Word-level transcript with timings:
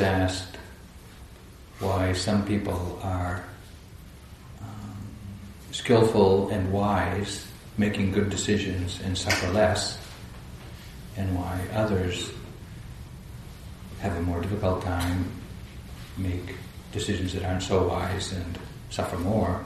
asked 0.00 0.56
why 1.78 2.12
some 2.12 2.44
people 2.44 2.98
are 3.02 3.44
um, 4.60 4.96
skillful 5.72 6.50
and 6.50 6.72
wise, 6.72 7.46
making 7.78 8.12
good 8.12 8.30
decisions 8.30 9.00
and 9.04 9.16
suffer 9.16 9.50
less, 9.52 9.98
and 11.16 11.34
why 11.34 11.60
others 11.74 12.30
have 14.00 14.16
a 14.16 14.22
more 14.22 14.40
difficult 14.40 14.82
time, 14.82 15.30
make 16.16 16.56
decisions 16.92 17.32
that 17.32 17.44
aren't 17.44 17.62
so 17.62 17.86
wise 17.86 18.32
and 18.32 18.58
suffer 18.90 19.18
more, 19.18 19.62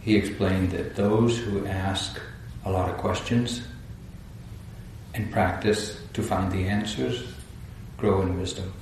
he 0.00 0.16
explained 0.16 0.70
that 0.70 0.94
those 0.94 1.38
who 1.38 1.66
ask 1.66 2.20
a 2.64 2.70
lot 2.70 2.88
of 2.88 2.96
questions 2.98 3.62
and 5.14 5.30
practice 5.32 6.00
to 6.12 6.22
find 6.22 6.52
the 6.52 6.68
answers 6.68 7.24
grow 7.96 8.22
in 8.22 8.38
wisdom. 8.38 8.72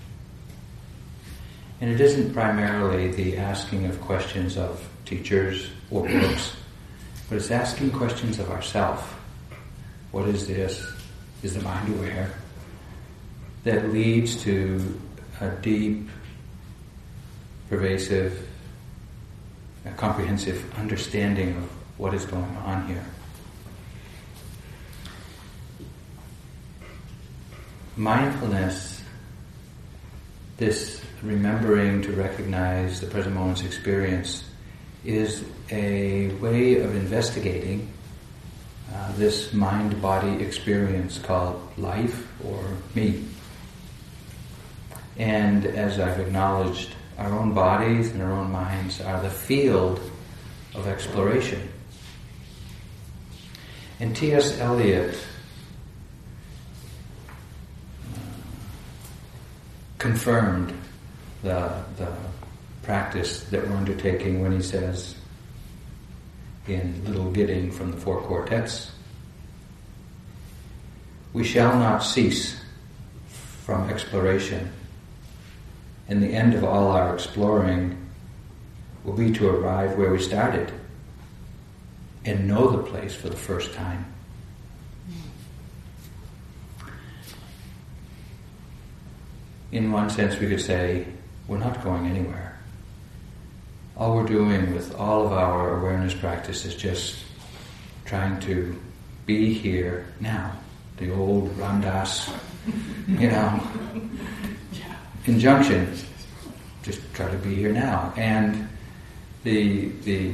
And 1.80 1.90
it 1.90 2.00
isn't 2.00 2.32
primarily 2.32 3.08
the 3.08 3.36
asking 3.36 3.84
of 3.86 4.00
questions 4.00 4.56
of 4.56 4.88
teachers 5.04 5.68
or 5.90 6.08
books, 6.08 6.56
but 7.28 7.36
it's 7.36 7.50
asking 7.50 7.90
questions 7.90 8.38
of 8.38 8.50
ourself. 8.50 9.12
What 10.10 10.26
is 10.28 10.46
this? 10.46 10.86
Is 11.42 11.54
the 11.54 11.60
mind 11.60 11.94
aware? 11.94 12.32
That 13.64 13.92
leads 13.92 14.42
to 14.44 15.00
a 15.40 15.50
deep, 15.50 16.08
pervasive, 17.68 18.48
a 19.84 19.90
comprehensive 19.92 20.64
understanding 20.78 21.56
of 21.56 21.64
what 21.98 22.14
is 22.14 22.24
going 22.24 22.56
on 22.64 22.86
here. 22.86 23.04
Mindfulness, 27.96 29.02
this 30.56 31.02
remembering 31.26 32.02
to 32.02 32.12
recognize 32.12 33.00
the 33.00 33.06
present 33.06 33.34
moment's 33.34 33.62
experience, 33.62 34.44
is 35.04 35.44
a 35.70 36.28
way 36.34 36.80
of 36.80 36.94
investigating 36.96 37.92
uh, 38.92 39.12
this 39.16 39.52
mind 39.52 40.00
body 40.00 40.42
experience 40.42 41.18
called 41.18 41.60
life 41.76 42.28
or 42.44 42.64
me. 42.94 43.24
And 45.16 45.64
as 45.64 45.98
I've 45.98 46.20
acknowledged, 46.20 46.90
our 47.18 47.32
own 47.32 47.54
bodies 47.54 48.10
and 48.10 48.22
our 48.22 48.32
own 48.32 48.50
minds 48.50 49.00
are 49.00 49.20
the 49.22 49.30
field 49.30 50.00
of 50.74 50.86
exploration. 50.86 51.68
And 53.98 54.14
T.S. 54.14 54.58
Eliot 54.60 55.16
uh, 58.14 58.18
confirmed 59.98 60.74
the, 61.46 61.70
the 61.96 62.12
practice 62.82 63.44
that 63.44 63.66
we're 63.66 63.76
undertaking 63.76 64.42
when 64.42 64.52
he 64.52 64.60
says 64.60 65.14
in 66.66 67.04
Little 67.04 67.30
Gidding 67.30 67.70
from 67.70 67.92
the 67.92 67.96
Four 67.96 68.20
Quartets, 68.22 68.90
we 71.32 71.44
shall 71.44 71.78
not 71.78 72.00
cease 72.00 72.60
from 73.62 73.88
exploration 73.90 74.72
and 76.08 76.22
the 76.22 76.32
end 76.32 76.54
of 76.54 76.64
all 76.64 76.88
our 76.88 77.14
exploring 77.14 77.96
will 79.04 79.12
be 79.12 79.32
to 79.32 79.48
arrive 79.48 79.96
where 79.96 80.10
we 80.10 80.20
started 80.20 80.72
and 82.24 82.48
know 82.48 82.70
the 82.70 82.82
place 82.82 83.14
for 83.14 83.28
the 83.28 83.36
first 83.36 83.72
time. 83.74 84.04
In 89.70 89.92
one 89.92 90.10
sense, 90.10 90.38
we 90.38 90.48
could 90.48 90.60
say, 90.60 91.06
we're 91.48 91.58
not 91.58 91.82
going 91.82 92.06
anywhere. 92.06 92.58
All 93.96 94.16
we're 94.16 94.26
doing 94.26 94.74
with 94.74 94.94
all 94.94 95.26
of 95.26 95.32
our 95.32 95.78
awareness 95.80 96.14
practice 96.14 96.64
is 96.64 96.74
just 96.74 97.24
trying 98.04 98.40
to 98.40 98.78
be 99.24 99.52
here 99.52 100.06
now. 100.20 100.52
The 100.98 101.12
old 101.12 101.56
Ram 101.58 101.80
Dass, 101.80 102.30
you 103.08 103.28
know, 103.28 103.60
injunction. 105.26 105.94
Just 106.82 107.00
try 107.14 107.30
to 107.30 107.38
be 107.38 107.54
here 107.54 107.72
now. 107.72 108.12
And 108.16 108.68
the, 109.44 109.88
the 110.02 110.32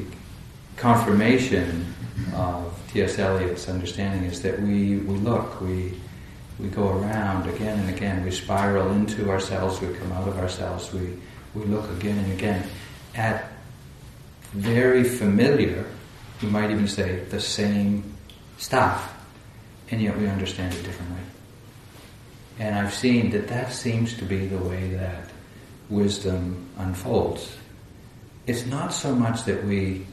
confirmation 0.76 1.94
of 2.34 2.78
T.S. 2.92 3.18
Eliot's 3.18 3.68
understanding 3.68 4.24
is 4.24 4.42
that 4.42 4.60
we, 4.60 4.98
we 4.98 5.16
look, 5.18 5.60
we, 5.60 5.94
we 6.62 6.68
go 6.68 6.88
around 6.98 7.48
again 7.48 7.78
and 7.80 7.90
again, 7.90 8.24
we 8.24 8.30
spiral 8.30 8.92
into 8.92 9.30
ourselves, 9.30 9.80
we 9.80 9.92
come 9.94 10.12
out 10.12 10.28
of 10.28 10.38
ourselves, 10.38 10.92
we, 10.92 11.18
we 11.54 11.64
look 11.64 11.90
again 11.90 12.16
and 12.18 12.32
again 12.32 12.64
at 13.14 13.52
very 14.52 15.02
familiar, 15.02 15.84
you 16.40 16.48
might 16.48 16.70
even 16.70 16.86
say 16.86 17.20
the 17.30 17.40
same 17.40 18.04
stuff, 18.58 19.12
and 19.90 20.00
yet 20.00 20.16
we 20.18 20.28
understand 20.28 20.72
it 20.74 20.82
differently. 20.84 21.22
And 22.58 22.74
I've 22.74 22.94
seen 22.94 23.30
that 23.30 23.48
that 23.48 23.72
seems 23.72 24.16
to 24.18 24.24
be 24.24 24.46
the 24.46 24.58
way 24.58 24.90
that 24.90 25.30
wisdom 25.88 26.68
unfolds. 26.78 27.56
It's 28.46 28.66
not 28.66 28.92
so 28.92 29.14
much 29.14 29.44
that 29.44 29.64
we 29.64 30.06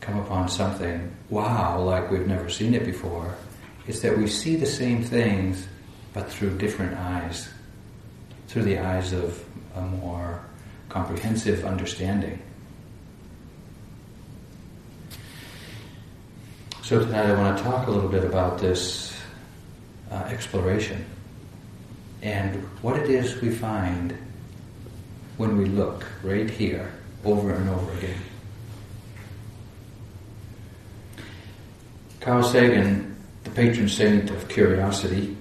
come 0.00 0.18
upon 0.18 0.48
something, 0.48 1.14
wow, 1.28 1.80
like 1.80 2.10
we've 2.10 2.26
never 2.26 2.48
seen 2.48 2.74
it 2.74 2.84
before. 2.84 3.34
It's 3.86 4.00
that 4.00 4.16
we 4.16 4.26
see 4.26 4.56
the 4.56 4.66
same 4.66 5.02
things, 5.02 5.66
but 6.12 6.30
through 6.30 6.58
different 6.58 6.96
eyes, 6.96 7.48
through 8.48 8.62
the 8.62 8.78
eyes 8.78 9.12
of 9.12 9.44
a 9.74 9.80
more 9.80 10.44
comprehensive 10.88 11.64
understanding. 11.64 12.40
So 16.82 16.98
tonight 16.98 17.26
I 17.26 17.38
want 17.38 17.56
to 17.56 17.64
talk 17.64 17.86
a 17.86 17.90
little 17.90 18.10
bit 18.10 18.24
about 18.24 18.58
this 18.58 19.16
uh, 20.10 20.16
exploration 20.28 21.04
and 22.20 22.56
what 22.82 22.98
it 22.98 23.08
is 23.08 23.40
we 23.40 23.50
find 23.50 24.16
when 25.38 25.56
we 25.56 25.64
look 25.64 26.06
right 26.22 26.48
here 26.48 26.92
over 27.24 27.52
and 27.54 27.68
over 27.70 27.92
again. 27.94 28.20
Carl 32.20 32.42
Sagan, 32.42 33.16
the 33.42 33.50
patron 33.50 33.88
saint 33.88 34.30
of 34.30 34.48
curiosity, 34.48 35.36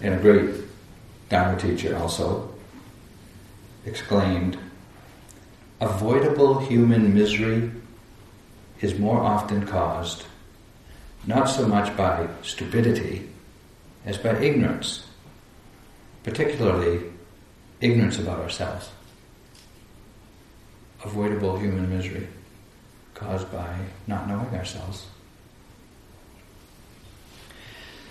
and 0.00 0.14
a 0.14 0.18
great 0.20 0.64
Dharma 1.28 1.58
teacher 1.58 1.96
also, 1.96 2.50
exclaimed, 3.86 4.58
Avoidable 5.80 6.60
human 6.60 7.14
misery 7.14 7.70
is 8.80 8.98
more 8.98 9.18
often 9.18 9.66
caused 9.66 10.24
not 11.26 11.44
so 11.44 11.66
much 11.66 11.96
by 11.96 12.28
stupidity 12.42 13.28
as 14.04 14.18
by 14.18 14.36
ignorance, 14.38 15.06
particularly 16.22 17.00
ignorance 17.80 18.18
about 18.18 18.40
ourselves. 18.40 18.90
Avoidable 21.04 21.58
human 21.58 21.88
misery 21.94 22.28
caused 23.14 23.50
by 23.50 23.76
not 24.06 24.28
knowing 24.28 24.54
ourselves. 24.54 25.06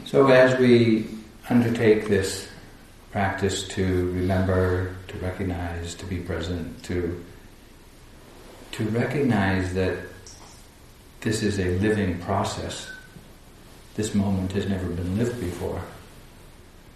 So, 0.05 0.27
as 0.27 0.59
we 0.59 1.07
undertake 1.49 2.07
this 2.07 2.47
practice 3.11 3.67
to 3.69 4.11
remember, 4.11 4.95
to 5.07 5.17
recognize, 5.17 5.95
to 5.95 6.05
be 6.05 6.17
present, 6.17 6.83
to, 6.83 7.23
to 8.73 8.83
recognize 8.89 9.73
that 9.73 9.97
this 11.21 11.41
is 11.41 11.59
a 11.59 11.77
living 11.79 12.19
process 12.19 12.89
this 13.95 14.15
moment 14.15 14.51
has 14.53 14.67
never 14.67 14.87
been 14.87 15.17
lived 15.17 15.39
before. 15.39 15.81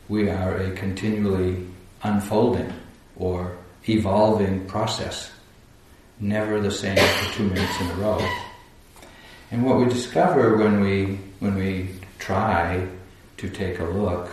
We 0.10 0.30
are 0.30 0.58
a 0.58 0.72
continually 0.72 1.68
unfolding 2.02 2.74
or 3.16 3.56
evolving 3.88 4.66
process, 4.66 5.32
never 6.20 6.60
the 6.60 6.72
same 6.72 6.98
for 6.98 7.34
two 7.36 7.44
minutes 7.44 7.82
in 7.82 7.88
a 7.92 7.94
row. 7.96 8.28
And 9.52 9.64
what 9.64 9.78
we 9.78 9.86
discover 9.86 10.58
when 10.58 10.82
we 10.82 11.20
when 11.40 11.56
we 11.56 11.90
try 12.18 12.88
to 13.38 13.50
take 13.50 13.80
a 13.80 13.86
look 13.86 14.30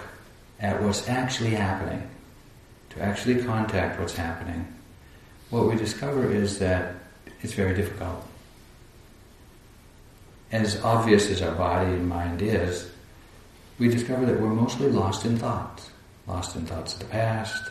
at 0.60 0.82
what's 0.82 1.08
actually 1.08 1.50
happening, 1.50 2.08
to 2.90 3.02
actually 3.02 3.42
contact 3.42 4.00
what's 4.00 4.16
happening, 4.16 4.66
what 5.50 5.68
we 5.68 5.76
discover 5.76 6.32
is 6.32 6.58
that 6.58 6.94
it's 7.42 7.52
very 7.52 7.74
difficult 7.74 8.24
as 10.54 10.80
obvious 10.84 11.30
as 11.30 11.42
our 11.42 11.54
body 11.56 11.90
and 11.90 12.08
mind 12.08 12.40
is, 12.40 12.88
we 13.80 13.88
discover 13.88 14.24
that 14.24 14.40
we're 14.40 14.54
mostly 14.54 14.88
lost 14.88 15.24
in 15.24 15.36
thoughts. 15.36 15.90
Lost 16.28 16.54
in 16.54 16.64
thoughts 16.64 16.94
of 16.94 17.00
the 17.00 17.06
past, 17.06 17.70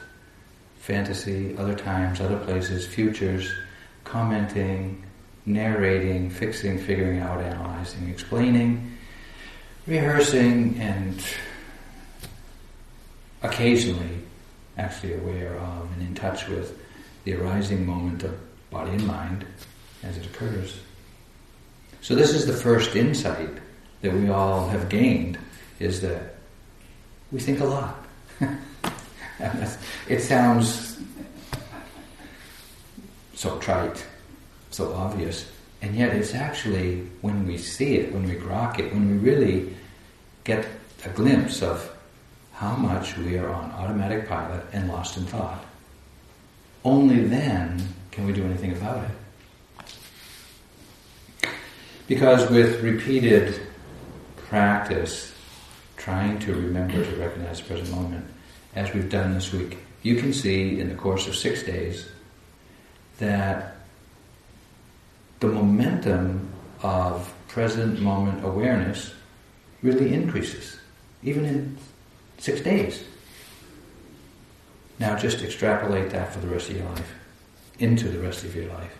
fantasy, 0.80 1.56
other 1.58 1.76
times, 1.76 2.20
other 2.20 2.38
places, 2.38 2.86
futures, 2.86 3.50
commenting, 4.04 5.02
narrating, 5.46 6.30
fixing, 6.30 6.78
figuring 6.78 7.20
out, 7.20 7.42
analyzing, 7.42 8.10
explaining, 8.10 8.98
rehearsing, 9.88 10.78
and 10.80 11.24
occasionally 13.42 14.20
actually 14.78 15.14
aware 15.14 15.56
of 15.56 15.92
and 15.94 16.02
in 16.02 16.16
touch 16.16 16.48
with 16.48 16.80
the 17.26 17.34
arising 17.36 17.86
moment 17.86 18.24
of 18.24 18.36
body 18.70 18.92
and 18.92 19.06
mind 19.06 19.46
as 20.04 20.18
it 20.18 20.26
occurs. 20.26 20.80
So 22.02 22.16
this 22.16 22.34
is 22.34 22.46
the 22.46 22.54
first 22.54 22.96
insight 22.96 23.50
that 24.02 24.14
we 24.14 24.30
all 24.30 24.68
have 24.68 24.90
gained 24.90 25.38
is 25.80 26.02
that 26.02 26.36
we 27.32 27.40
think 27.40 27.60
a 27.60 27.66
lot. 27.66 28.06
it 30.10 30.22
sounds 30.22 30.98
so 33.36 33.58
trite, 33.60 34.06
so 34.72 34.94
obvious, 34.94 35.50
and 35.84 35.96
yet 35.98 36.16
it's 36.16 36.34
actually 36.34 37.02
when 37.20 37.46
we 37.46 37.58
see 37.58 37.98
it, 37.98 38.14
when 38.14 38.24
we 38.24 38.36
grok 38.36 38.80
it, 38.80 38.94
when 38.94 39.12
we 39.12 39.18
really 39.18 39.76
get 40.46 40.66
a 41.04 41.10
glimpse 41.10 41.62
of 41.62 41.92
how 42.54 42.74
much 42.78 43.18
we 43.18 43.38
are 43.38 43.50
on 43.50 43.70
automatic 43.72 44.28
pilot 44.30 44.64
and 44.72 44.88
lost 44.88 45.18
in 45.18 45.26
thought. 45.26 45.62
Only 46.86 47.26
then 47.26 47.86
can 48.12 48.26
we 48.26 48.32
do 48.32 48.46
anything 48.46 48.72
about 48.72 49.10
it. 51.42 51.50
Because 52.08 52.50
with 52.50 52.82
repeated 52.82 53.60
practice, 54.38 55.34
trying 55.98 56.40
to 56.40 56.54
remember 56.54 57.04
to 57.04 57.16
recognize 57.18 57.60
the 57.60 57.68
present 57.68 57.92
moment, 57.92 58.26
as 58.74 58.94
we've 58.94 59.10
done 59.10 59.34
this 59.34 59.52
week, 59.52 59.80
you 60.02 60.16
can 60.16 60.32
see 60.32 60.80
in 60.80 60.88
the 60.88 60.96
course 60.96 61.28
of 61.28 61.36
six 61.36 61.62
days 61.64 62.08
that 63.18 63.73
the 65.44 65.50
momentum 65.50 66.50
of 66.84 67.34
present 67.50 68.00
moment 68.00 68.46
awareness 68.46 69.14
really 69.82 70.14
increases, 70.14 70.80
even 71.22 71.44
in 71.44 71.78
six 72.38 72.62
days. 72.62 73.04
Now 75.00 75.18
just 75.18 75.42
extrapolate 75.42 76.12
that 76.12 76.32
for 76.32 76.40
the 76.40 76.48
rest 76.48 76.70
of 76.70 76.78
your 76.78 76.86
life, 76.86 77.14
into 77.78 78.08
the 78.08 78.20
rest 78.20 78.46
of 78.46 78.56
your 78.56 78.68
life. 78.70 78.96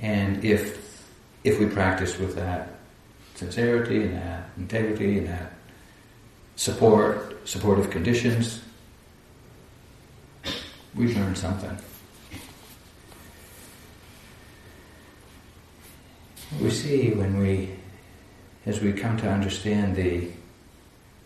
And 0.00 0.42
if 0.42 1.04
if 1.44 1.60
we 1.60 1.66
practice 1.66 2.18
with 2.18 2.36
that 2.36 2.76
sincerity 3.34 4.04
and 4.04 4.16
that 4.16 4.48
integrity 4.56 5.18
and 5.18 5.28
that 5.28 5.52
support, 6.56 7.46
supportive 7.46 7.90
conditions, 7.90 8.62
we've 10.94 11.14
learned 11.14 11.36
something. 11.36 11.76
We 16.58 16.70
see 16.70 17.10
when 17.10 17.38
we, 17.38 17.70
as 18.66 18.80
we 18.80 18.92
come 18.92 19.16
to 19.18 19.30
understand 19.30 19.94
the, 19.94 20.28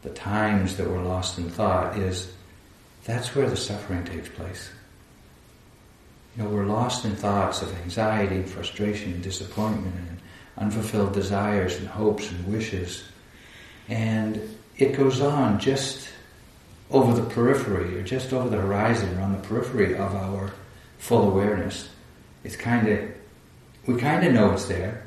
the 0.02 0.10
times 0.10 0.76
that 0.76 0.88
we're 0.88 1.02
lost 1.02 1.38
in 1.38 1.48
thought, 1.48 1.96
is 1.98 2.32
that's 3.04 3.34
where 3.34 3.48
the 3.48 3.56
suffering 3.56 4.04
takes 4.04 4.28
place. 4.28 4.70
You 6.36 6.42
know, 6.42 6.50
we're 6.50 6.66
lost 6.66 7.04
in 7.04 7.16
thoughts 7.16 7.62
of 7.62 7.74
anxiety, 7.82 8.36
and 8.36 8.48
frustration, 8.48 9.14
and 9.14 9.22
disappointment, 9.22 9.94
and 9.94 10.18
unfulfilled 10.58 11.14
desires 11.14 11.76
and 11.76 11.88
hopes 11.88 12.30
and 12.30 12.46
wishes. 12.46 13.04
And 13.88 14.56
it 14.76 14.96
goes 14.96 15.20
on 15.20 15.58
just 15.58 16.08
over 16.90 17.18
the 17.18 17.28
periphery, 17.30 17.98
or 17.98 18.02
just 18.02 18.32
over 18.32 18.48
the 18.48 18.60
horizon, 18.60 19.16
or 19.16 19.22
on 19.22 19.32
the 19.32 19.48
periphery 19.48 19.94
of 19.94 20.14
our 20.14 20.52
full 20.98 21.30
awareness. 21.30 21.88
It's 22.42 22.56
kind 22.56 22.88
of, 22.88 23.00
we 23.86 23.98
kind 23.98 24.26
of 24.26 24.34
know 24.34 24.52
it's 24.52 24.66
there, 24.66 25.03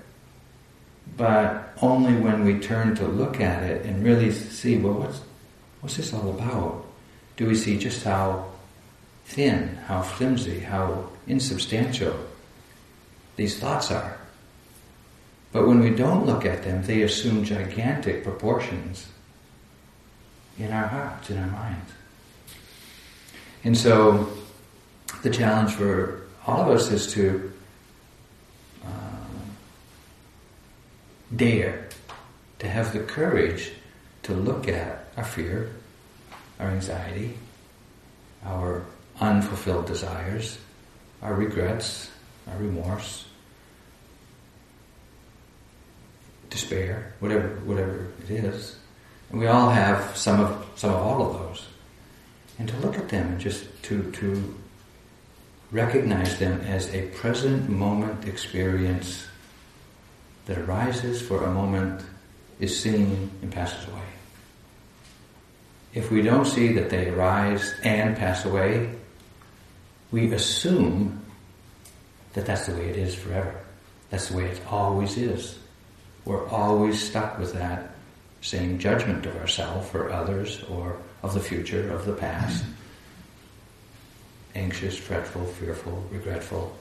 but 1.15 1.73
only 1.81 2.13
when 2.13 2.43
we 2.43 2.59
turn 2.59 2.95
to 2.95 3.07
look 3.07 3.39
at 3.39 3.63
it 3.63 3.85
and 3.85 4.03
really 4.03 4.31
see, 4.31 4.77
well, 4.77 4.93
what's, 4.93 5.21
what's 5.81 5.97
this 5.97 6.13
all 6.13 6.29
about? 6.29 6.85
Do 7.37 7.45
we 7.47 7.55
see 7.55 7.77
just 7.77 8.03
how 8.03 8.45
thin, 9.27 9.75
how 9.87 10.01
flimsy, 10.01 10.59
how 10.59 11.09
insubstantial 11.27 12.17
these 13.35 13.59
thoughts 13.59 13.91
are. 13.91 14.17
But 15.51 15.67
when 15.67 15.79
we 15.79 15.91
don't 15.91 16.25
look 16.25 16.45
at 16.45 16.63
them, 16.63 16.83
they 16.83 17.03
assume 17.03 17.43
gigantic 17.43 18.23
proportions 18.23 19.07
in 20.57 20.71
our 20.71 20.87
hearts, 20.87 21.29
in 21.29 21.37
our 21.37 21.47
minds. 21.47 21.91
And 23.63 23.77
so 23.77 24.29
the 25.23 25.29
challenge 25.29 25.73
for 25.73 26.27
all 26.45 26.61
of 26.61 26.69
us 26.69 26.91
is 26.91 27.11
to 27.13 27.51
uh, 28.85 29.16
dare 31.35 31.89
to 32.59 32.67
have 32.67 32.93
the 32.93 32.99
courage 32.99 33.71
to 34.23 34.33
look 34.33 34.67
at 34.67 35.07
our 35.15 35.23
fear, 35.23 35.71
our 36.59 36.69
anxiety, 36.69 37.37
our 38.45 38.85
unfulfilled 39.19 39.85
desires, 39.85 40.57
our 41.21 41.33
regrets, 41.33 42.09
our 42.47 42.57
remorse, 42.57 43.25
despair, 46.49 47.13
whatever 47.19 47.47
whatever 47.65 48.07
it 48.23 48.31
is. 48.31 48.77
And 49.29 49.39
we 49.39 49.47
all 49.47 49.69
have 49.69 50.15
some 50.15 50.39
of 50.39 50.65
some 50.75 50.91
of 50.91 50.97
all 50.97 51.27
of 51.27 51.33
those. 51.33 51.67
And 52.59 52.67
to 52.69 52.77
look 52.77 52.97
at 52.97 53.09
them 53.09 53.27
and 53.33 53.39
just 53.39 53.65
to 53.83 54.11
to 54.13 54.55
recognize 55.71 56.39
them 56.39 56.61
as 56.61 56.93
a 56.93 57.07
present 57.09 57.69
moment 57.69 58.25
experience 58.25 59.26
that 60.47 60.57
arises 60.57 61.21
for 61.21 61.43
a 61.43 61.53
moment, 61.53 62.01
is 62.59 62.77
seen 62.77 63.29
and 63.41 63.51
passes 63.51 63.87
away. 63.87 64.01
If 65.93 66.09
we 66.09 66.21
don't 66.21 66.45
see 66.45 66.73
that 66.73 66.89
they 66.89 67.09
arise 67.09 67.73
and 67.83 68.17
pass 68.17 68.45
away, 68.45 68.89
we 70.11 70.31
assume 70.33 71.23
that 72.33 72.45
that's 72.45 72.65
the 72.65 72.73
way 72.73 72.89
it 72.89 72.97
is 72.97 73.13
forever. 73.13 73.55
That's 74.09 74.29
the 74.29 74.37
way 74.37 74.45
it 74.45 74.61
always 74.69 75.17
is. 75.17 75.59
We're 76.23 76.47
always 76.47 77.01
stuck 77.01 77.37
with 77.37 77.53
that 77.53 77.91
same 78.41 78.79
judgment 78.79 79.25
of 79.25 79.35
ourselves 79.37 79.93
or 79.93 80.11
others 80.11 80.63
or 80.69 80.97
of 81.23 81.33
the 81.33 81.39
future, 81.39 81.91
of 81.91 82.05
the 82.05 82.13
past. 82.13 82.63
Anxious, 84.55 84.97
fretful, 84.97 85.45
fearful, 85.45 86.07
regretful. 86.11 86.75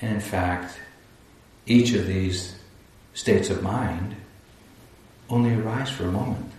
And 0.00 0.14
in 0.14 0.20
fact, 0.20 0.78
each 1.66 1.92
of 1.92 2.06
these 2.06 2.54
states 3.14 3.50
of 3.50 3.62
mind 3.62 4.14
only 5.28 5.54
arise 5.54 5.90
for 5.90 6.04
a 6.04 6.12
moment. 6.12 6.52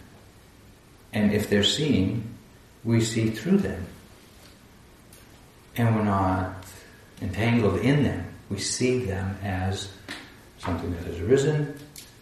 And 1.13 1.33
if 1.33 1.49
they're 1.49 1.63
seen, 1.63 2.35
we 2.83 3.01
see 3.01 3.29
through 3.29 3.57
them 3.57 3.85
and 5.77 5.95
we're 5.95 6.03
not 6.03 6.55
entangled 7.21 7.79
in 7.79 8.03
them. 8.03 8.25
We 8.49 8.59
see 8.59 9.05
them 9.05 9.37
as 9.43 9.89
something 10.59 10.91
that 10.95 11.03
has 11.05 11.19
arisen, 11.19 11.77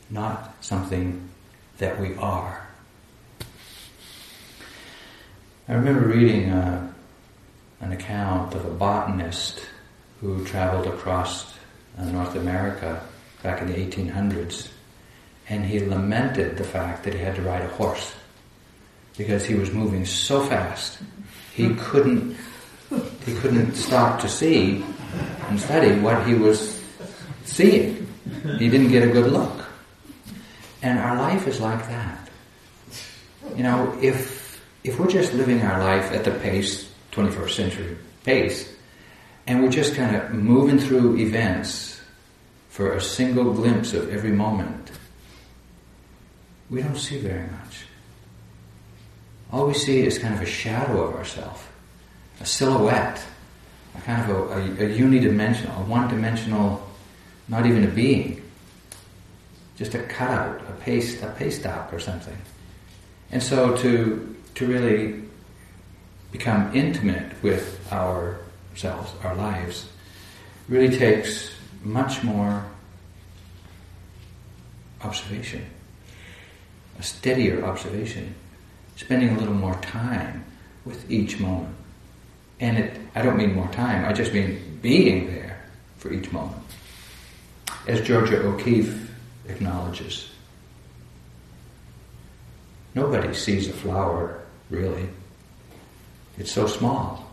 not 0.09 0.55
something 0.61 1.29
that 1.77 1.99
we 1.99 2.15
are. 2.15 2.67
I 5.67 5.73
remember 5.73 6.07
reading 6.07 6.51
uh, 6.51 6.91
an 7.81 7.91
account 7.91 8.53
of 8.53 8.65
a 8.65 8.69
botanist 8.69 9.61
who 10.21 10.45
traveled 10.45 10.87
across 10.87 11.54
North 12.03 12.35
America 12.35 13.01
back 13.41 13.61
in 13.61 13.67
the 13.67 13.73
1800s, 13.73 14.69
and 15.49 15.65
he 15.65 15.79
lamented 15.79 16.57
the 16.57 16.63
fact 16.63 17.03
that 17.03 17.13
he 17.13 17.19
had 17.19 17.35
to 17.35 17.41
ride 17.41 17.61
a 17.61 17.67
horse 17.67 18.13
because 19.17 19.45
he 19.45 19.55
was 19.55 19.71
moving 19.71 20.05
so 20.05 20.43
fast 20.43 20.99
he 21.55 21.67
hmm. 21.67 21.79
couldn't 21.79 22.37
he 23.25 23.33
couldn't 23.35 23.73
stop 23.75 24.19
to 24.19 24.29
see 24.29 24.83
and 25.47 25.59
study 25.59 25.99
what 25.99 26.27
he 26.27 26.35
was 26.35 26.83
seeing. 27.45 28.07
He 28.59 28.69
didn't 28.69 28.89
get 28.89 29.03
a 29.03 29.11
good 29.11 29.31
look. 29.31 29.65
And 30.83 30.99
our 30.99 31.15
life 31.15 31.47
is 31.47 31.59
like 31.59 31.87
that. 31.87 32.29
You 33.55 33.63
know, 33.63 33.97
if 34.01 34.61
if 34.83 34.99
we're 34.99 35.09
just 35.09 35.33
living 35.33 35.61
our 35.61 35.79
life 35.79 36.11
at 36.11 36.23
the 36.23 36.31
pace, 36.31 36.91
21st 37.11 37.49
century 37.49 37.97
pace, 38.23 38.74
and 39.47 39.61
we're 39.61 39.69
just 39.69 39.95
kind 39.95 40.15
of 40.15 40.33
moving 40.33 40.79
through 40.79 41.17
events 41.17 42.01
for 42.69 42.93
a 42.93 43.01
single 43.01 43.53
glimpse 43.53 43.93
of 43.93 44.11
every 44.11 44.31
moment, 44.31 44.91
we 46.69 46.81
don't 46.81 46.97
see 46.97 47.19
very 47.19 47.47
much. 47.47 47.85
All 49.51 49.67
we 49.67 49.73
see 49.73 50.01
is 50.01 50.17
kind 50.17 50.33
of 50.33 50.41
a 50.41 50.45
shadow 50.45 51.03
of 51.03 51.15
ourselves 51.15 51.61
a 52.41 52.45
silhouette, 52.45 53.23
a 53.97 54.01
kind 54.01 54.29
of 54.29 54.29
a, 54.29 54.83
a, 54.83 54.87
a 54.87 54.97
unidimensional, 54.97 55.79
a 55.79 55.83
one-dimensional, 55.83 56.85
not 57.47 57.65
even 57.65 57.85
a 57.85 57.87
being, 57.87 58.43
just 59.77 59.95
a 59.95 59.99
cutout, 59.99 60.59
a 60.67 60.73
paste, 60.81 61.23
a 61.23 61.29
paste 61.37 61.65
up 61.65 61.93
or 61.93 61.99
something. 61.99 62.37
And 63.31 63.41
so 63.41 63.75
to 63.77 64.35
to 64.55 64.67
really 64.67 65.21
become 66.31 66.75
intimate 66.75 67.31
with 67.41 67.79
ourselves, 68.75 69.13
our 69.23 69.35
lives, 69.35 69.87
really 70.67 70.95
takes 70.97 71.55
much 71.81 72.23
more 72.23 72.65
observation, 75.01 75.65
a 76.99 77.03
steadier 77.03 77.63
observation, 77.63 78.35
spending 78.97 79.29
a 79.29 79.39
little 79.39 79.53
more 79.53 79.75
time 79.75 80.43
with 80.83 81.09
each 81.09 81.39
moment. 81.39 81.73
And 82.59 82.77
it, 82.77 82.99
I 83.15 83.21
don't 83.21 83.37
mean 83.37 83.55
more 83.55 83.69
time, 83.69 84.03
I 84.05 84.11
just 84.11 84.33
mean 84.33 84.79
being 84.81 85.27
there 85.27 85.61
for 85.97 86.11
each 86.11 86.31
moment. 86.33 86.61
As 87.87 88.01
Georgia 88.01 88.41
O'Keeffe 88.41 89.09
acknowledges, 89.47 90.31
nobody 92.93 93.33
sees 93.33 93.69
a 93.69 93.73
flower, 93.73 94.41
really. 94.69 95.07
It's 96.37 96.51
so 96.51 96.67
small. 96.67 97.24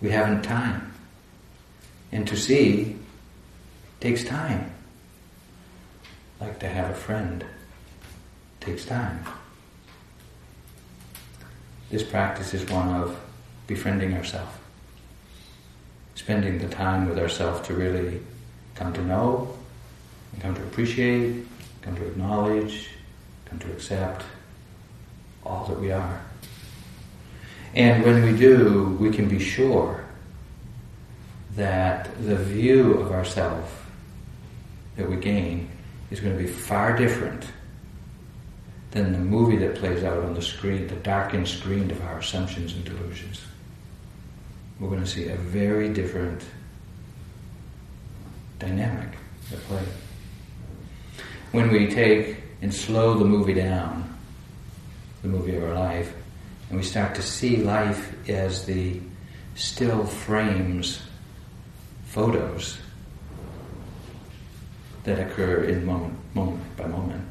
We 0.00 0.10
haven't 0.10 0.42
time. 0.42 0.92
And 2.12 2.26
to 2.28 2.36
see 2.36 2.96
takes 4.00 4.24
time. 4.24 4.72
Like 6.40 6.60
to 6.60 6.68
have 6.68 6.90
a 6.90 6.94
friend 6.94 7.44
takes 8.60 8.84
time. 8.84 9.24
This 11.90 12.02
practice 12.02 12.54
is 12.54 12.68
one 12.70 12.88
of 12.88 13.18
befriending 13.66 14.14
ourselves, 14.14 14.52
spending 16.14 16.58
the 16.58 16.68
time 16.68 17.08
with 17.08 17.18
ourselves 17.18 17.66
to 17.66 17.74
really 17.74 18.20
come 18.74 18.92
to 18.92 19.02
know, 19.04 19.56
come 20.40 20.54
to 20.54 20.62
appreciate, 20.62 21.46
come 21.82 21.96
to 21.96 22.06
acknowledge, 22.06 22.90
come 23.46 23.58
to 23.58 23.72
accept 23.72 24.24
all 25.44 25.66
that 25.66 25.80
we 25.80 25.90
are. 25.90 26.27
And 27.78 28.04
when 28.04 28.24
we 28.24 28.36
do, 28.36 28.96
we 29.00 29.10
can 29.10 29.28
be 29.28 29.38
sure 29.38 30.04
that 31.54 32.10
the 32.26 32.34
view 32.34 32.94
of 32.94 33.12
ourself 33.12 33.86
that 34.96 35.08
we 35.08 35.14
gain 35.14 35.70
is 36.10 36.18
going 36.18 36.36
to 36.36 36.42
be 36.42 36.50
far 36.50 36.96
different 36.96 37.46
than 38.90 39.12
the 39.12 39.18
movie 39.18 39.56
that 39.58 39.76
plays 39.76 40.02
out 40.02 40.24
on 40.24 40.34
the 40.34 40.42
screen, 40.42 40.88
the 40.88 40.96
darkened 40.96 41.46
screen 41.46 41.88
of 41.92 42.02
our 42.02 42.18
assumptions 42.18 42.72
and 42.72 42.84
delusions. 42.84 43.42
We're 44.80 44.88
going 44.88 45.00
to 45.00 45.06
see 45.06 45.28
a 45.28 45.36
very 45.36 45.88
different 45.88 46.42
dynamic 48.58 49.10
at 49.52 49.58
play. 49.60 49.84
When 51.52 51.70
we 51.70 51.86
take 51.86 52.38
and 52.60 52.74
slow 52.74 53.14
the 53.14 53.24
movie 53.24 53.54
down, 53.54 54.18
the 55.22 55.28
movie 55.28 55.54
of 55.54 55.62
our 55.62 55.74
life, 55.74 56.12
and 56.68 56.78
we 56.78 56.84
start 56.84 57.14
to 57.14 57.22
see 57.22 57.56
life 57.56 58.28
as 58.28 58.66
the 58.66 59.00
still 59.54 60.04
frames 60.04 61.00
photos 62.06 62.78
that 65.04 65.18
occur 65.18 65.64
in 65.64 65.84
moment, 65.84 66.14
moment 66.34 66.76
by 66.76 66.86
moment, 66.86 67.24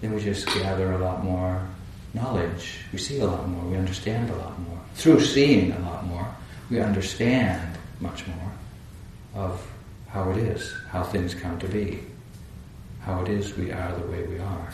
then 0.00 0.14
we 0.14 0.20
just 0.20 0.46
gather 0.46 0.92
a 0.92 0.98
lot 0.98 1.24
more 1.24 1.66
knowledge. 2.14 2.80
We 2.92 2.98
see 2.98 3.20
a 3.20 3.26
lot 3.26 3.48
more. 3.48 3.64
We 3.64 3.76
understand 3.76 4.30
a 4.30 4.36
lot 4.36 4.58
more. 4.60 4.78
Through 4.94 5.20
seeing 5.20 5.72
a 5.72 5.78
lot 5.80 6.06
more, 6.06 6.26
we 6.70 6.80
understand 6.80 7.78
much 8.00 8.26
more 8.26 8.52
of 9.34 9.70
how 10.08 10.30
it 10.30 10.38
is, 10.38 10.74
how 10.90 11.02
things 11.02 11.34
come 11.34 11.58
to 11.58 11.68
be, 11.68 12.00
how 13.02 13.22
it 13.22 13.28
is 13.28 13.56
we 13.56 13.70
are 13.70 13.92
the 13.92 14.06
way 14.06 14.22
we 14.24 14.38
are. 14.38 14.72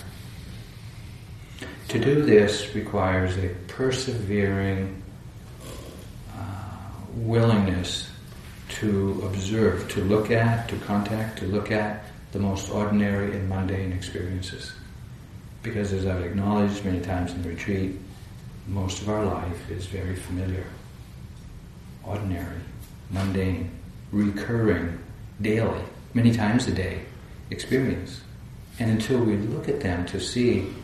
To 1.88 1.98
do 1.98 2.22
this 2.22 2.74
requires 2.74 3.36
a 3.36 3.48
persevering 3.68 5.02
uh, 6.32 6.42
willingness 7.14 8.10
to 8.80 9.22
observe, 9.26 9.88
to 9.90 10.00
look 10.02 10.30
at, 10.30 10.68
to 10.68 10.76
contact, 10.78 11.38
to 11.38 11.46
look 11.46 11.70
at 11.70 12.04
the 12.32 12.38
most 12.38 12.70
ordinary 12.70 13.36
and 13.36 13.48
mundane 13.48 13.92
experiences. 13.92 14.72
Because 15.62 15.92
as 15.92 16.06
I've 16.06 16.24
acknowledged 16.24 16.84
many 16.84 17.00
times 17.00 17.32
in 17.32 17.42
the 17.42 17.50
retreat, 17.50 17.98
most 18.66 19.02
of 19.02 19.08
our 19.08 19.24
life 19.24 19.70
is 19.70 19.86
very 19.86 20.16
familiar, 20.16 20.66
ordinary, 22.02 22.60
mundane, 23.10 23.70
recurring, 24.10 24.98
daily, 25.40 25.82
many 26.14 26.32
times 26.32 26.66
a 26.66 26.72
day 26.72 27.02
experience. 27.50 28.20
And 28.78 28.90
until 28.90 29.20
we 29.20 29.36
look 29.36 29.68
at 29.68 29.80
them 29.80 30.06
to 30.06 30.20
see 30.20 30.74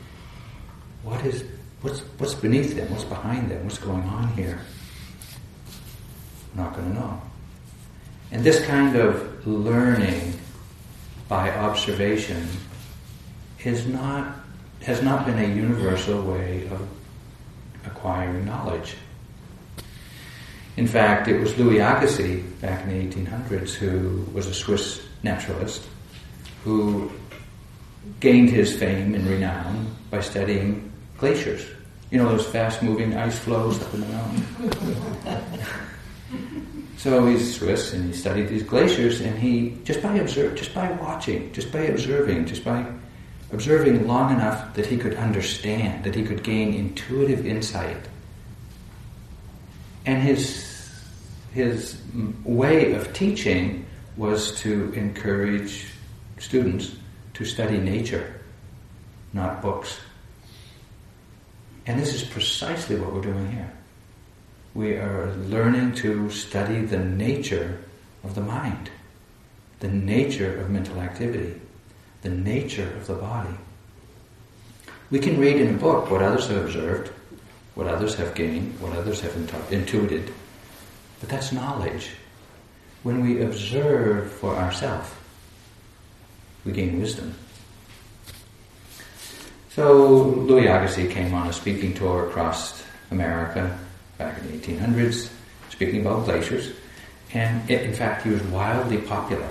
what 1.02 1.25
is 1.25 1.45
what's 1.83 2.00
what's 2.19 2.35
beneath 2.35 2.76
them, 2.76 2.90
what's 2.90 3.04
behind 3.04 3.50
them, 3.50 3.64
what's 3.64 3.78
going 3.78 4.02
on 4.02 4.28
here, 4.35 4.61
we're 6.54 6.64
not 6.64 6.75
going 6.75 6.88
to 6.88 6.95
know. 6.95 7.23
And 8.33 8.45
this 8.45 8.64
kind 8.64 8.97
of 8.97 9.47
learning 9.47 10.35
by 11.28 11.50
observation 11.50 12.47
is 13.64 13.87
not, 13.87 14.37
has 14.83 15.02
not 15.02 15.26
been 15.26 15.38
a 15.38 15.54
universal 15.54 16.23
way 16.23 16.66
of 16.69 16.88
acquiring 17.87 18.45
knowledge. 18.45 18.97
In 20.76 20.87
fact, 20.87 21.28
it 21.28 21.40
was 21.40 21.57
Louis 21.59 21.78
Agassiz 21.78 22.42
back 22.61 22.87
in 22.87 23.11
the 23.11 23.16
1800s 23.16 23.75
who 23.75 24.25
was 24.33 24.47
a 24.47 24.54
Swiss 24.54 25.02
naturalist 25.23 25.87
who 26.64 27.11
gained 28.21 28.50
his 28.50 28.76
fame 28.76 29.14
and 29.14 29.26
renown 29.26 29.95
by 30.11 30.21
studying 30.21 30.90
glaciers. 31.21 31.67
You 32.11 32.19
know 32.19 32.29
those 32.29 32.47
fast 32.47 32.83
moving 32.83 33.17
ice 33.17 33.39
flows 33.39 33.81
up 33.81 33.95
in 33.95 34.00
the 34.00 34.07
mountain? 34.09 35.61
So 36.97 37.27
he's 37.27 37.57
Swiss 37.57 37.95
and 37.95 38.05
he 38.07 38.12
studied 38.12 38.49
these 38.49 38.62
glaciers 38.62 39.23
and 39.23 39.39
he, 39.39 39.79
just 39.85 40.03
by 40.03 40.17
observe, 40.17 40.55
just 40.55 40.75
by 40.75 40.93
watching, 40.93 41.50
just 41.53 41.73
by 41.73 41.81
observing, 41.81 42.45
just 42.45 42.62
by 42.62 42.85
observing 43.53 44.07
long 44.07 44.35
enough 44.35 44.75
that 44.75 44.85
he 44.85 44.99
could 44.99 45.15
understand, 45.15 46.05
that 46.05 46.15
he 46.15 46.23
could 46.25 46.43
gain 46.43 46.75
intuitive 46.75 47.47
insight. 47.47 47.97
And 50.05 50.23
his, 50.23 50.91
his 51.55 52.00
way 52.45 52.93
of 52.93 53.12
teaching 53.15 53.87
was 54.19 54.61
to 54.61 54.93
encourage 54.93 55.87
students 56.39 56.97
to 57.33 57.45
study 57.47 57.79
nature, 57.79 58.41
not 59.33 59.62
books. 59.62 59.99
And 61.87 62.01
this 62.01 62.15
is 62.15 62.23
precisely 62.23 62.97
what 62.97 63.13
we're 63.13 63.23
doing 63.23 63.51
here 63.53 63.73
we 64.75 64.93
are 64.95 65.35
learning 65.49 65.93
to 65.93 66.31
study 66.31 66.85
the 66.85 66.99
nature 66.99 67.83
of 68.23 68.35
the 68.35 68.41
mind, 68.41 68.91
the 69.81 69.89
nature 69.89 70.61
of 70.61 70.71
mental 70.71 71.01
activity, 71.01 71.61
the 72.23 72.29
nature 72.29 72.89
of 72.97 73.07
the 73.07 73.15
body. 73.15 73.55
We 75.11 75.19
can 75.19 75.41
read 75.41 75.57
in 75.57 75.75
a 75.75 75.79
book 75.79 76.11
what 76.11 76.23
others 76.23 76.47
have 76.49 76.65
observed, 76.65 77.11
what 77.75 77.89
others 77.89 78.15
have 78.15 78.35
gained, 78.35 78.79
what 78.81 78.97
others 78.97 79.21
have 79.23 79.35
intuited, 79.73 80.33
but 81.19 81.29
that's 81.29 81.51
knowledge. 81.51 82.11
When 83.03 83.25
we 83.25 83.43
observe 83.43 84.31
for 84.31 84.55
ourselves, 84.55 85.11
we 86.65 86.73
gain 86.73 87.01
wisdom. 87.01 87.35
So 89.81 90.25
Louis 90.25 90.67
Agassiz 90.67 91.11
came 91.11 91.33
on 91.33 91.47
a 91.47 91.55
speaking 91.55 91.95
tour 91.95 92.29
across 92.29 92.85
America 93.11 93.79
back 94.19 94.39
in 94.39 94.49
the 94.49 94.59
1800s, 94.59 95.31
speaking 95.71 96.03
about 96.03 96.27
glaciers. 96.27 96.75
And 97.33 97.71
it, 97.71 97.85
in 97.85 97.95
fact, 97.95 98.25
he 98.25 98.29
was 98.29 98.43
wildly 98.43 98.99
popular. 98.99 99.49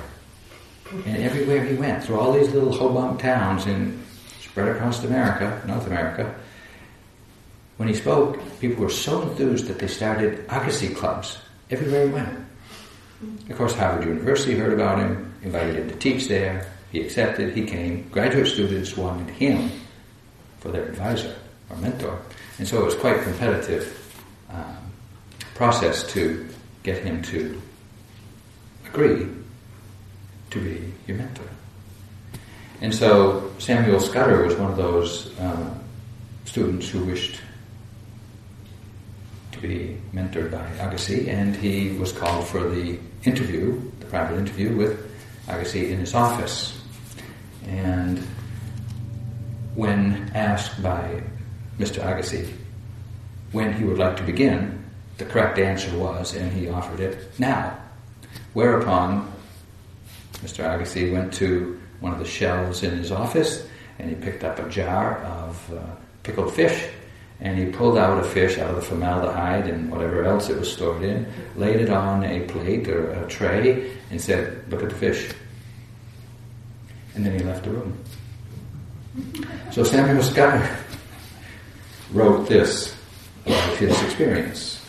And 1.07 1.17
everywhere 1.17 1.65
he 1.65 1.73
went, 1.73 2.03
through 2.03 2.19
all 2.19 2.31
these 2.31 2.53
little 2.53 2.71
Hobunk 2.71 3.17
towns 3.17 3.65
in 3.65 4.03
spread 4.39 4.67
across 4.67 5.03
America, 5.03 5.63
North 5.65 5.87
America, 5.87 6.35
when 7.77 7.89
he 7.89 7.95
spoke, 7.95 8.37
people 8.59 8.83
were 8.83 8.91
so 8.91 9.23
enthused 9.23 9.65
that 9.65 9.79
they 9.79 9.87
started 9.87 10.45
Agassiz 10.49 10.95
clubs 10.95 11.39
everywhere 11.71 12.05
he 12.05 12.13
went. 12.13 12.37
Of 13.49 13.57
course, 13.57 13.73
Harvard 13.73 14.05
University 14.05 14.55
heard 14.55 14.73
about 14.73 14.99
him, 14.99 15.33
invited 15.41 15.75
him 15.75 15.89
to 15.89 15.95
teach 15.95 16.27
there. 16.27 16.71
He 16.91 17.01
accepted, 17.01 17.55
he 17.55 17.65
came. 17.65 18.07
Graduate 18.09 18.45
students 18.45 18.95
wanted 18.95 19.31
him 19.31 19.71
for 20.59 20.69
their 20.69 20.85
advisor 20.85 21.35
or 21.69 21.77
mentor. 21.77 22.19
And 22.57 22.67
so 22.67 22.81
it 22.81 22.85
was 22.85 22.95
quite 22.95 23.21
competitive 23.23 24.15
um, 24.49 24.91
process 25.55 26.03
to 26.13 26.47
get 26.83 27.03
him 27.03 27.21
to 27.23 27.61
agree 28.87 29.27
to 30.49 30.59
be 30.59 30.93
your 31.07 31.17
mentor. 31.17 31.47
And 32.81 32.93
so 32.93 33.51
Samuel 33.59 33.99
Scudder 33.99 34.45
was 34.45 34.55
one 34.55 34.71
of 34.71 34.77
those 34.77 35.37
uh, 35.39 35.73
students 36.45 36.89
who 36.89 37.03
wished 37.03 37.41
to 39.51 39.59
be 39.59 39.97
mentored 40.13 40.51
by 40.51 40.65
Agassiz, 40.83 41.27
and 41.27 41.55
he 41.55 41.91
was 41.97 42.11
called 42.11 42.47
for 42.47 42.69
the 42.69 42.97
interview, 43.25 43.81
the 43.99 44.05
private 44.05 44.37
interview 44.37 44.75
with 44.75 45.11
Agassiz 45.47 45.91
in 45.91 45.99
his 45.99 46.15
office. 46.15 46.81
And 47.67 48.25
when 49.75 50.31
asked 50.33 50.81
by 50.81 51.21
Mr. 51.77 51.97
Agassiz 51.97 52.51
when 53.51 53.73
he 53.73 53.83
would 53.83 53.97
like 53.97 54.15
to 54.17 54.23
begin, 54.23 54.83
the 55.17 55.25
correct 55.25 55.59
answer 55.59 55.95
was, 55.97 56.35
and 56.35 56.51
he 56.51 56.69
offered 56.69 56.99
it, 56.99 57.39
now. 57.39 57.77
Whereupon 58.53 59.31
Mr. 60.43 60.59
Agassiz 60.73 61.11
went 61.11 61.33
to 61.35 61.79
one 61.99 62.13
of 62.13 62.19
the 62.19 62.25
shelves 62.25 62.83
in 62.83 62.97
his 62.97 63.11
office 63.11 63.67
and 63.99 64.09
he 64.09 64.15
picked 64.15 64.43
up 64.43 64.57
a 64.59 64.69
jar 64.69 65.17
of 65.23 65.73
uh, 65.73 65.81
pickled 66.23 66.53
fish. 66.53 66.89
And 67.41 67.57
he 67.57 67.65
pulled 67.67 67.97
out 67.97 68.19
a 68.19 68.27
fish 68.27 68.57
out 68.57 68.69
of 68.69 68.75
the 68.75 68.81
formaldehyde 68.81 69.67
and 69.67 69.89
whatever 69.89 70.25
else 70.25 70.49
it 70.49 70.59
was 70.59 70.71
stored 70.71 71.03
in, 71.03 71.25
laid 71.55 71.77
it 71.77 71.89
on 71.89 72.23
a 72.23 72.41
plate 72.47 72.87
or 72.89 73.11
a 73.11 73.27
tray, 73.27 73.93
and 74.11 74.19
said, 74.19 74.69
Look 74.69 74.83
at 74.83 74.89
the 74.89 74.95
fish. 74.95 75.31
And 77.15 77.25
then 77.25 77.37
he 77.37 77.45
left 77.45 77.63
the 77.63 77.71
room. 77.71 77.97
So 79.71 79.83
Samuel 79.83 80.23
Scudder 80.23 80.77
wrote 82.11 82.47
this 82.47 82.95
about 83.45 83.77
his 83.77 84.01
experience, 84.03 84.83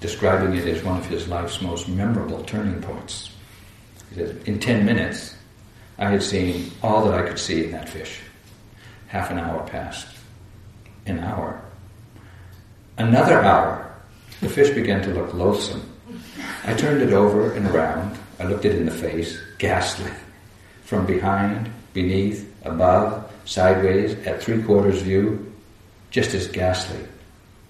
describing 0.00 0.54
it 0.56 0.66
as 0.66 0.82
one 0.82 0.98
of 0.98 1.06
his 1.06 1.28
life's 1.28 1.60
most 1.62 1.88
memorable 1.88 2.42
turning 2.44 2.80
points. 2.82 3.30
He 4.10 4.16
said, 4.16 4.42
In 4.46 4.58
10 4.58 4.84
minutes, 4.84 5.34
I 5.98 6.10
had 6.10 6.22
seen 6.22 6.70
all 6.82 7.04
that 7.04 7.14
I 7.14 7.26
could 7.28 7.38
see 7.38 7.64
in 7.64 7.72
that 7.72 7.88
fish. 7.88 8.20
Half 9.08 9.30
an 9.30 9.38
hour 9.38 9.66
passed. 9.66 10.06
An 11.06 11.18
hour. 11.20 11.60
Another 12.98 13.40
hour. 13.42 13.92
The 14.40 14.48
fish 14.48 14.74
began 14.74 15.02
to 15.02 15.14
look 15.14 15.34
loathsome. 15.34 15.82
I 16.64 16.74
turned 16.74 17.02
it 17.02 17.12
over 17.12 17.52
and 17.52 17.66
around. 17.66 18.18
I 18.38 18.44
looked 18.44 18.64
it 18.64 18.76
in 18.76 18.86
the 18.86 18.92
face, 18.92 19.40
ghastly. 19.58 20.10
From 20.82 21.06
behind, 21.06 21.70
beneath, 21.92 22.47
above, 22.64 23.30
sideways, 23.44 24.14
at 24.26 24.42
three 24.42 24.62
quarters 24.62 25.02
view, 25.02 25.52
just 26.10 26.34
as 26.34 26.46
ghastly. 26.46 27.00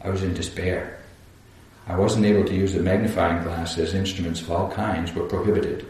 I 0.02 0.10
was 0.10 0.22
in 0.22 0.34
despair. 0.34 0.98
I 1.86 1.96
wasn't 1.96 2.26
able 2.26 2.44
to 2.44 2.54
use 2.54 2.74
a 2.74 2.80
magnifying 2.80 3.42
glass 3.42 3.78
as 3.78 3.94
instruments 3.94 4.40
of 4.40 4.50
all 4.50 4.70
kinds 4.70 5.14
were 5.14 5.26
prohibited 5.26 5.86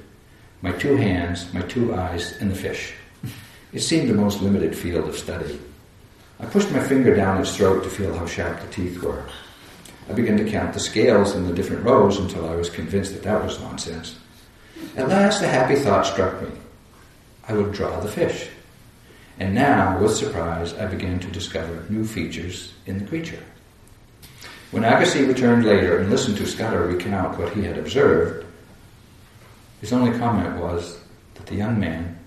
my 0.62 0.72
two 0.72 0.96
hands, 0.96 1.52
my 1.54 1.62
two 1.62 1.94
eyes, 1.94 2.36
and 2.40 2.50
the 2.50 2.54
fish. 2.54 2.92
It 3.72 3.80
seemed 3.80 4.08
the 4.08 4.14
most 4.14 4.40
limited 4.40 4.76
field 4.76 5.08
of 5.08 5.16
study. 5.16 5.60
I 6.40 6.46
pushed 6.46 6.70
my 6.70 6.80
finger 6.80 7.14
down 7.14 7.40
its 7.40 7.56
throat 7.56 7.84
to 7.84 7.90
feel 7.90 8.16
how 8.16 8.26
sharp 8.26 8.60
the 8.60 8.66
teeth 8.68 9.02
were. 9.02 9.24
I 10.08 10.14
began 10.14 10.36
to 10.38 10.50
count 10.50 10.72
the 10.72 10.80
scales 10.80 11.34
in 11.34 11.46
the 11.46 11.54
different 11.54 11.84
rows 11.84 12.18
until 12.18 12.48
I 12.48 12.54
was 12.54 12.70
convinced 12.70 13.12
that 13.12 13.22
that 13.24 13.44
was 13.44 13.60
nonsense. 13.60 14.16
At 14.96 15.08
last, 15.08 15.42
a 15.42 15.48
happy 15.48 15.76
thought 15.76 16.06
struck 16.06 16.40
me. 16.42 16.48
I 17.46 17.52
would 17.52 17.72
draw 17.72 18.00
the 18.00 18.08
fish. 18.08 18.48
And 19.38 19.54
now, 19.54 19.98
with 20.00 20.16
surprise, 20.16 20.74
I 20.74 20.86
began 20.86 21.20
to 21.20 21.28
discover 21.28 21.84
new 21.88 22.04
features 22.04 22.72
in 22.86 22.98
the 22.98 23.06
creature. 23.06 23.42
When 24.70 24.84
Agassiz 24.84 25.26
returned 25.26 25.64
later 25.64 25.98
and 25.98 26.10
listened 26.10 26.36
to 26.38 26.46
Scudder 26.46 26.86
recount 26.86 27.38
what 27.38 27.52
he 27.52 27.62
had 27.62 27.78
observed, 27.78 28.44
his 29.80 29.92
only 29.92 30.18
comment 30.18 30.60
was 30.60 30.98
that 31.34 31.46
the 31.46 31.54
young 31.54 31.78
man 31.78 32.18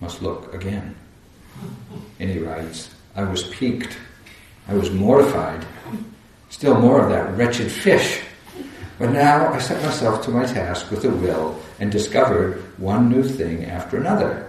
must 0.00 0.22
look 0.22 0.54
again. 0.54 0.94
And 2.20 2.30
he 2.30 2.38
writes, 2.38 2.94
I 3.16 3.24
was 3.24 3.44
piqued. 3.48 3.96
I 4.68 4.74
was 4.74 4.90
mortified. 4.90 5.64
Still 6.50 6.78
more 6.78 7.00
of 7.00 7.08
that 7.10 7.36
wretched 7.36 7.72
fish. 7.72 8.22
But 8.98 9.10
now 9.10 9.52
I 9.52 9.58
set 9.58 9.82
myself 9.82 10.24
to 10.24 10.30
my 10.30 10.44
task 10.44 10.90
with 10.90 11.04
a 11.04 11.10
will 11.10 11.60
and 11.80 11.90
discovered 11.90 12.62
one 12.78 13.08
new 13.08 13.22
thing 13.22 13.64
after 13.64 13.96
another. 13.96 14.47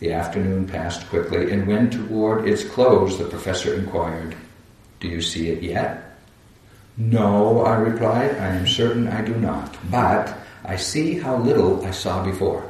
The 0.00 0.12
afternoon 0.12 0.68
passed 0.68 1.08
quickly, 1.08 1.50
and 1.50 1.66
when 1.66 1.90
toward 1.90 2.46
its 2.46 2.62
close 2.62 3.18
the 3.18 3.24
professor 3.24 3.74
inquired, 3.74 4.36
Do 5.00 5.08
you 5.08 5.20
see 5.20 5.50
it 5.50 5.62
yet? 5.62 6.04
No, 6.96 7.62
I 7.62 7.76
replied, 7.76 8.36
I 8.36 8.48
am 8.48 8.66
certain 8.66 9.08
I 9.08 9.22
do 9.22 9.34
not. 9.34 9.76
But 9.90 10.36
I 10.64 10.76
see 10.76 11.18
how 11.18 11.36
little 11.36 11.84
I 11.84 11.90
saw 11.92 12.24
before. 12.24 12.68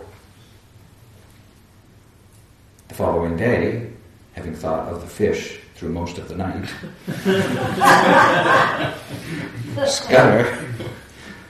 The 2.89 2.95
following 2.95 3.37
day, 3.37 3.91
having 4.33 4.55
thought 4.55 4.89
of 4.89 5.01
the 5.01 5.07
fish 5.07 5.59
through 5.75 5.91
most 5.91 6.19
of 6.19 6.29
the 6.29 6.37
night, 6.37 6.69
Scudder 9.89 10.45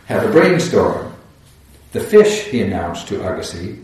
had 0.06 0.24
a 0.24 0.30
brainstorm. 0.30 1.12
The 1.92 2.00
fish, 2.00 2.44
he 2.44 2.62
announced 2.62 3.08
to 3.08 3.26
Agassiz, 3.26 3.78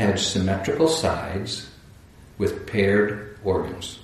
had 0.00 0.18
symmetrical 0.18 0.88
sides 0.88 1.68
with 2.38 2.66
paired 2.66 3.36
organs. 3.44 3.98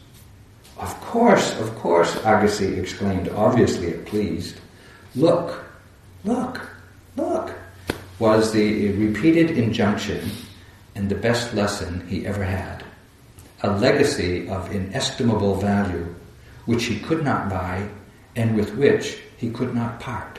Of 0.78 0.92
course, 1.00 1.58
of 1.58 1.74
course, 1.76 2.14
Agassiz 2.16 2.78
exclaimed, 2.78 3.30
obviously 3.30 3.92
pleased. 4.04 4.60
Look, 5.14 5.64
look, 6.22 6.68
look 7.16 7.54
was 8.18 8.52
the 8.52 8.92
repeated 8.92 9.56
injunction 9.56 10.30
and 10.94 11.08
the 11.08 11.14
best 11.14 11.54
lesson 11.54 12.06
he 12.08 12.26
ever 12.26 12.44
had. 12.44 12.84
A 13.62 13.70
legacy 13.78 14.50
of 14.50 14.74
inestimable 14.74 15.54
value 15.54 16.14
which 16.66 16.84
he 16.84 17.00
could 17.00 17.24
not 17.24 17.48
buy 17.48 17.88
and 18.36 18.54
with 18.54 18.76
which 18.76 19.22
he 19.38 19.48
could 19.48 19.74
not 19.74 19.98
part. 19.98 20.38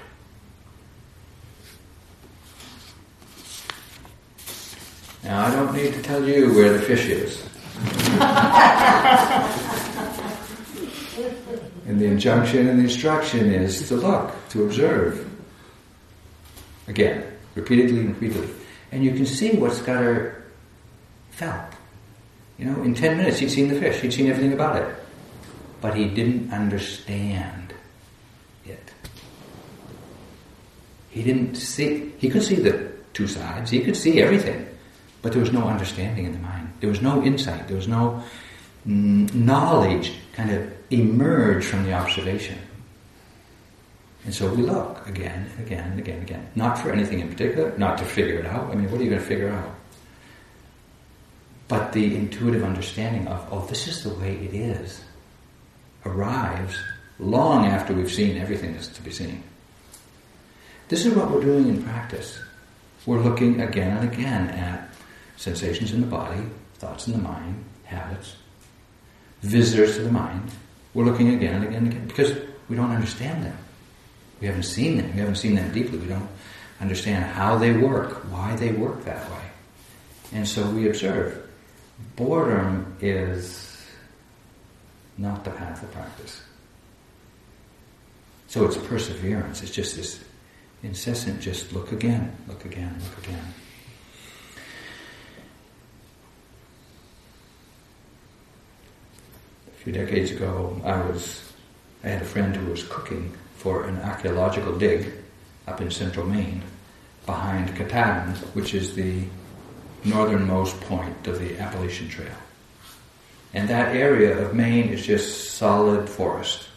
Now, 5.28 5.46
I 5.46 5.52
don't 5.52 5.76
need 5.76 5.94
to 5.94 6.02
tell 6.02 6.26
you 6.26 6.54
where 6.54 6.72
the 6.72 6.80
fish 6.80 7.06
is. 7.08 7.42
and 11.86 12.00
the 12.00 12.06
injunction 12.06 12.70
and 12.70 12.80
the 12.80 12.84
instruction 12.84 13.52
is 13.52 13.90
to 13.90 13.98
look, 13.98 14.34
to 14.52 14.64
observe. 14.64 15.30
Again, 16.88 17.30
repeatedly 17.56 18.00
and 18.00 18.16
repeatedly. 18.16 18.48
And 18.94 19.04
you 19.04 19.12
can 19.12 19.26
see 19.26 19.58
what 19.58 19.74
Scudder 19.74 20.46
felt. 21.32 21.74
You 22.58 22.64
know, 22.64 22.82
in 22.84 22.96
10 22.96 23.18
minutes 23.18 23.40
he'd 23.40 23.52
seen 23.52 23.68
the 23.68 23.78
fish, 23.78 24.00
he'd 24.00 24.14
seen 24.14 24.30
everything 24.30 24.54
about 24.54 24.82
it. 24.82 24.96
But 25.82 25.98
he 25.98 26.06
didn't 26.06 26.54
understand 26.54 27.74
it. 28.66 28.94
He 31.10 31.22
didn't 31.22 31.56
see, 31.56 32.14
he 32.18 32.30
could 32.30 32.44
see 32.44 32.56
the 32.56 32.94
two 33.12 33.28
sides, 33.28 33.72
he 33.72 33.82
could 33.82 33.98
see 33.98 34.22
everything, 34.22 34.68
but 35.22 35.32
there 35.32 35.42
was 35.42 35.52
no 35.52 35.64
understanding 35.64 36.26
in 36.26 36.34
the 36.34 36.40
mind. 36.40 36.72
There 36.80 36.90
was 36.90 37.02
no 37.02 37.24
insight, 37.24 37.68
there 37.68 37.78
was 37.78 37.88
no 37.88 38.24
mm, 38.88 39.34
knowledge 39.34 40.14
kind 40.34 40.52
of 40.52 40.72
emerge 40.90 41.66
from 41.66 41.84
the 41.84 41.94
observation. 41.94 42.60
And 44.26 44.34
so 44.34 44.54
we 44.54 44.64
look 44.64 45.08
again 45.08 45.50
and 45.58 45.66
again 45.66 45.92
and 45.92 46.00
again 46.00 46.16
and 46.16 46.24
again. 46.24 46.48
Not 46.56 46.78
for 46.78 46.92
anything 46.92 47.20
in 47.20 47.30
particular, 47.30 47.74
not 47.78 47.98
to 48.00 48.06
figure 48.06 48.40
it 48.40 48.46
out. 48.46 48.70
I 48.70 48.76
mean, 48.76 48.92
what 48.92 49.00
are 49.00 49.04
you 49.04 49.10
going 49.10 49.22
to 49.22 49.28
figure 49.28 49.50
out? 49.50 49.74
But 51.68 51.94
the 51.94 52.16
intuitive 52.16 52.64
understanding 52.64 53.28
of, 53.28 53.48
oh, 53.52 53.66
this 53.68 53.88
is 53.88 54.04
the 54.04 54.14
way 54.14 54.36
it 54.36 54.54
is, 54.54 55.02
arrives 56.06 56.78
long 57.20 57.66
after 57.66 57.94
we've 57.94 58.12
seen 58.12 58.38
everything 58.38 58.74
that's 58.74 58.88
to 58.90 59.02
be 59.02 59.12
seen. 59.12 59.44
This 60.88 61.06
is 61.06 61.14
what 61.14 61.30
we're 61.32 61.42
doing 61.42 61.68
in 61.68 61.84
practice. 61.84 62.40
We're 63.06 63.22
looking 63.22 63.62
again 63.62 63.98
and 63.98 64.12
again 64.12 64.50
at 64.50 64.90
sensations 65.38 65.94
in 65.94 66.02
the 66.02 66.08
body, 66.08 66.42
thoughts 66.76 67.08
in 67.08 67.14
the 67.14 67.20
mind, 67.20 67.64
habits, 67.86 68.36
visitors 69.42 69.96
to 69.96 70.04
the 70.04 70.12
mind. 70.12 70.52
We're 70.94 71.06
looking 71.06 71.30
again 71.30 71.56
and 71.56 71.64
again 71.64 71.84
and 71.84 71.94
again 71.94 72.08
because 72.08 72.38
we 72.70 72.76
don't 72.76 72.92
understand 72.92 73.44
them. 73.46 73.58
We 74.42 74.48
haven't 74.48 74.64
seen 74.64 74.98
them. 74.98 75.14
We 75.14 75.20
haven't 75.20 75.36
seen 75.36 75.56
them 75.56 75.72
deeply. 75.72 75.98
We 76.00 76.08
don't 76.08 76.30
understand 76.82 77.26
how 77.26 77.58
they 77.58 77.72
work, 77.72 78.14
why 78.32 78.56
they 78.56 78.72
work 78.72 79.04
that 79.06 79.30
way. 79.32 79.42
And 80.34 80.48
so 80.48 80.68
we 80.70 80.88
observe. 80.88 81.44
Boredom 82.16 82.96
is 83.02 83.86
not 85.18 85.44
the 85.44 85.52
path 85.52 85.82
of 85.82 85.92
practice. 85.92 86.42
So 88.48 88.66
it's 88.66 88.78
perseverance. 88.78 89.64
It's 89.64 89.72
just 89.72 89.96
this 89.96 90.24
incessant, 90.84 91.42
just 91.42 91.74
look 91.74 91.92
again, 91.92 92.36
look 92.48 92.66
again, 92.66 92.96
look 93.04 93.26
again. 93.26 93.54
Few 99.88 99.94
decades 99.94 100.32
ago, 100.32 100.82
I 100.84 101.00
was, 101.00 101.50
I 102.04 102.10
had 102.10 102.22
a 102.22 102.26
friend 102.26 102.54
who 102.54 102.72
was 102.72 102.84
cooking 102.84 103.32
for 103.56 103.86
an 103.86 103.98
archaeological 104.00 104.78
dig 104.78 105.14
up 105.66 105.80
in 105.80 105.90
central 105.92 106.26
Maine 106.26 106.62
behind 107.26 107.74
Katahdin, 107.74 108.36
which 108.52 108.74
is 108.74 108.96
the 108.96 109.24
northernmost 110.04 110.78
point 110.82 111.26
of 111.26 111.40
the 111.40 111.58
Appalachian 111.58 112.10
Trail. 112.10 112.36
And 113.54 113.70
that 113.70 113.96
area 113.96 114.38
of 114.38 114.54
Maine 114.54 114.90
is 114.90 115.06
just 115.06 115.52
solid 115.52 116.10
forest. 116.10 116.68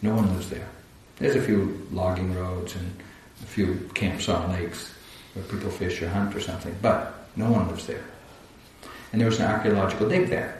No 0.00 0.14
one 0.14 0.32
lives 0.32 0.48
there. 0.48 0.68
There's 1.16 1.34
a 1.34 1.42
few 1.42 1.88
logging 1.90 2.36
roads 2.36 2.76
and 2.76 3.02
a 3.42 3.46
few 3.46 3.90
camps 3.94 4.28
on 4.28 4.52
lakes 4.52 4.94
where 5.34 5.44
people 5.46 5.70
fish 5.70 6.00
or 6.02 6.08
hunt 6.08 6.36
or 6.36 6.40
something, 6.40 6.76
but 6.80 7.26
no 7.34 7.50
one 7.50 7.66
lives 7.66 7.88
there. 7.88 8.04
And 9.10 9.20
there 9.20 9.28
was 9.28 9.40
an 9.40 9.50
archaeological 9.50 10.08
dig 10.08 10.28
there. 10.28 10.57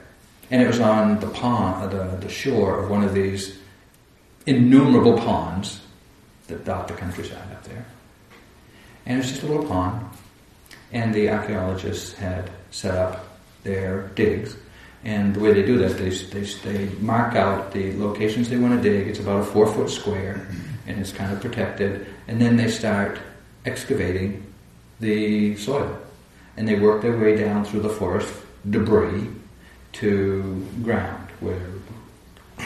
And 0.50 0.62
it 0.62 0.66
was 0.66 0.80
on 0.80 1.20
the 1.20 1.28
pond, 1.28 1.84
uh, 1.84 1.86
the, 1.88 2.16
the 2.16 2.28
shore 2.28 2.82
of 2.82 2.90
one 2.90 3.04
of 3.04 3.12
these 3.14 3.58
innumerable 4.46 5.18
ponds 5.18 5.80
that 6.46 6.64
dot 6.64 6.88
the 6.88 6.94
countryside 6.94 7.52
up 7.52 7.62
there. 7.64 7.84
And 9.04 9.18
it's 9.18 9.28
just 9.30 9.42
a 9.42 9.46
little 9.46 9.66
pond. 9.66 10.06
And 10.92 11.14
the 11.14 11.28
archaeologists 11.28 12.14
had 12.14 12.50
set 12.70 12.94
up 12.94 13.26
their 13.62 14.08
digs 14.14 14.56
And 15.04 15.34
the 15.34 15.40
way 15.40 15.52
they 15.52 15.62
do 15.62 15.78
that, 15.78 15.96
they, 15.96 16.10
they, 16.10 16.42
they 16.42 16.94
mark 16.96 17.36
out 17.36 17.72
the 17.72 17.96
locations 17.96 18.48
they 18.48 18.56
want 18.56 18.82
to 18.82 18.88
dig. 18.88 19.06
It's 19.06 19.20
about 19.20 19.40
a 19.40 19.44
four 19.44 19.66
foot 19.66 19.90
square, 19.90 20.48
and 20.86 20.98
it's 20.98 21.12
kind 21.12 21.32
of 21.32 21.40
protected. 21.40 22.06
And 22.26 22.40
then 22.40 22.56
they 22.56 22.68
start 22.68 23.18
excavating 23.64 24.44
the 24.98 25.56
soil. 25.56 25.96
And 26.56 26.66
they 26.66 26.74
work 26.74 27.02
their 27.02 27.16
way 27.16 27.36
down 27.36 27.64
through 27.64 27.82
the 27.82 27.88
forest 27.88 28.32
debris 28.68 29.28
to 29.98 30.66
ground 30.82 31.28
where, 31.40 31.66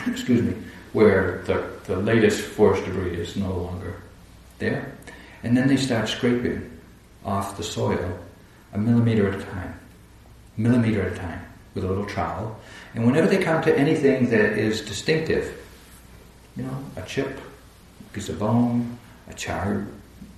excuse 0.06 0.42
me, 0.42 0.54
where 0.92 1.42
the, 1.46 1.66
the 1.84 1.96
latest 1.96 2.40
forest 2.40 2.84
debris 2.84 3.14
is 3.14 3.36
no 3.36 3.54
longer 3.54 3.96
there. 4.58 4.92
And 5.42 5.56
then 5.56 5.68
they 5.68 5.76
start 5.76 6.08
scraping 6.08 6.70
off 7.24 7.56
the 7.56 7.62
soil 7.62 8.18
a 8.72 8.78
millimeter 8.78 9.28
at 9.28 9.40
a 9.40 9.44
time, 9.44 9.78
millimeter 10.56 11.02
at 11.02 11.12
a 11.12 11.16
time, 11.16 11.44
with 11.74 11.84
a 11.84 11.88
little 11.88 12.06
trowel. 12.06 12.58
And 12.94 13.06
whenever 13.06 13.26
they 13.26 13.42
come 13.42 13.62
to 13.62 13.76
anything 13.76 14.30
that 14.30 14.58
is 14.58 14.82
distinctive, 14.82 15.58
you 16.56 16.64
know, 16.64 16.84
a 16.96 17.02
chip, 17.02 17.40
a 18.00 18.12
piece 18.12 18.28
of 18.28 18.38
bone, 18.38 18.98
a 19.28 19.34
charred, 19.34 19.88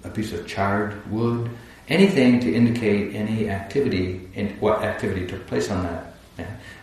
a 0.04 0.11
piece 0.11 0.33
of 0.33 0.46
charred 0.46 1.11
wood, 1.11 1.50
anything 1.88 2.40
to 2.40 2.54
indicate 2.54 3.14
any 3.14 3.50
activity 3.50 4.28
in 4.35 4.48
what 4.61 4.83
activity 4.83 5.26
took 5.26 5.46
place 5.46 5.70
on 5.70 5.83
that. 5.83 6.13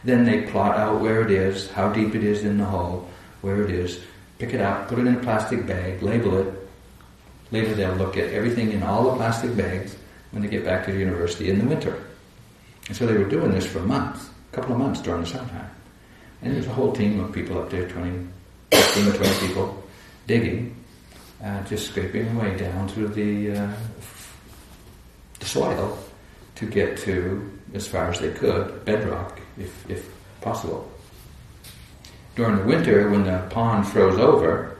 Then 0.04 0.26
they 0.26 0.44
plot 0.44 0.78
out 0.78 1.02
where 1.02 1.22
it 1.22 1.32
is, 1.32 1.70
how 1.72 1.92
deep 1.92 2.16
it 2.16 2.24
is 2.24 2.44
in 2.44 2.58
the 2.58 2.66
hole, 2.66 3.08
where 3.42 3.64
it 3.64 3.70
is, 3.70 4.00
pick 4.40 4.54
it 4.54 4.62
up, 4.62 4.88
put 4.88 5.00
it 5.00 5.06
in 5.06 5.16
a 5.16 5.20
plastic 5.20 5.68
bag, 5.68 6.02
label 6.02 6.40
it. 6.40 6.54
Later 7.52 7.76
they'll 7.76 7.96
look 7.96 8.18
at 8.18 8.30
everything 8.30 8.72
in 8.72 8.82
all 8.82 9.04
the 9.04 9.16
plastic 9.18 9.56
bags 9.56 9.96
when 10.32 10.42
they 10.42 10.50
get 10.50 10.66
back 10.66 10.86
to 10.86 10.92
the 10.92 11.00
university 11.00 11.50
in 11.50 11.60
the 11.60 11.66
winter. 11.66 12.02
And 12.88 12.98
so 12.98 13.06
they 13.06 13.18
were 13.18 13.30
doing 13.30 13.52
this 13.52 13.66
for 13.66 13.80
months, 13.80 14.30
a 14.52 14.56
couple 14.56 14.74
of 14.74 14.80
months 14.80 15.02
during 15.02 15.22
the 15.22 15.28
summertime. 15.28 15.70
And 16.42 16.56
there's 16.56 16.66
a 16.66 16.74
whole 16.74 16.94
team 16.94 17.20
of 17.20 17.32
people 17.32 17.60
up 17.60 17.70
there, 17.70 17.88
20, 17.88 18.28
15, 18.72 19.14
20 19.14 19.48
people, 19.48 19.84
digging, 20.26 20.76
uh, 21.44 21.64
just 21.64 21.88
scraping 21.90 22.36
away 22.36 22.58
down 22.58 22.88
through 22.88 23.10
the, 23.10 23.52
uh, 23.52 23.74
the 25.40 25.46
soil 25.46 26.00
to 26.56 26.66
get 26.66 26.98
to, 27.00 27.60
as 27.74 27.88
far 27.88 28.10
as 28.10 28.20
they 28.20 28.32
could, 28.32 28.84
bedrock, 28.86 29.41
if, 29.63 29.89
if 29.89 30.10
possible. 30.41 30.89
During 32.36 32.58
the 32.58 32.63
winter, 32.63 33.10
when 33.10 33.24
the 33.24 33.45
pond 33.50 33.88
froze 33.88 34.17
over 34.17 34.78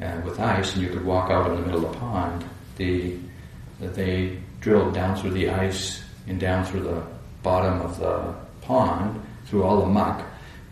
uh, 0.00 0.20
with 0.24 0.38
ice 0.38 0.74
and 0.74 0.82
you 0.82 0.90
could 0.90 1.04
walk 1.04 1.30
out 1.30 1.50
in 1.50 1.56
the 1.56 1.66
middle 1.66 1.86
of 1.86 1.92
the 1.92 1.98
pond, 1.98 2.44
the, 2.76 3.16
they 3.80 4.38
drilled 4.60 4.94
down 4.94 5.16
through 5.16 5.30
the 5.30 5.48
ice 5.48 6.02
and 6.26 6.38
down 6.38 6.64
through 6.64 6.82
the 6.82 7.02
bottom 7.42 7.80
of 7.80 7.98
the 7.98 8.34
pond, 8.60 9.20
through 9.46 9.62
all 9.62 9.80
the 9.80 9.86
muck, 9.86 10.24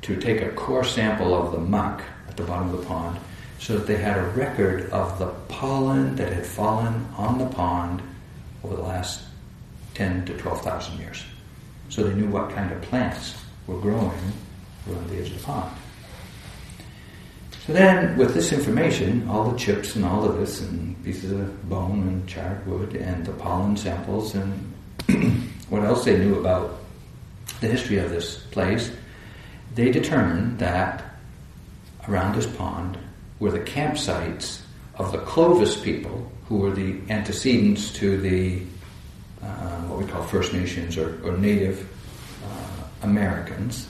to 0.03 0.17
take 0.21 0.43
a 0.43 0.51
core 0.51 0.85
sample 0.85 1.35
of 1.35 1.53
the 1.53 1.59
muck 1.59 2.03
at 2.29 2.37
the 2.37 2.43
bottom 2.45 2.73
of 2.73 2.81
the 2.81 2.87
pond 2.87 3.19
so 3.59 3.79
that 3.79 3.87
they 3.87 3.97
had 3.97 4.19
a 4.19 4.29
record 4.31 4.91
of 4.91 5.19
the 5.19 5.27
pollen 5.49 6.15
that 6.17 6.33
had 6.33 6.47
fallen 6.47 7.09
on 7.17 7.39
the 7.39 7.47
pond 7.47 8.03
over 8.63 8.77
the 8.77 8.83
last 8.83 9.23
10 9.95 10.27
to 10.27 10.37
12,000 10.37 10.99
years. 10.99 11.25
So 11.89 12.03
they 12.03 12.15
knew 12.15 12.29
what 12.29 12.51
kind 12.51 12.73
of 12.73 12.83
plants 12.83 13.35
were 13.67 13.79
growing 13.79 14.33
around 14.89 15.11
the 15.11 15.19
edge 15.19 15.31
of 15.31 15.39
the 15.39 15.45
pond. 15.45 15.77
So 17.67 17.73
then, 17.73 18.17
with 18.17 18.33
this 18.33 18.53
information, 18.53 19.29
all 19.29 19.51
the 19.51 19.59
chips 19.59 19.97
and 19.97 20.05
all 20.05 20.25
of 20.25 20.39
this, 20.39 20.61
and 20.61 21.03
pieces 21.05 21.33
of 21.33 21.69
bone 21.69 22.07
and 22.07 22.29
charred 22.29 22.65
wood, 22.65 22.95
and 22.95 23.27
the 23.27 23.33
pollen 23.33 23.77
samples, 23.77 24.37
and 24.37 24.73
what 25.69 25.83
else 25.83 26.05
they 26.05 26.17
knew 26.17 26.39
about 26.39 26.79
the 27.61 27.67
history 27.67 27.99
of 27.99 28.11
this 28.11 28.37
place, 28.37 28.93
they 29.75 29.91
determined 29.91 30.61
that 30.61 31.03
around 32.09 32.37
this 32.37 32.47
pond 32.47 32.99
were 33.41 33.51
the 33.51 33.59
campsites 33.59 34.61
of 34.95 35.11
the 35.11 35.19
Clovis 35.19 35.77
people, 35.81 36.31
who 36.49 36.59
were 36.59 36.71
the 36.71 37.01
antecedents 37.11 37.93
to 37.95 38.17
the 38.17 38.63
uh, 39.47 39.81
what 39.89 39.99
we 39.99 40.11
call 40.11 40.23
First 40.23 40.53
Nations 40.53 40.97
or, 40.97 41.21
or 41.25 41.37
Native 41.37 41.89
uh, 42.45 43.07
Americans, 43.07 43.89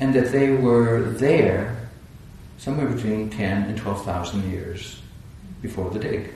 and 0.00 0.14
that 0.14 0.32
they 0.32 0.50
were 0.50 1.00
there 1.00 1.88
somewhere 2.58 2.86
between 2.86 3.30
10 3.30 3.64
and 3.64 3.78
12,000 3.78 4.50
years 4.50 5.00
before 5.62 5.90
the 5.90 5.98
dig. 5.98 6.32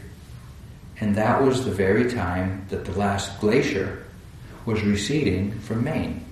And 1.01 1.17
that 1.17 1.43
was 1.43 1.65
the 1.65 1.71
very 1.71 2.11
time 2.11 2.65
that 2.69 2.85
the 2.85 2.93
last 2.93 3.41
glacier 3.41 4.05
was 4.67 4.83
receding 4.83 5.59
from 5.61 5.83
Maine. 5.83 6.25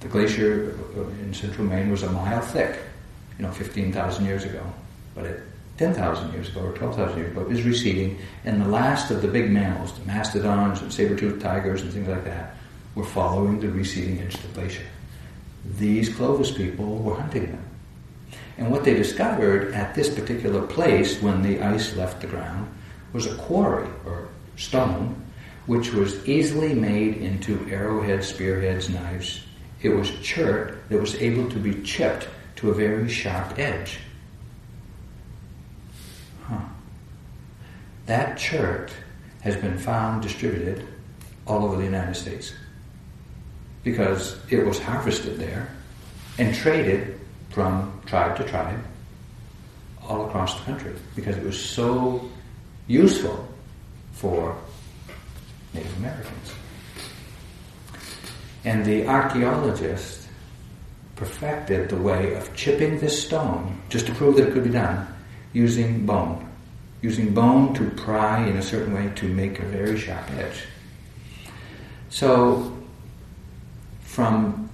The 0.00 0.08
glacier 0.08 0.78
in 1.20 1.34
central 1.34 1.66
Maine 1.66 1.90
was 1.90 2.02
a 2.02 2.12
mile 2.12 2.40
thick, 2.40 2.78
you 3.38 3.44
know, 3.44 3.50
15,000 3.50 4.24
years 4.24 4.44
ago. 4.44 4.62
But 5.14 5.26
at 5.26 5.40
10,000 5.78 6.32
years 6.32 6.48
ago 6.48 6.60
or 6.60 6.72
12,000 6.72 7.18
years 7.18 7.32
ago, 7.32 7.44
was 7.44 7.62
receding, 7.62 8.18
and 8.44 8.60
the 8.60 8.68
last 8.68 9.10
of 9.10 9.22
the 9.22 9.28
big 9.28 9.50
mammals, 9.50 9.98
the 9.98 10.06
mastodons 10.06 10.80
and 10.80 10.92
saber-toothed 10.92 11.40
tigers 11.40 11.82
and 11.82 11.92
things 11.92 12.08
like 12.08 12.24
that, 12.24 12.56
were 12.94 13.04
following 13.04 13.60
the 13.60 13.68
receding 13.68 14.20
edge 14.20 14.34
of 14.34 14.42
the 14.42 14.60
glacier. 14.60 14.86
These 15.78 16.14
Clovis 16.14 16.52
people 16.52 16.98
were 16.98 17.14
hunting 17.14 17.46
them. 17.46 17.64
And 18.56 18.70
what 18.70 18.84
they 18.84 18.94
discovered 18.94 19.74
at 19.74 19.94
this 19.94 20.08
particular 20.08 20.64
place 20.66 21.20
when 21.20 21.42
the 21.42 21.60
ice 21.60 21.96
left 21.96 22.20
the 22.20 22.28
ground 22.28 22.72
was 23.12 23.26
a 23.26 23.34
quarry 23.34 23.88
or 24.04 24.28
stone 24.56 25.20
which 25.66 25.92
was 25.92 26.26
easily 26.28 26.74
made 26.74 27.16
into 27.16 27.66
arrowheads, 27.70 28.28
spearheads, 28.28 28.90
knives. 28.90 29.44
It 29.82 29.88
was 29.88 30.10
chert 30.20 30.88
that 30.88 31.00
was 31.00 31.14
able 31.16 31.48
to 31.50 31.58
be 31.58 31.82
chipped 31.82 32.28
to 32.56 32.70
a 32.70 32.74
very 32.74 33.08
sharp 33.08 33.58
edge. 33.58 33.98
That 38.06 38.36
chert 38.36 38.90
has 39.42 39.56
been 39.56 39.78
found 39.78 40.22
distributed 40.22 40.86
all 41.46 41.64
over 41.64 41.76
the 41.76 41.84
United 41.84 42.14
States 42.14 42.52
because 43.82 44.36
it 44.50 44.64
was 44.64 44.78
harvested 44.78 45.38
there 45.38 45.68
and 46.38 46.54
traded 46.54 47.20
from 47.50 48.00
tribe 48.06 48.36
to 48.36 48.44
tribe 48.44 48.82
all 50.02 50.26
across 50.26 50.58
the 50.58 50.64
country 50.64 50.94
because 51.14 51.36
it 51.36 51.44
was 51.44 51.62
so 51.62 52.28
useful 52.86 53.48
for 54.12 54.56
Native 55.72 55.96
Americans. 55.98 56.52
And 58.64 58.84
the 58.84 59.06
archaeologist 59.06 60.28
perfected 61.16 61.88
the 61.88 61.96
way 61.96 62.34
of 62.34 62.54
chipping 62.56 62.98
this 62.98 63.24
stone, 63.24 63.80
just 63.88 64.06
to 64.06 64.14
prove 64.14 64.36
that 64.36 64.48
it 64.48 64.52
could 64.52 64.64
be 64.64 64.70
done, 64.70 65.06
using 65.52 66.04
bone. 66.04 66.50
Using 67.04 67.34
bone 67.34 67.74
to 67.74 67.84
pry 67.90 68.46
in 68.46 68.56
a 68.56 68.62
certain 68.62 68.94
way 68.94 69.12
to 69.16 69.28
make 69.28 69.58
a 69.58 69.66
very 69.66 69.98
sharp 69.98 70.26
edge. 70.38 70.64
So, 72.08 72.74
from 74.00 74.70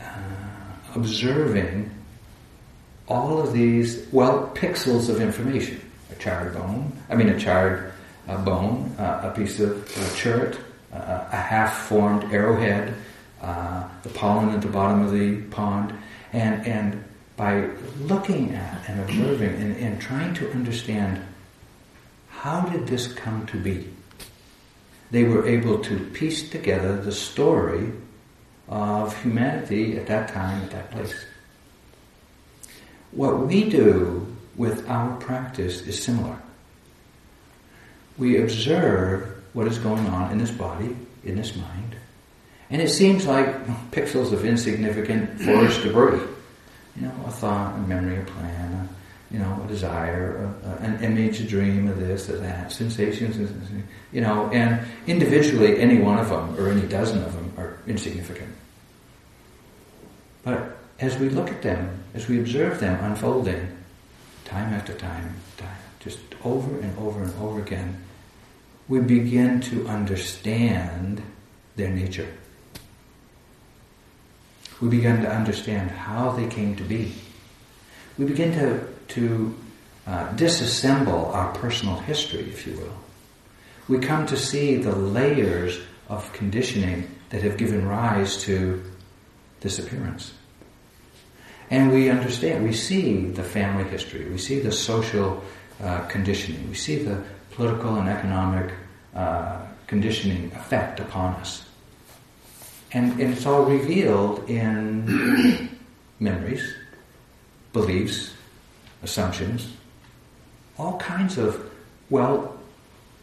uh, 0.00 0.04
observing 0.96 1.88
all 3.06 3.40
of 3.40 3.52
these, 3.52 4.04
well, 4.10 4.50
pixels 4.52 5.08
of 5.08 5.20
information. 5.20 5.80
A 6.10 6.16
charred 6.16 6.54
bone, 6.54 6.90
I 7.08 7.14
mean 7.14 7.28
a 7.28 7.38
charred 7.38 7.92
uh, 8.26 8.38
bone, 8.38 8.92
uh, 8.98 9.30
a 9.30 9.30
piece 9.30 9.60
of 9.60 9.88
chert, 10.16 10.58
uh, 10.92 11.28
a 11.30 11.36
half-formed 11.36 12.32
arrowhead, 12.32 12.94
uh, 13.40 13.84
the 14.02 14.08
pollen 14.08 14.48
at 14.48 14.60
the 14.60 14.68
bottom 14.68 15.02
of 15.02 15.12
the 15.12 15.40
pond, 15.56 15.94
and, 16.32 16.66
and 16.66 17.04
by 17.42 17.68
looking 17.98 18.54
at 18.54 18.88
and 18.88 19.00
observing 19.00 19.52
and, 19.60 19.76
and 19.78 20.00
trying 20.00 20.32
to 20.32 20.48
understand 20.52 21.20
how 22.28 22.60
did 22.60 22.86
this 22.86 23.12
come 23.14 23.44
to 23.46 23.56
be, 23.56 23.88
they 25.10 25.24
were 25.24 25.44
able 25.44 25.80
to 25.80 25.98
piece 26.10 26.48
together 26.50 26.94
the 27.02 27.10
story 27.10 27.90
of 28.68 29.20
humanity 29.22 29.96
at 29.98 30.06
that 30.06 30.28
time, 30.28 30.62
at 30.62 30.70
that 30.70 30.92
place. 30.92 31.24
What 33.10 33.40
we 33.48 33.68
do 33.68 34.24
with 34.54 34.88
our 34.88 35.16
practice 35.16 35.80
is 35.80 36.00
similar. 36.00 36.38
We 38.18 38.40
observe 38.40 39.42
what 39.52 39.66
is 39.66 39.78
going 39.78 40.06
on 40.06 40.30
in 40.30 40.38
this 40.38 40.52
body, 40.52 40.96
in 41.24 41.34
this 41.34 41.56
mind, 41.56 41.96
and 42.70 42.80
it 42.80 42.90
seems 42.90 43.26
like 43.26 43.66
pixels 43.90 44.32
of 44.32 44.44
insignificant 44.44 45.40
forest 45.40 45.82
debris. 45.82 46.20
You 46.96 47.02
know, 47.02 47.12
a 47.26 47.30
thought, 47.30 47.74
a 47.74 47.78
memory, 47.78 48.20
a 48.20 48.24
plan, 48.24 48.72
a, 48.72 48.88
you 49.32 49.38
know, 49.38 49.62
a 49.64 49.68
desire, 49.68 50.54
a, 50.64 50.68
a, 50.68 50.74
an 50.86 51.02
image, 51.02 51.40
a 51.40 51.44
dream, 51.44 51.88
of 51.88 51.98
this, 51.98 52.28
of 52.28 52.40
that, 52.42 52.70
sensations, 52.70 53.38
you 54.12 54.20
know, 54.20 54.50
and 54.50 54.80
individually, 55.06 55.78
any 55.80 55.98
one 55.98 56.18
of 56.18 56.28
them 56.28 56.54
or 56.58 56.68
any 56.68 56.86
dozen 56.86 57.22
of 57.24 57.32
them 57.32 57.52
are 57.56 57.78
insignificant. 57.86 58.54
But 60.42 60.76
as 60.98 61.18
we 61.18 61.30
look 61.30 61.48
at 61.48 61.62
them, 61.62 62.04
as 62.14 62.28
we 62.28 62.38
observe 62.40 62.78
them 62.78 63.02
unfolding, 63.02 63.68
time 64.44 64.74
after 64.74 64.92
time, 64.92 65.34
time, 65.56 65.76
just 66.00 66.18
over 66.44 66.78
and 66.80 66.98
over 66.98 67.22
and 67.22 67.34
over 67.40 67.60
again, 67.60 68.02
we 68.88 69.00
begin 69.00 69.60
to 69.62 69.86
understand 69.88 71.22
their 71.76 71.90
nature. 71.90 72.28
We 74.82 74.88
begin 74.88 75.22
to 75.22 75.30
understand 75.30 75.92
how 75.92 76.32
they 76.32 76.48
came 76.48 76.74
to 76.74 76.82
be. 76.82 77.12
We 78.18 78.24
begin 78.24 78.52
to, 78.54 78.88
to 79.14 79.54
uh, 80.08 80.28
disassemble 80.34 81.32
our 81.32 81.54
personal 81.54 81.96
history, 81.98 82.40
if 82.40 82.66
you 82.66 82.74
will. 82.74 82.96
We 83.88 84.04
come 84.04 84.26
to 84.26 84.36
see 84.36 84.76
the 84.76 84.94
layers 84.94 85.78
of 86.08 86.32
conditioning 86.32 87.08
that 87.30 87.42
have 87.42 87.56
given 87.56 87.86
rise 87.86 88.42
to 88.42 88.82
this 89.60 89.78
appearance. 89.78 90.34
And 91.70 91.92
we 91.92 92.10
understand, 92.10 92.64
we 92.64 92.72
see 92.72 93.26
the 93.26 93.44
family 93.44 93.84
history, 93.84 94.28
we 94.28 94.36
see 94.36 94.58
the 94.58 94.72
social 94.72 95.42
uh, 95.80 96.00
conditioning, 96.08 96.68
we 96.68 96.74
see 96.74 96.96
the 96.96 97.22
political 97.52 97.94
and 97.96 98.08
economic 98.08 98.74
uh, 99.14 99.64
conditioning 99.86 100.50
effect 100.56 100.98
upon 100.98 101.34
us. 101.36 101.68
And, 102.92 103.12
and 103.20 103.32
it's 103.32 103.46
all 103.46 103.64
revealed 103.64 104.48
in 104.50 105.68
memories, 106.20 106.74
beliefs, 107.72 108.34
assumptions, 109.02 109.72
all 110.78 110.98
kinds 110.98 111.38
of, 111.38 111.70
well, 112.10 112.58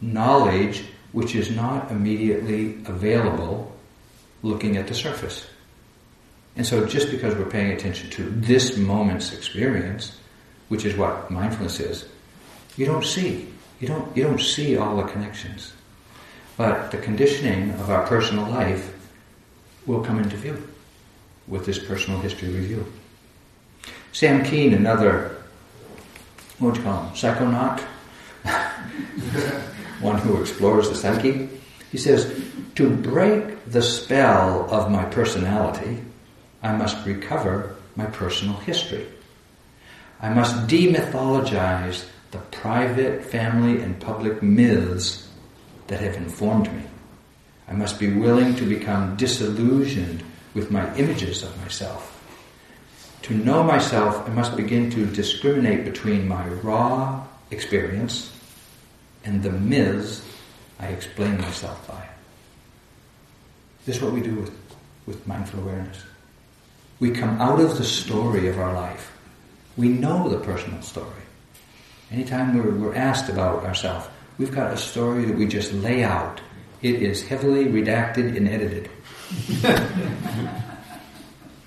knowledge 0.00 0.84
which 1.12 1.34
is 1.34 1.50
not 1.50 1.90
immediately 1.90 2.76
available 2.86 3.72
looking 4.42 4.76
at 4.76 4.86
the 4.86 4.94
surface. 4.94 5.46
And 6.56 6.66
so 6.66 6.86
just 6.86 7.10
because 7.10 7.34
we're 7.34 7.50
paying 7.50 7.72
attention 7.72 8.10
to 8.10 8.22
this 8.30 8.76
moment's 8.76 9.32
experience, 9.32 10.18
which 10.68 10.84
is 10.84 10.96
what 10.96 11.30
mindfulness 11.30 11.80
is, 11.80 12.06
you 12.76 12.86
don't 12.86 13.04
see. 13.04 13.48
You 13.80 13.88
don't, 13.88 14.16
you 14.16 14.22
don't 14.24 14.40
see 14.40 14.76
all 14.76 14.96
the 14.96 15.04
connections. 15.04 15.72
But 16.56 16.90
the 16.90 16.98
conditioning 16.98 17.70
of 17.72 17.90
our 17.90 18.06
personal 18.06 18.48
life 18.48 18.94
will 19.90 20.04
come 20.04 20.18
into 20.18 20.36
view 20.36 20.68
with 21.48 21.66
this 21.66 21.78
personal 21.78 22.20
history 22.20 22.48
review. 22.48 22.86
Sam 24.12 24.44
Keen, 24.44 24.74
another, 24.74 25.36
what 26.58 26.68
would 26.68 26.76
you 26.78 26.82
call 26.82 27.04
him, 27.04 27.14
psychonaut? 27.14 27.80
One 30.00 30.18
who 30.18 30.40
explores 30.40 30.88
the 30.88 30.94
psyche. 30.94 31.48
He 31.90 31.98
says, 31.98 32.32
to 32.76 32.88
break 32.88 33.64
the 33.66 33.82
spell 33.82 34.68
of 34.70 34.90
my 34.90 35.04
personality, 35.04 36.02
I 36.62 36.72
must 36.76 37.04
recover 37.06 37.76
my 37.96 38.06
personal 38.06 38.54
history. 38.56 39.06
I 40.20 40.28
must 40.30 40.66
demythologize 40.66 42.04
the 42.30 42.38
private, 42.38 43.24
family, 43.24 43.82
and 43.82 44.00
public 44.00 44.42
myths 44.42 45.28
that 45.88 46.00
have 46.00 46.16
informed 46.16 46.72
me. 46.72 46.82
I 47.70 47.74
must 47.74 48.00
be 48.00 48.12
willing 48.12 48.56
to 48.56 48.64
become 48.64 49.16
disillusioned 49.16 50.24
with 50.54 50.70
my 50.70 50.92
images 50.96 51.44
of 51.44 51.56
myself. 51.60 52.16
To 53.22 53.34
know 53.34 53.62
myself, 53.62 54.28
I 54.28 54.32
must 54.32 54.56
begin 54.56 54.90
to 54.90 55.06
discriminate 55.06 55.84
between 55.84 56.26
my 56.26 56.46
raw 56.48 57.24
experience 57.50 58.36
and 59.24 59.42
the 59.42 59.52
myths 59.52 60.26
I 60.80 60.88
explain 60.88 61.38
myself 61.40 61.86
by. 61.86 62.08
This 63.86 63.96
is 63.96 64.02
what 64.02 64.12
we 64.12 64.20
do 64.20 64.34
with, 64.34 64.52
with 65.06 65.26
mindful 65.26 65.60
awareness. 65.60 66.02
We 66.98 67.12
come 67.12 67.40
out 67.40 67.60
of 67.60 67.78
the 67.78 67.84
story 67.84 68.48
of 68.48 68.58
our 68.58 68.74
life. 68.74 69.12
We 69.76 69.88
know 69.88 70.28
the 70.28 70.40
personal 70.40 70.82
story. 70.82 71.06
Anytime 72.10 72.56
we're, 72.56 72.70
we're 72.72 72.94
asked 72.94 73.30
about 73.30 73.64
ourselves, 73.64 74.08
we've 74.38 74.54
got 74.54 74.72
a 74.72 74.76
story 74.76 75.24
that 75.26 75.36
we 75.36 75.46
just 75.46 75.72
lay 75.72 76.02
out. 76.02 76.40
It 76.82 77.02
is 77.02 77.26
heavily 77.26 77.66
redacted 77.66 78.36
and 78.36 78.48
edited. 78.48 78.90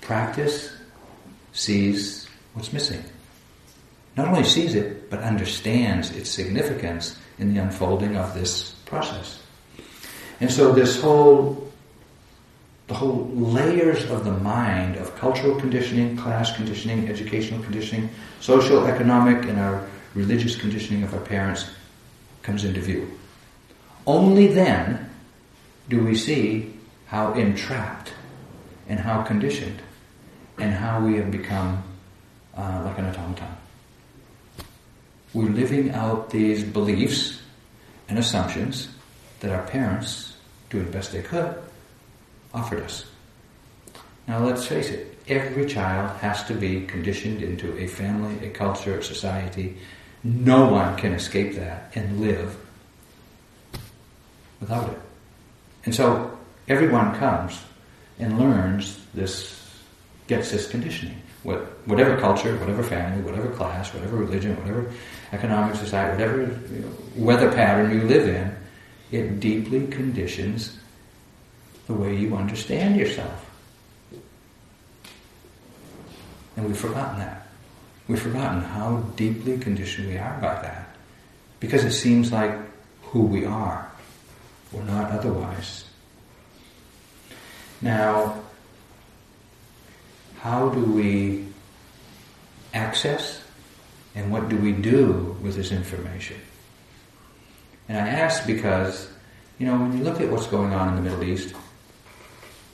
Practice 0.00 0.72
sees 1.52 2.28
what's 2.54 2.72
missing. 2.72 3.02
Not 4.16 4.28
only 4.28 4.44
sees 4.44 4.74
it, 4.74 5.10
but 5.10 5.20
understands 5.20 6.10
its 6.10 6.30
significance 6.30 7.18
in 7.38 7.54
the 7.54 7.62
unfolding 7.62 8.16
of 8.16 8.34
this 8.34 8.72
process. 8.86 9.40
And 10.40 10.50
so 10.50 10.72
this 10.72 11.00
whole 11.00 11.64
the 12.86 12.94
whole 12.94 13.30
layers 13.34 14.10
of 14.10 14.24
the 14.24 14.32
mind 14.32 14.96
of 14.96 15.16
cultural 15.16 15.58
conditioning, 15.58 16.16
class 16.18 16.54
conditioning, 16.54 17.08
educational 17.08 17.62
conditioning, 17.62 18.10
social, 18.40 18.86
economic, 18.86 19.48
and 19.48 19.58
our 19.58 19.88
religious 20.14 20.54
conditioning 20.54 21.02
of 21.02 21.14
our 21.14 21.20
parents 21.20 21.70
comes 22.42 22.64
into 22.64 22.80
view. 22.80 23.10
Only 24.06 24.48
then 24.48 25.10
do 25.88 26.04
we 26.04 26.14
see 26.14 26.74
how 27.06 27.32
entrapped 27.32 28.12
and 28.88 29.00
how 29.00 29.22
conditioned 29.22 29.80
and 30.58 30.72
how 30.72 31.04
we 31.04 31.16
have 31.16 31.30
become 31.30 31.82
uh, 32.56 32.82
like 32.84 32.98
an 32.98 33.06
automaton. 33.06 33.56
We're 35.32 35.50
living 35.50 35.90
out 35.90 36.30
these 36.30 36.62
beliefs 36.62 37.40
and 38.08 38.18
assumptions 38.18 38.88
that 39.40 39.50
our 39.50 39.66
parents, 39.66 40.36
doing 40.70 40.86
the 40.86 40.92
best 40.92 41.12
they 41.12 41.22
could, 41.22 41.56
offered 42.52 42.82
us. 42.82 43.06
Now 44.28 44.38
let's 44.44 44.66
face 44.66 44.90
it, 44.90 45.18
every 45.28 45.66
child 45.66 46.16
has 46.18 46.44
to 46.44 46.54
be 46.54 46.86
conditioned 46.86 47.42
into 47.42 47.76
a 47.78 47.86
family, 47.86 48.46
a 48.46 48.50
culture, 48.50 48.98
a 48.98 49.02
society. 49.02 49.76
No 50.22 50.68
one 50.68 50.96
can 50.96 51.12
escape 51.12 51.56
that 51.56 51.90
and 51.94 52.20
live 52.20 52.56
without 54.60 54.90
it. 54.90 54.98
And 55.84 55.94
so 55.94 56.36
everyone 56.68 57.14
comes 57.16 57.60
and 58.18 58.38
learns 58.38 59.04
this, 59.14 59.60
gets 60.26 60.50
this 60.50 60.68
conditioning. 60.68 61.20
What, 61.42 61.60
whatever 61.86 62.18
culture, 62.18 62.56
whatever 62.56 62.82
family, 62.82 63.22
whatever 63.22 63.50
class, 63.50 63.92
whatever 63.92 64.16
religion, 64.16 64.56
whatever 64.56 64.90
economic 65.32 65.76
society, 65.76 66.12
whatever 66.12 66.42
you 66.72 66.80
know, 66.80 66.90
weather 67.16 67.52
pattern 67.52 67.90
you 67.90 68.06
live 68.06 68.28
in, 68.28 68.56
it 69.10 69.40
deeply 69.40 69.86
conditions 69.88 70.78
the 71.86 71.92
way 71.92 72.16
you 72.16 72.34
understand 72.34 72.96
yourself. 72.96 73.50
And 76.56 76.66
we've 76.66 76.78
forgotten 76.78 77.18
that. 77.18 77.46
We've 78.08 78.20
forgotten 78.20 78.62
how 78.62 78.98
deeply 79.16 79.58
conditioned 79.58 80.08
we 80.08 80.18
are 80.18 80.38
by 80.40 80.54
that. 80.62 80.88
Because 81.60 81.84
it 81.84 81.92
seems 81.92 82.32
like 82.32 82.54
who 83.02 83.22
we 83.22 83.44
are. 83.44 83.90
We're 84.74 84.82
not 84.82 85.12
otherwise. 85.12 85.84
Now, 87.80 88.42
how 90.40 90.68
do 90.68 90.80
we 90.80 91.46
access 92.72 93.40
and 94.14 94.32
what 94.32 94.48
do 94.48 94.56
we 94.56 94.72
do 94.72 95.36
with 95.40 95.54
this 95.54 95.70
information? 95.70 96.38
And 97.88 97.98
I 97.98 98.08
ask 98.08 98.46
because, 98.46 99.08
you 99.58 99.66
know, 99.66 99.78
when 99.78 99.96
you 99.96 100.02
look 100.02 100.20
at 100.20 100.28
what's 100.28 100.46
going 100.48 100.72
on 100.72 100.88
in 100.88 100.96
the 100.96 101.02
Middle 101.02 101.22
East, 101.22 101.54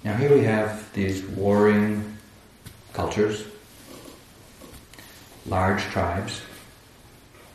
now 0.02 0.16
here 0.16 0.34
we 0.34 0.44
have 0.44 0.90
these 0.94 1.22
warring 1.22 2.16
cultures, 2.94 3.44
large 5.46 5.82
tribes, 5.82 6.40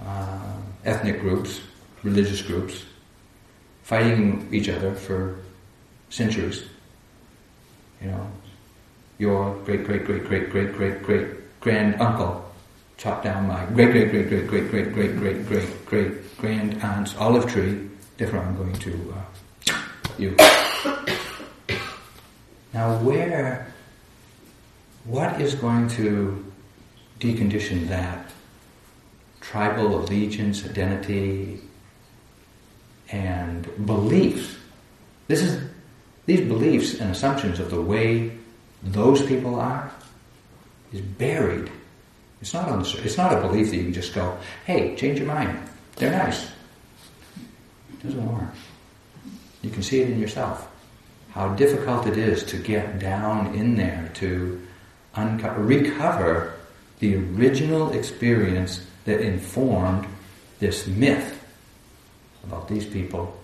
uh, 0.06 0.54
ethnic 0.84 1.22
groups, 1.22 1.62
religious 2.04 2.42
groups, 2.42 2.84
fighting 3.86 4.50
each 4.52 4.67
other 4.67 4.95
for 4.95 5.38
centuries. 6.10 6.65
You 8.02 8.08
know, 8.10 8.28
your 9.19 9.56
great 9.63 9.86
great 9.86 10.06
great 10.06 10.26
great 10.26 10.50
great 10.50 10.74
great 10.74 11.04
great 11.04 11.28
grand 11.62 12.02
uncle 12.02 12.43
chopped 12.98 13.24
down 13.24 13.48
my 13.48 13.63
great 13.78 13.91
great 13.91 14.10
great 14.10 14.28
great 14.28 14.48
great 14.50 14.69
great 14.71 14.91
great 14.91 15.15
great 15.15 15.45
great 15.48 15.86
great 15.86 16.38
grand 16.38 16.82
aunt's 16.82 17.15
olive 17.17 17.45
tree. 17.45 17.88
Therefore, 18.17 18.39
I'm 18.39 18.58
going 18.58 18.74
to 18.74 19.13
uh, 19.13 19.78
you. 20.17 20.36
Now, 22.74 22.98
where, 23.04 23.71
what 25.04 25.39
is 25.39 25.54
going 25.54 25.89
to 25.89 26.43
decondition 27.19 27.88
that 27.88 28.32
tribal 29.41 30.00
allegiance, 30.00 30.65
identity, 30.65 31.62
and 33.12 33.63
beliefs? 33.86 34.56
This 35.28 35.41
is 35.41 35.62
these 36.26 36.41
beliefs 36.41 37.00
and 37.00 37.12
assumptions 37.12 37.60
of 37.60 37.70
the 37.70 37.82
way 37.82 38.32
those 38.84 39.26
people 39.26 39.60
are 39.60 39.91
is 40.94 41.02
buried. 41.02 41.72
It's 42.41 42.54
not 42.54 42.70
on 42.70 42.84
the, 42.84 43.02
It's 43.04 43.18
not 43.18 43.34
a 43.34 43.41
belief 43.41 43.70
that 43.70 43.78
you 43.78 43.84
can 43.84 43.94
just 43.94 44.13
go, 44.13 44.38
"Hey, 44.65 44.96
change 44.96 45.20
your 45.20 45.28
mind. 45.28 45.58
They're 45.96 46.12
nice." 46.12 46.46
It 47.94 48.04
doesn't 48.04 48.32
work. 48.32 48.54
You 49.62 49.70
can 49.70 49.82
see 49.82 50.02
it 50.02 50.10
in 50.10 50.20
yourself 50.20 50.68
how 51.36 51.50
difficult 51.50 52.08
it 52.08 52.18
is 52.18 52.44
to 52.44 52.58
get 52.58 52.98
down 52.98 53.54
in 53.56 53.76
there 53.76 54.10
to 54.13 54.62
uncover, 55.15 55.62
recover 55.62 56.54
the 57.00 57.15
original 57.15 57.91
experience 57.91 58.86
that 59.04 59.20
informed 59.20 60.08
this 60.60 60.88
myth 60.88 61.35
about 62.46 62.68
these 62.68 62.86
people 62.86 63.36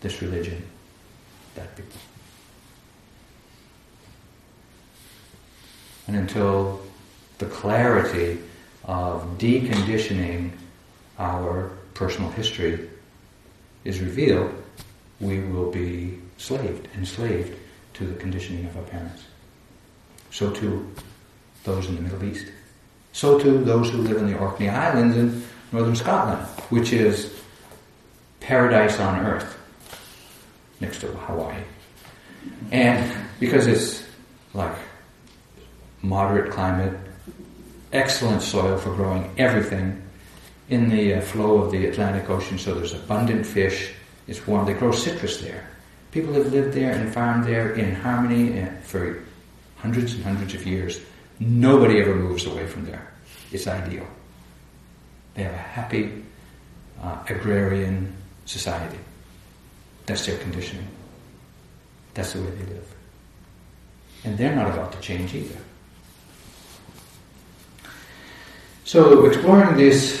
this 0.00 0.22
religion, 0.22 0.62
that 1.54 1.76
people. 1.76 2.00
And 6.06 6.16
until 6.16 6.80
the 7.38 7.46
clarity 7.46 8.38
of 8.84 9.38
deconditioning 9.38 10.50
our 11.18 11.70
personal 11.94 12.30
history 12.30 12.88
is 13.84 14.00
revealed, 14.00 14.52
we 15.20 15.40
will 15.40 15.70
be 15.70 16.18
slaved, 16.38 16.88
enslaved 16.96 17.56
to 17.94 18.06
the 18.06 18.14
conditioning 18.14 18.64
of 18.66 18.76
our 18.76 18.82
parents. 18.84 19.24
So 20.30 20.50
too 20.50 20.90
those 21.64 21.86
in 21.86 21.96
the 21.96 22.00
Middle 22.00 22.24
East. 22.24 22.46
So 23.12 23.38
too 23.38 23.62
those 23.62 23.90
who 23.90 23.98
live 23.98 24.16
in 24.16 24.26
the 24.26 24.38
Orkney 24.38 24.70
Islands 24.70 25.16
in 25.16 25.44
northern 25.72 25.94
Scotland, 25.94 26.46
which 26.70 26.92
is 26.92 27.39
paradise 28.50 28.98
on 28.98 29.24
earth 29.24 29.56
next 30.80 31.00
to 31.00 31.06
Hawaii. 31.06 31.62
And 32.72 33.08
because 33.38 33.68
it's 33.68 34.02
like 34.54 34.76
moderate 36.02 36.50
climate, 36.50 36.98
excellent 37.92 38.42
soil 38.42 38.76
for 38.76 38.92
growing 38.96 39.32
everything 39.38 40.02
in 40.68 40.88
the 40.88 41.14
uh, 41.14 41.20
flow 41.20 41.58
of 41.58 41.70
the 41.70 41.86
Atlantic 41.86 42.28
Ocean, 42.28 42.58
so 42.58 42.74
there's 42.74 42.92
abundant 42.92 43.46
fish, 43.46 43.92
it's 44.26 44.44
warm, 44.48 44.66
they 44.66 44.74
grow 44.74 44.90
citrus 44.90 45.40
there. 45.40 45.68
People 46.10 46.34
have 46.34 46.52
lived 46.52 46.74
there 46.74 46.90
and 46.90 47.14
farmed 47.14 47.44
there 47.44 47.70
in 47.74 47.94
harmony 47.94 48.60
uh, 48.60 48.66
for 48.82 49.22
hundreds 49.76 50.14
and 50.14 50.24
hundreds 50.24 50.54
of 50.54 50.66
years. 50.66 51.00
Nobody 51.38 52.00
ever 52.00 52.16
moves 52.16 52.46
away 52.46 52.66
from 52.66 52.84
there. 52.84 53.12
It's 53.52 53.68
ideal. 53.68 54.08
They 55.34 55.44
have 55.44 55.54
a 55.54 55.68
happy 55.78 56.24
uh, 57.00 57.16
agrarian 57.28 58.16
society. 58.50 58.98
That's 60.06 60.26
their 60.26 60.38
conditioning. 60.38 60.88
That's 62.14 62.32
the 62.32 62.40
way 62.40 62.50
they 62.50 62.74
live. 62.74 62.94
And 64.24 64.36
they're 64.36 64.54
not 64.54 64.70
about 64.70 64.92
to 64.92 65.00
change 65.00 65.34
either. 65.34 65.56
So 68.84 69.24
exploring 69.26 69.76
these 69.76 70.20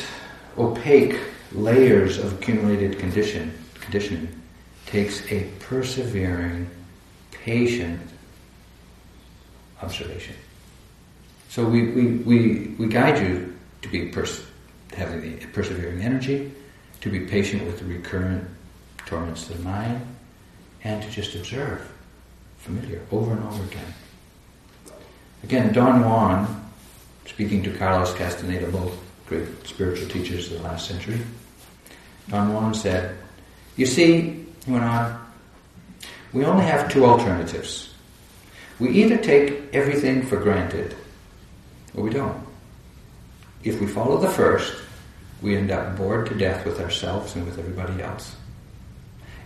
opaque 0.56 1.18
layers 1.52 2.18
of 2.18 2.34
accumulated 2.34 3.00
condition, 3.00 3.52
conditioning 3.80 4.28
takes 4.86 5.26
a 5.32 5.50
persevering, 5.58 6.70
patient 7.32 8.00
observation. 9.82 10.36
So 11.48 11.64
we, 11.64 11.90
we, 11.90 12.04
we, 12.18 12.74
we 12.78 12.86
guide 12.86 13.20
you 13.20 13.56
to 13.82 13.88
be 13.88 14.06
pers- 14.10 14.44
having 14.96 15.20
the 15.22 15.46
persevering 15.46 16.00
energy, 16.02 16.52
to 17.00 17.10
be 17.10 17.20
patient 17.20 17.64
with 17.64 17.78
the 17.78 17.84
recurrent 17.84 18.46
torments 19.06 19.48
of 19.48 19.58
the 19.58 19.64
mind, 19.64 20.00
and 20.84 21.02
to 21.02 21.10
just 21.10 21.34
observe, 21.34 21.90
familiar, 22.58 23.00
over 23.10 23.32
and 23.32 23.42
over 23.44 23.62
again. 23.64 23.94
Again, 25.42 25.72
Don 25.72 26.04
Juan, 26.04 26.70
speaking 27.26 27.62
to 27.62 27.76
Carlos 27.76 28.14
Castaneda, 28.14 28.70
both 28.70 28.96
great 29.26 29.48
spiritual 29.66 30.08
teachers 30.08 30.50
of 30.50 30.58
the 30.58 30.64
last 30.64 30.86
century, 30.86 31.20
Don 32.28 32.52
Juan 32.52 32.74
said, 32.74 33.16
You 33.76 33.86
see, 33.86 34.46
he 34.64 34.72
went 34.72 34.84
on, 34.84 35.20
we 36.32 36.44
only 36.44 36.64
have 36.64 36.92
two 36.92 37.04
alternatives. 37.04 37.92
We 38.78 38.90
either 38.90 39.16
take 39.16 39.74
everything 39.74 40.22
for 40.22 40.36
granted, 40.38 40.94
or 41.94 42.04
we 42.04 42.10
don't. 42.10 42.46
If 43.64 43.80
we 43.80 43.86
follow 43.86 44.18
the 44.18 44.28
first, 44.28 44.74
we 45.42 45.56
end 45.56 45.70
up 45.70 45.96
bored 45.96 46.26
to 46.26 46.34
death 46.34 46.64
with 46.64 46.80
ourselves 46.80 47.34
and 47.34 47.44
with 47.46 47.58
everybody 47.58 48.02
else. 48.02 48.36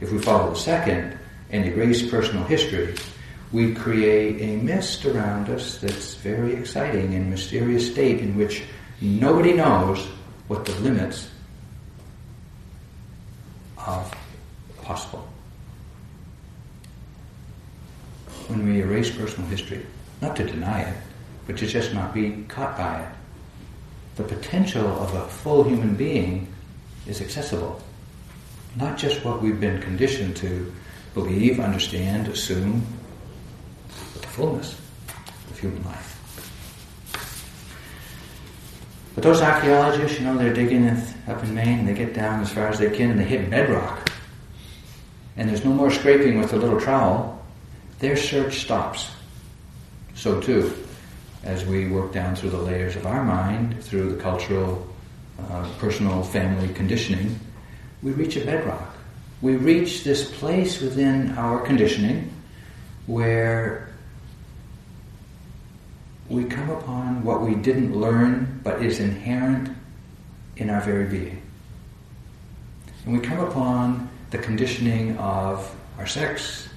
If 0.00 0.12
we 0.12 0.18
follow 0.18 0.50
the 0.50 0.58
second 0.58 1.18
and 1.50 1.64
erase 1.64 2.08
personal 2.08 2.44
history, 2.44 2.94
we 3.52 3.72
create 3.72 4.40
a 4.42 4.62
mist 4.62 5.04
around 5.04 5.48
us 5.48 5.78
that's 5.78 6.14
very 6.16 6.54
exciting 6.54 7.14
and 7.14 7.30
mysterious 7.30 7.90
state 7.90 8.20
in 8.20 8.36
which 8.36 8.64
nobody 9.00 9.52
knows 9.52 10.04
what 10.48 10.64
the 10.64 10.74
limits 10.80 11.30
of 13.78 14.12
possible. 14.82 15.28
When 18.48 18.66
we 18.66 18.82
erase 18.82 19.10
personal 19.10 19.48
history, 19.48 19.86
not 20.20 20.36
to 20.36 20.44
deny 20.44 20.82
it, 20.82 20.96
but 21.46 21.56
to 21.58 21.66
just 21.66 21.94
not 21.94 22.12
be 22.12 22.44
caught 22.48 22.76
by 22.76 23.00
it, 23.02 23.08
the 24.16 24.22
potential 24.22 24.86
of 25.00 25.14
a 25.14 25.26
full 25.28 25.64
human 25.64 25.94
being 25.94 26.52
is 27.06 27.20
accessible. 27.20 27.80
Not 28.76 28.96
just 28.98 29.24
what 29.24 29.42
we've 29.42 29.60
been 29.60 29.80
conditioned 29.80 30.36
to 30.36 30.72
believe, 31.14 31.60
understand, 31.60 32.28
assume, 32.28 32.84
but 34.12 34.22
the 34.22 34.28
fullness 34.28 34.80
of 35.50 35.58
human 35.58 35.84
life. 35.84 36.10
But 39.14 39.22
those 39.22 39.40
archaeologists, 39.40 40.18
you 40.18 40.24
know, 40.24 40.36
they're 40.36 40.52
digging 40.52 40.88
up 40.88 41.42
in 41.42 41.54
Maine 41.54 41.80
and 41.80 41.88
they 41.88 41.94
get 41.94 42.14
down 42.14 42.40
as 42.40 42.52
far 42.52 42.68
as 42.68 42.80
they 42.80 42.90
can 42.90 43.12
and 43.12 43.20
they 43.20 43.24
hit 43.24 43.48
bedrock. 43.48 44.10
And 45.36 45.48
there's 45.48 45.64
no 45.64 45.72
more 45.72 45.90
scraping 45.90 46.38
with 46.38 46.52
a 46.52 46.56
little 46.56 46.80
trowel. 46.80 47.44
Their 48.00 48.16
search 48.16 48.60
stops. 48.60 49.10
So 50.14 50.40
too, 50.40 50.74
as 51.44 51.64
we 51.66 51.88
work 51.88 52.12
down 52.12 52.34
through 52.34 52.50
the 52.50 52.58
layers 52.58 52.96
of 52.96 53.06
our 53.06 53.22
mind, 53.22 53.82
through 53.84 54.14
the 54.14 54.22
cultural, 54.22 54.86
uh, 55.38 55.68
personal, 55.78 56.22
family 56.22 56.72
conditioning, 56.72 57.38
we 58.02 58.12
reach 58.12 58.36
a 58.36 58.44
bedrock. 58.44 58.96
We 59.42 59.56
reach 59.56 60.04
this 60.04 60.30
place 60.38 60.80
within 60.80 61.36
our 61.36 61.60
conditioning 61.60 62.32
where 63.06 63.92
we 66.30 66.44
come 66.44 66.70
upon 66.70 67.22
what 67.22 67.42
we 67.42 67.54
didn't 67.54 67.94
learn 67.94 68.60
but 68.64 68.82
is 68.82 69.00
inherent 69.00 69.68
in 70.56 70.70
our 70.70 70.80
very 70.80 71.06
being. 71.06 71.42
And 73.04 73.14
we 73.14 73.20
come 73.20 73.40
upon 73.40 74.08
the 74.30 74.38
conditioning 74.38 75.18
of 75.18 75.74
our 75.98 76.06
sex, 76.06 76.68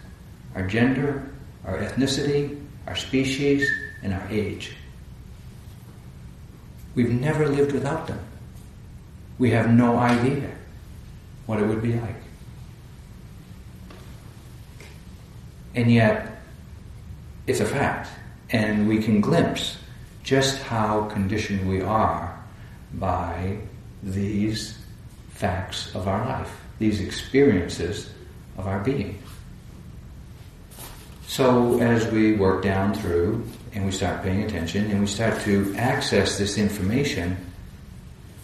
our 0.56 0.68
gender, 0.68 1.32
our 1.64 1.78
ethnicity, 1.78 2.62
our 2.86 2.96
species, 2.96 3.70
and 4.04 4.14
our 4.14 4.28
age. 4.30 4.74
We've 6.96 7.12
never 7.12 7.48
lived 7.48 7.74
without 7.74 8.08
them. 8.08 8.20
We 9.38 9.52
have 9.52 9.70
no 9.70 9.98
idea 9.98 10.50
what 11.46 11.60
it 11.60 11.68
would 11.68 11.82
be 11.82 11.94
like. 11.94 12.16
And 15.76 15.92
yet, 15.92 16.42
it's 17.46 17.60
a 17.60 17.66
fact, 17.66 18.10
and 18.50 18.88
we 18.88 19.02
can 19.02 19.22
glimpse 19.22 19.78
just 20.24 20.62
how 20.64 21.06
conditioned 21.06 21.70
we 21.70 21.82
are 21.82 22.36
by 22.96 23.58
these 24.02 24.78
facts 25.30 25.94
of 25.96 26.08
our 26.08 26.26
life, 26.26 26.52
these 26.80 27.00
experiences 27.00 28.10
of 28.58 28.68
our 28.68 28.80
being. 28.80 29.22
So, 31.28 31.80
as 31.80 32.12
we 32.12 32.34
work 32.34 32.64
down 32.64 32.96
through 32.96 33.46
and 33.78 33.86
we 33.86 33.92
start 33.92 34.24
paying 34.24 34.42
attention 34.42 34.90
and 34.90 35.00
we 35.00 35.06
start 35.06 35.40
to 35.42 35.72
access 35.78 36.40
this 36.40 36.58
information, 36.58 37.38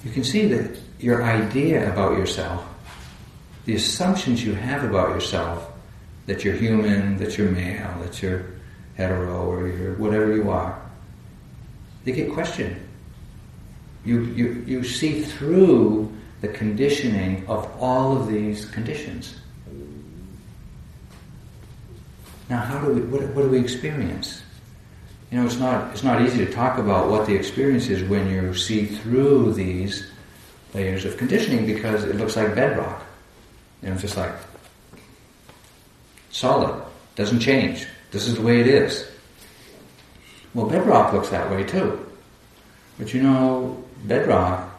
you 0.05 0.11
can 0.11 0.23
see 0.23 0.45
that 0.45 0.77
your 0.99 1.23
idea 1.23 1.91
about 1.91 2.15
yourself, 2.19 2.63
the 3.65 3.73
assumptions 3.73 4.43
you 4.45 4.53
have 4.53 4.83
about 4.83 5.09
yourself, 5.09 5.71
that 6.27 6.43
you're 6.43 6.53
human, 6.53 7.17
that 7.17 7.35
you're 7.35 7.49
male, 7.49 7.97
that 8.03 8.21
you're 8.21 8.45
hetero, 8.93 9.43
or 9.49 9.67
you're 9.67 9.95
whatever 9.95 10.35
you 10.35 10.51
are, 10.51 10.79
they 12.05 12.11
get 12.11 12.31
questioned. 12.31 12.75
You, 14.05 14.25
you, 14.35 14.63
you 14.67 14.83
see 14.83 15.23
through 15.23 16.15
the 16.41 16.49
conditioning 16.49 17.43
of 17.47 17.65
all 17.81 18.15
of 18.15 18.27
these 18.27 18.65
conditions. 18.65 19.35
Now, 22.51 22.59
how 22.59 22.85
do 22.85 22.93
we, 22.93 23.01
what, 23.01 23.23
what 23.29 23.41
do 23.41 23.49
we 23.49 23.59
experience? 23.59 24.42
You 25.33 25.39
know, 25.39 25.47
it's 25.47 25.57
not, 25.57 25.91
it's 25.91 26.03
not 26.03 26.21
easy 26.21 26.45
to 26.45 26.53
talk 26.53 26.77
about 26.77 27.09
what 27.09 27.25
the 27.25 27.33
experience 27.33 27.89
is 27.89 28.07
when 28.07 28.29
you 28.29 28.53
see 28.53 28.85
through 28.85 29.53
these 29.53 30.11
layers 30.75 31.05
of 31.05 31.17
conditioning 31.17 31.65
because 31.65 32.03
it 32.03 32.17
looks 32.17 32.35
like 32.35 32.53
bedrock. 32.53 33.03
You 33.81 33.87
know, 33.87 33.93
it's 33.95 34.03
just 34.03 34.15
like 34.15 34.35
solid, 36.29 36.79
doesn't 37.15 37.39
change. 37.39 37.87
This 38.11 38.27
is 38.27 38.35
the 38.35 38.43
way 38.43 38.61
it 38.61 38.67
is. 38.67 39.09
Well, 40.53 40.67
bedrock 40.67 41.13
looks 41.13 41.29
that 41.29 41.49
way 41.49 41.63
too. 41.63 42.13
But 42.99 43.11
you 43.15 43.23
know, 43.23 43.83
bedrock 44.03 44.69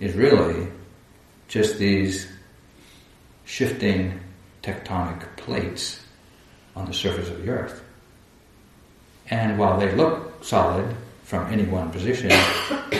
is 0.00 0.16
really 0.16 0.66
just 1.46 1.78
these 1.78 2.26
shifting 3.44 4.18
tectonic 4.60 5.36
plates 5.36 6.04
on 6.74 6.84
the 6.84 6.92
surface 6.92 7.28
of 7.28 7.40
the 7.44 7.50
earth. 7.50 7.83
And 9.30 9.58
while 9.58 9.78
they 9.78 9.92
look 9.94 10.44
solid 10.44 10.94
from 11.24 11.50
any 11.52 11.64
one 11.64 11.90
position, 11.90 12.30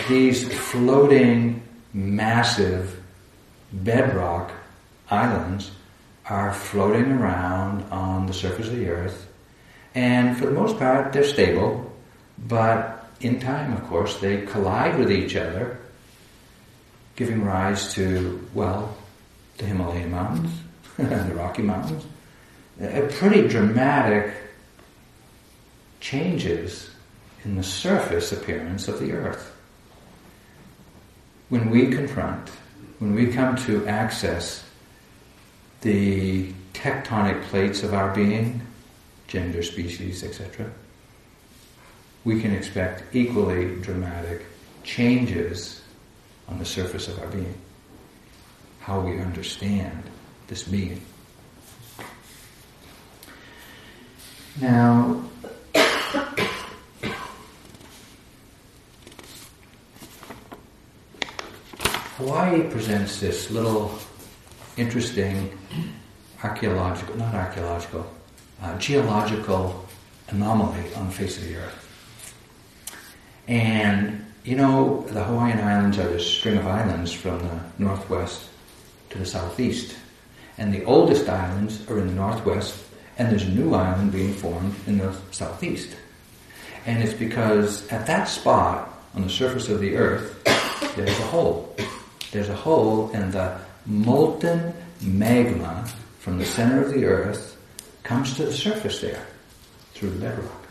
these 0.07 0.51
floating, 0.53 1.61
massive 1.93 3.01
bedrock 3.71 4.51
islands 5.09 5.71
are 6.27 6.53
floating 6.53 7.11
around 7.11 7.83
on 7.91 8.25
the 8.25 8.33
surface 8.33 8.67
of 8.67 8.75
the 8.75 8.89
earth, 8.89 9.27
and 9.93 10.37
for 10.37 10.45
the 10.45 10.51
most 10.51 10.77
part, 10.77 11.13
they're 11.13 11.23
stable, 11.23 11.91
but 12.47 13.07
in 13.21 13.39
time, 13.39 13.73
of 13.73 13.83
course, 13.87 14.17
they 14.19 14.41
collide 14.45 14.97
with 14.99 15.11
each 15.11 15.35
other, 15.35 15.77
giving 17.15 17.43
rise 17.43 17.93
to, 17.93 18.45
well, 18.53 18.97
the 19.57 19.65
Himalayan 19.65 20.11
mountains, 20.11 20.51
the 20.97 21.33
Rocky 21.33 21.61
Mountains, 21.61 22.03
a 22.81 23.07
pretty 23.13 23.47
dramatic 23.47 24.33
changes 26.05 26.91
in 27.43 27.55
the 27.55 27.63
surface 27.63 28.31
appearance 28.31 28.87
of 28.87 28.99
the 28.99 29.11
earth. 29.11 29.51
When 31.49 31.71
we 31.71 31.87
confront, 31.87 32.49
when 32.99 33.15
we 33.15 33.33
come 33.33 33.55
to 33.65 33.87
access 33.87 34.63
the 35.81 36.53
tectonic 36.73 37.41
plates 37.45 37.81
of 37.81 37.95
our 37.95 38.13
being, 38.13 38.61
gender, 39.27 39.63
species, 39.63 40.23
etc., 40.23 40.69
we 42.23 42.39
can 42.39 42.53
expect 42.53 43.15
equally 43.15 43.75
dramatic 43.81 44.45
changes 44.83 45.81
on 46.47 46.59
the 46.59 46.65
surface 46.65 47.07
of 47.07 47.17
our 47.17 47.27
being, 47.29 47.57
how 48.79 48.99
we 48.99 49.19
understand 49.19 50.03
this 50.47 50.61
being. 50.61 51.01
Now, 54.61 55.25
Hawaii 62.17 62.63
presents 62.69 63.19
this 63.19 63.51
little 63.51 63.91
interesting 64.77 65.57
archaeological, 66.41 67.17
not 67.17 67.35
archaeological, 67.35 68.09
uh, 68.61 68.77
geological 68.77 69.85
anomaly 70.29 70.93
on 70.95 71.07
the 71.07 71.11
face 71.11 71.37
of 71.37 71.43
the 71.43 71.57
earth. 71.57 71.81
And, 73.47 74.25
you 74.43 74.55
know, 74.55 75.05
the 75.09 75.23
Hawaiian 75.23 75.59
Islands 75.59 75.99
are 75.99 76.07
this 76.07 76.25
string 76.25 76.57
of 76.57 76.65
islands 76.65 77.11
from 77.11 77.39
the 77.39 77.59
northwest 77.79 78.47
to 79.09 79.17
the 79.17 79.25
southeast. 79.25 79.95
And 80.57 80.73
the 80.73 80.85
oldest 80.85 81.27
islands 81.27 81.85
are 81.89 81.99
in 81.99 82.07
the 82.07 82.13
northwest, 82.13 82.81
and 83.17 83.29
there's 83.29 83.43
a 83.43 83.49
new 83.49 83.73
island 83.73 84.13
being 84.13 84.33
formed 84.33 84.73
in 84.87 84.97
the 84.99 85.13
southeast. 85.31 85.95
And 86.85 87.01
it's 87.01 87.13
because 87.13 87.87
at 87.91 88.05
that 88.07 88.25
spot 88.25 88.93
on 89.15 89.23
the 89.23 89.29
surface 89.29 89.69
of 89.69 89.79
the 89.79 89.95
earth, 89.95 90.43
there's 90.95 91.19
a 91.19 91.27
hole. 91.27 91.75
There's 92.31 92.49
a 92.49 92.55
hole, 92.55 93.09
and 93.13 93.31
the 93.33 93.57
molten 93.85 94.73
magma 95.01 95.87
from 96.19 96.37
the 96.37 96.45
center 96.45 96.83
of 96.83 96.93
the 96.93 97.05
earth 97.05 97.57
comes 98.03 98.35
to 98.35 98.45
the 98.45 98.53
surface 98.53 99.01
there 99.01 99.25
through 99.93 100.11
the 100.11 100.19
bedrock. 100.19 100.67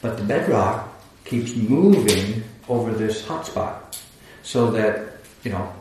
But 0.00 0.16
the 0.16 0.24
bedrock 0.24 0.88
keeps 1.24 1.54
moving 1.54 2.42
over 2.68 2.92
this 2.92 3.26
hot 3.26 3.46
spot 3.46 4.00
so 4.42 4.70
that, 4.72 5.08
you 5.44 5.52
know, 5.52 5.72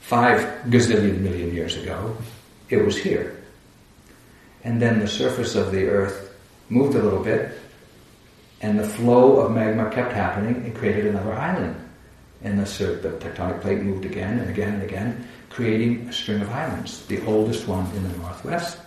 five 0.00 0.40
gazillion 0.66 1.20
million 1.20 1.54
years 1.54 1.76
ago, 1.76 2.16
it 2.68 2.84
was 2.84 2.96
here. 2.96 3.42
And 4.64 4.80
then 4.80 5.00
the 5.00 5.08
surface 5.08 5.54
of 5.54 5.72
the 5.72 5.86
earth 5.86 6.34
moved 6.68 6.96
a 6.96 7.02
little 7.02 7.22
bit, 7.22 7.52
and 8.62 8.78
the 8.78 8.86
flow 8.86 9.40
of 9.40 9.52
magma 9.52 9.90
kept 9.90 10.12
happening 10.12 10.56
and 10.64 10.74
created 10.74 11.06
another 11.06 11.34
island. 11.34 11.76
And 12.42 12.58
the, 12.58 12.84
the 13.02 13.10
tectonic 13.18 13.60
plate 13.60 13.82
moved 13.82 14.04
again 14.04 14.38
and 14.38 14.50
again 14.50 14.74
and 14.74 14.82
again, 14.82 15.28
creating 15.50 16.08
a 16.08 16.12
string 16.12 16.40
of 16.40 16.50
islands. 16.50 17.04
The 17.06 17.24
oldest 17.26 17.68
one 17.68 17.86
in 17.94 18.02
the 18.02 18.16
northwest, 18.18 18.78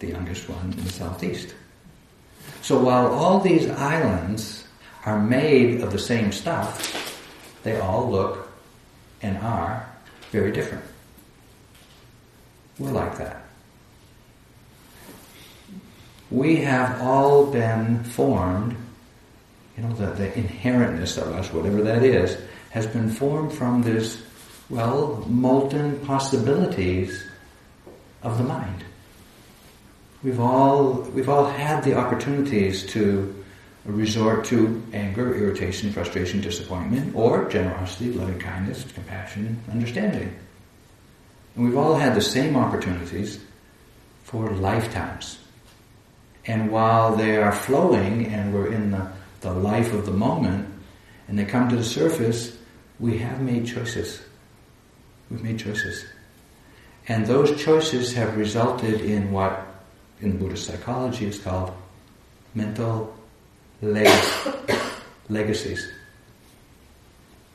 the 0.00 0.08
youngest 0.08 0.48
one 0.48 0.72
in 0.72 0.84
the 0.84 0.90
southeast. 0.90 1.54
So 2.62 2.78
while 2.78 3.06
all 3.06 3.40
these 3.40 3.68
islands 3.70 4.64
are 5.04 5.20
made 5.20 5.80
of 5.80 5.92
the 5.92 5.98
same 5.98 6.32
stuff, 6.32 7.62
they 7.62 7.78
all 7.78 8.10
look 8.10 8.48
and 9.22 9.38
are 9.38 9.88
very 10.30 10.52
different. 10.52 10.84
We're 12.78 12.90
like 12.90 13.16
that. 13.18 13.42
We 16.30 16.56
have 16.56 17.00
all 17.00 17.46
been 17.46 18.02
formed, 18.04 18.76
you 19.76 19.82
know, 19.82 19.92
the, 19.94 20.06
the 20.06 20.28
inherentness 20.32 21.18
of 21.18 21.32
us, 21.34 21.52
whatever 21.52 21.82
that 21.82 22.02
is, 22.02 22.38
has 22.70 22.86
been 22.86 23.10
formed 23.10 23.52
from 23.52 23.82
this, 23.82 24.22
well, 24.70 25.24
molten 25.28 25.98
possibilities 26.00 27.24
of 28.22 28.38
the 28.38 28.44
mind. 28.44 28.84
We've 30.22 30.40
all, 30.40 31.02
we've 31.14 31.28
all 31.28 31.46
had 31.46 31.84
the 31.84 31.94
opportunities 31.96 32.86
to 32.92 33.44
resort 33.84 34.44
to 34.46 34.82
anger, 34.92 35.34
irritation, 35.34 35.92
frustration, 35.92 36.40
disappointment, 36.40 37.14
or 37.14 37.48
generosity, 37.48 38.12
loving 38.12 38.38
kindness, 38.38 38.84
compassion, 38.92 39.62
understanding. 39.70 40.34
And 41.54 41.64
we've 41.64 41.76
all 41.76 41.94
had 41.94 42.14
the 42.14 42.20
same 42.20 42.56
opportunities 42.56 43.40
for 44.24 44.50
lifetimes. 44.50 45.38
And 46.46 46.70
while 46.70 47.14
they 47.14 47.36
are 47.36 47.52
flowing 47.52 48.26
and 48.26 48.52
we're 48.52 48.72
in 48.72 48.90
the, 48.90 49.12
the 49.46 49.60
life 49.60 49.92
of 49.92 50.06
the 50.06 50.12
moment, 50.12 50.68
and 51.28 51.38
they 51.38 51.44
come 51.44 51.68
to 51.68 51.76
the 51.76 51.84
surface, 51.84 52.56
we 52.98 53.18
have 53.18 53.40
made 53.40 53.66
choices. 53.66 54.20
We've 55.30 55.42
made 55.42 55.58
choices. 55.58 56.04
And 57.08 57.26
those 57.26 57.62
choices 57.62 58.12
have 58.14 58.36
resulted 58.36 59.00
in 59.00 59.30
what 59.30 59.66
in 60.20 60.38
Buddhist 60.38 60.66
psychology 60.66 61.26
is 61.26 61.38
called 61.38 61.72
mental 62.54 63.14
leg- 63.82 64.24
legacies. 65.28 65.88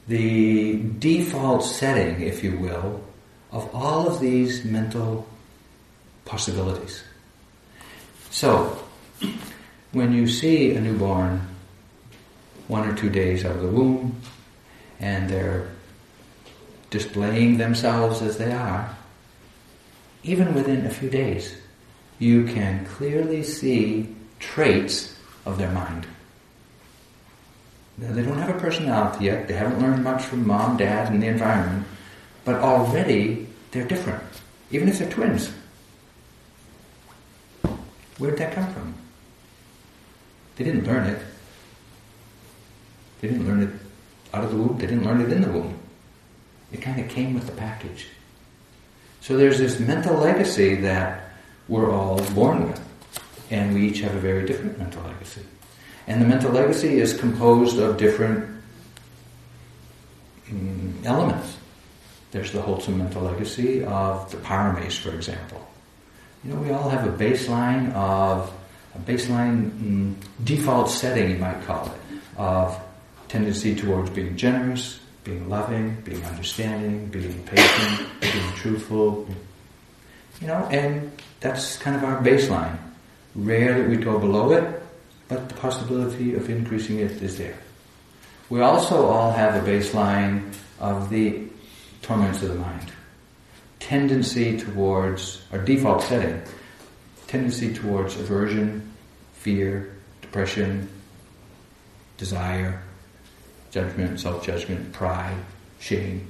The 0.07 0.81
default 0.99 1.65
setting, 1.65 2.21
if 2.21 2.43
you 2.43 2.57
will, 2.57 3.03
of 3.51 3.69
all 3.73 4.07
of 4.07 4.21
these 4.21 4.63
mental 4.63 5.27
possibilities. 6.23 7.03
So, 8.29 8.81
when 9.91 10.13
you 10.13 10.27
see 10.27 10.73
a 10.75 10.79
newborn 10.79 11.51
one 12.68 12.88
or 12.88 12.95
two 12.95 13.09
days 13.09 13.45
out 13.45 13.55
of 13.55 13.62
the 13.62 13.68
womb 13.68 14.22
and 14.99 15.30
they're 15.30 15.70
displaying 16.89 17.57
themselves 17.57 18.22
as 18.22 18.38
they 18.38 18.51
are, 18.51 18.95
even 20.24 20.53
within 20.53 20.86
a 20.86 20.89
few 20.89 21.09
days, 21.09 21.55
you 22.20 22.45
can 22.45 22.86
clearly 22.86 23.41
see 23.41 24.14
traits 24.39 25.18
of 25.45 25.57
their 25.57 25.72
mind. 25.72 26.05
They 27.97 28.24
don't 28.24 28.38
have 28.38 28.55
a 28.55 28.59
personality 28.59 29.26
yet, 29.26 29.47
they 29.47 29.53
haven't 29.53 29.82
learned 29.82 30.03
much 30.03 30.24
from 30.24 30.45
mom, 30.45 30.78
dad, 30.78 31.12
and 31.12 31.22
the 31.22 31.28
environment, 31.28 31.86
but 32.45 32.55
already 32.55 33.47
they're 33.72 33.88
different, 33.88 34.24
even 34.72 34.89
if 34.89 34.99
they're 34.99 35.09
twins. 35.09 35.51
Where'd 38.18 38.38
that 38.38 38.53
come 38.53 38.72
from? 38.74 38.93
They 40.55 40.66
didn't 40.66 40.86
learn 40.86 41.07
it. 41.07 41.22
They 43.22 43.28
didn't 43.28 43.47
learn 43.47 43.63
it 43.63 43.69
out 44.34 44.43
of 44.43 44.51
the 44.51 44.57
womb, 44.57 44.78
they 44.78 44.88
didn't 44.88 45.05
learn 45.05 45.22
it 45.22 45.32
in 45.32 45.41
the 45.41 45.51
womb. 45.51 45.78
It 46.72 46.82
kind 46.82 46.99
of 46.99 47.09
came 47.09 47.34
with 47.34 47.45
the 47.45 47.51
package. 47.53 48.07
So 49.19 49.38
there's 49.38 49.59
this 49.59 49.80
mental 49.80 50.15
legacy 50.15 50.76
that 50.76 51.32
we're 51.67 51.91
all 51.91 52.19
born 52.32 52.67
with, 52.67 52.82
and 53.51 53.74
we 53.74 53.88
each 53.88 53.99
have 53.99 54.15
a 54.15 54.19
very 54.19 54.45
different 54.45 54.80
mental 54.80 55.03
legacy. 55.03 55.41
And 56.07 56.22
the 56.22 56.26
mental 56.26 56.51
legacy 56.51 56.99
is 56.99 57.17
composed 57.17 57.78
of 57.78 57.97
different 57.97 58.49
um, 60.49 60.99
elements. 61.05 61.57
There's 62.32 62.51
the 62.51 62.61
wholesome 62.61 62.97
mental 62.97 63.22
legacy 63.22 63.84
of 63.84 64.32
the 64.32 64.38
paramis, 64.38 64.97
for 64.97 65.11
example. 65.11 65.67
You 66.43 66.53
know, 66.53 66.59
we 66.59 66.72
all 66.72 66.89
have 66.89 67.07
a 67.07 67.15
baseline 67.15 67.93
of 67.93 68.51
a 68.95 68.99
baseline 68.99 69.69
um, 69.80 70.17
default 70.43 70.89
setting, 70.89 71.32
you 71.32 71.38
might 71.38 71.61
call 71.63 71.86
it, 71.86 72.19
of 72.38 72.82
tendency 73.32 73.73
towards 73.73 74.09
being 74.09 74.36
generous, 74.36 74.99
being 75.23 75.47
loving, 75.47 75.95
being 76.03 76.21
understanding, 76.25 77.07
being 77.07 77.41
patient, 77.43 78.09
being 78.19 78.51
truthful. 78.55 79.25
You 80.41 80.47
know, 80.47 80.67
and 80.69 81.09
that's 81.39 81.77
kind 81.77 81.95
of 81.95 82.03
our 82.03 82.21
baseline. 82.21 82.77
Rare 83.34 83.82
that 83.82 83.89
we 83.89 83.95
go 83.95 84.19
below 84.19 84.51
it, 84.51 84.84
but 85.29 85.47
the 85.47 85.55
possibility 85.55 86.36
of 86.36 86.49
increasing 86.49 86.99
it 86.99 87.11
is 87.23 87.38
there. 87.38 87.57
We 88.49 88.59
also 88.59 89.05
all 89.05 89.32
have 89.32 89.55
a 89.55 89.65
baseline 89.65 90.53
of 90.82 91.09
the 91.09 91.43
torments 92.01 92.41
of 92.41 92.49
the 92.49 92.55
mind. 92.55 92.91
Tendency 93.79 94.59
towards, 94.59 95.41
our 95.53 95.59
default 95.59 96.01
setting, 96.03 96.41
tendency 97.27 97.73
towards 97.73 98.17
aversion, 98.17 98.91
fear, 99.36 99.95
depression, 100.21 100.89
desire, 102.17 102.82
judgment, 103.72 104.19
self-judgment, 104.19 104.91
pride, 104.93 105.38
shame. 105.80 106.28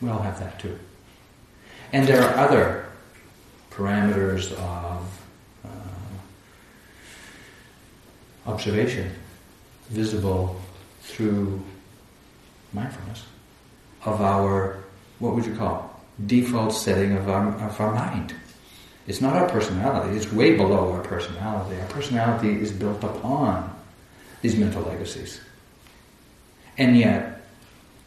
We 0.00 0.10
all 0.10 0.20
have 0.20 0.38
that 0.40 0.58
too. 0.58 0.78
And 1.92 2.06
there 2.06 2.22
are 2.22 2.36
other 2.36 2.86
parameters 3.70 4.52
of 4.52 5.26
uh, 5.64 5.68
observation 8.46 9.12
visible 9.88 10.60
through 11.02 11.62
mindfulness 12.72 13.24
of 14.04 14.20
our, 14.20 14.82
what 15.18 15.34
would 15.34 15.46
you 15.46 15.54
call, 15.54 16.00
default 16.26 16.72
setting 16.74 17.12
of 17.12 17.28
our, 17.28 17.48
of 17.48 17.80
our 17.80 17.94
mind. 17.94 18.34
It's 19.06 19.20
not 19.20 19.36
our 19.36 19.48
personality, 19.48 20.16
it's 20.16 20.32
way 20.32 20.56
below 20.56 20.92
our 20.92 21.02
personality. 21.02 21.80
Our 21.80 21.88
personality 21.88 22.60
is 22.60 22.72
built 22.72 23.02
upon 23.02 23.74
these 24.40 24.56
mental 24.56 24.82
legacies. 24.82 25.40
And 26.78 26.96
yet, 26.96 27.42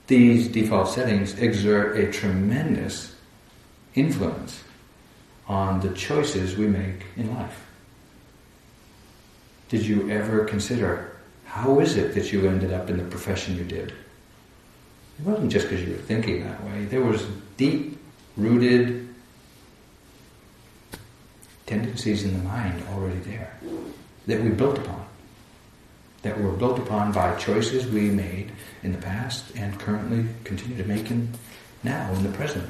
these 0.07 0.47
default 0.47 0.89
settings 0.89 1.37
exert 1.39 1.97
a 1.97 2.11
tremendous 2.11 3.15
influence 3.95 4.63
on 5.47 5.79
the 5.81 5.89
choices 5.89 6.57
we 6.57 6.67
make 6.67 7.05
in 7.15 7.33
life. 7.35 7.65
Did 9.69 9.85
you 9.85 10.09
ever 10.09 10.45
consider 10.45 11.15
how 11.45 11.79
is 11.79 11.95
it 11.95 12.13
that 12.15 12.31
you 12.31 12.47
ended 12.47 12.73
up 12.73 12.89
in 12.89 12.97
the 12.97 13.03
profession 13.03 13.55
you 13.55 13.63
did? 13.63 13.93
It 15.19 15.25
wasn't 15.25 15.51
just 15.51 15.69
because 15.69 15.85
you 15.85 15.93
were 15.93 16.01
thinking 16.01 16.43
that 16.43 16.63
way. 16.65 16.85
There 16.85 17.01
was 17.01 17.25
deep 17.57 17.97
rooted 18.35 19.07
tendencies 21.65 22.23
in 22.23 22.33
the 22.33 22.43
mind 22.43 22.83
already 22.93 23.19
there 23.19 23.57
that 24.27 24.41
we 24.41 24.49
built 24.49 24.77
upon. 24.77 25.04
That 26.25 26.41
were 26.41 26.53
built 26.53 26.79
upon 26.79 27.11
by 27.11 27.35
choices 27.35 27.85
we 27.85 28.09
made 28.09 28.51
in 28.81 28.91
the 28.91 28.97
past 28.97 29.55
and 29.55 29.79
currently 29.79 30.25
continue 30.43 30.75
to 30.75 30.83
make 30.83 31.11
in 31.11 31.29
now, 31.83 32.11
in 32.13 32.23
the 32.23 32.35
present. 32.35 32.67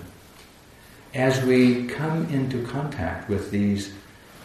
As 1.13 1.41
we 1.41 1.85
come 1.85 2.25
into 2.25 2.67
contact 2.67 3.29
with 3.29 3.51
these, 3.51 3.93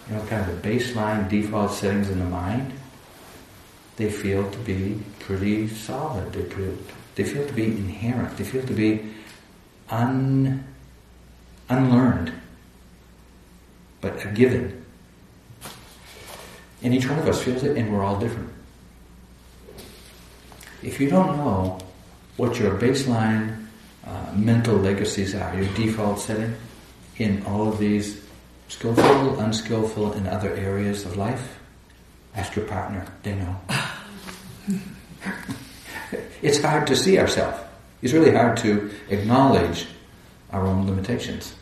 you 0.08 0.14
know, 0.14 0.24
kind 0.26 0.48
of 0.48 0.62
the 0.62 0.68
baseline 0.68 1.28
default 1.28 1.72
settings 1.72 2.08
in 2.08 2.20
the 2.20 2.24
mind, 2.24 2.72
they 3.96 4.08
feel 4.08 4.48
to 4.48 4.58
be 4.58 5.02
pretty 5.18 5.66
solid. 5.66 6.32
They 6.32 6.44
feel, 6.44 6.78
they 7.16 7.24
feel 7.24 7.44
to 7.48 7.52
be 7.52 7.64
inherent. 7.64 8.36
They 8.36 8.44
feel 8.44 8.64
to 8.64 8.72
be 8.72 9.10
un, 9.88 10.64
unlearned, 11.68 12.32
but 14.00 14.24
a 14.24 14.28
given. 14.28 14.86
And 16.84 16.94
each 16.94 17.08
one 17.08 17.18
of 17.18 17.26
us 17.26 17.42
feels 17.42 17.64
it, 17.64 17.76
and 17.76 17.92
we're 17.92 18.04
all 18.04 18.20
different. 18.20 18.50
If 20.82 21.00
you 21.00 21.10
don't 21.10 21.36
know 21.36 21.78
what 22.36 22.58
your 22.58 22.78
baseline 22.78 23.66
uh, 24.06 24.32
mental 24.34 24.76
legacies 24.76 25.34
are, 25.34 25.54
your 25.54 25.72
default 25.74 26.20
setting 26.20 26.54
in 27.16 27.44
all 27.44 27.68
of 27.68 27.78
these 27.78 28.22
skillful, 28.68 29.38
unskillful, 29.40 30.12
and 30.12 30.26
other 30.26 30.54
areas 30.54 31.04
of 31.04 31.16
life, 31.16 31.58
ask 32.34 32.56
your 32.56 32.64
partner. 32.64 33.06
They 33.22 33.34
know. 33.34 33.56
it's 36.42 36.62
hard 36.62 36.86
to 36.86 36.96
see 36.96 37.18
ourselves. 37.18 37.58
It's 38.00 38.14
really 38.14 38.32
hard 38.32 38.56
to 38.58 38.90
acknowledge 39.10 39.86
our 40.52 40.66
own 40.66 40.86
limitations, 40.86 41.54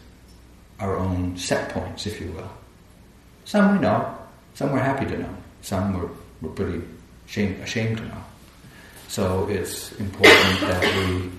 our 0.78 0.96
own 0.96 1.36
set 1.36 1.70
points, 1.70 2.06
if 2.06 2.20
you 2.20 2.30
will. 2.32 2.50
Some 3.44 3.72
we 3.74 3.80
know, 3.80 4.16
some 4.54 4.72
we're 4.72 4.78
happy 4.78 5.06
to 5.06 5.18
know, 5.18 5.34
some 5.62 5.98
we're, 5.98 6.10
we're 6.40 6.50
pretty 6.50 6.82
shame, 7.26 7.60
ashamed 7.62 7.98
to 7.98 8.04
know. 8.04 8.24
So 9.08 9.48
it's 9.48 9.92
important 9.98 10.60
that 10.60 10.82
we, 10.82 11.30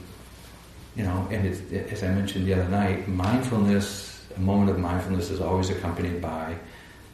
you 0.95 1.03
know, 1.03 1.28
and 1.30 1.45
it, 1.45 1.91
as 1.91 2.03
I 2.03 2.07
mentioned 2.07 2.47
the 2.47 2.55
other 2.55 2.67
night, 2.67 3.07
mindfulness, 3.07 4.26
a 4.36 4.39
moment 4.39 4.72
of 4.72 4.80
mindfulness 4.80 5.30
is 5.30 5.39
always 5.39 5.70
accompanied 5.70 6.20
by 6.20 6.55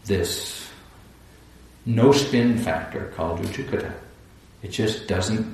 this 0.05 0.69
no 1.85 2.11
spin 2.13 2.57
factor 2.57 3.11
called 3.15 3.41
ujukkata. 3.41 3.93
It 4.63 4.69
just 4.69 5.07
doesn't, 5.07 5.45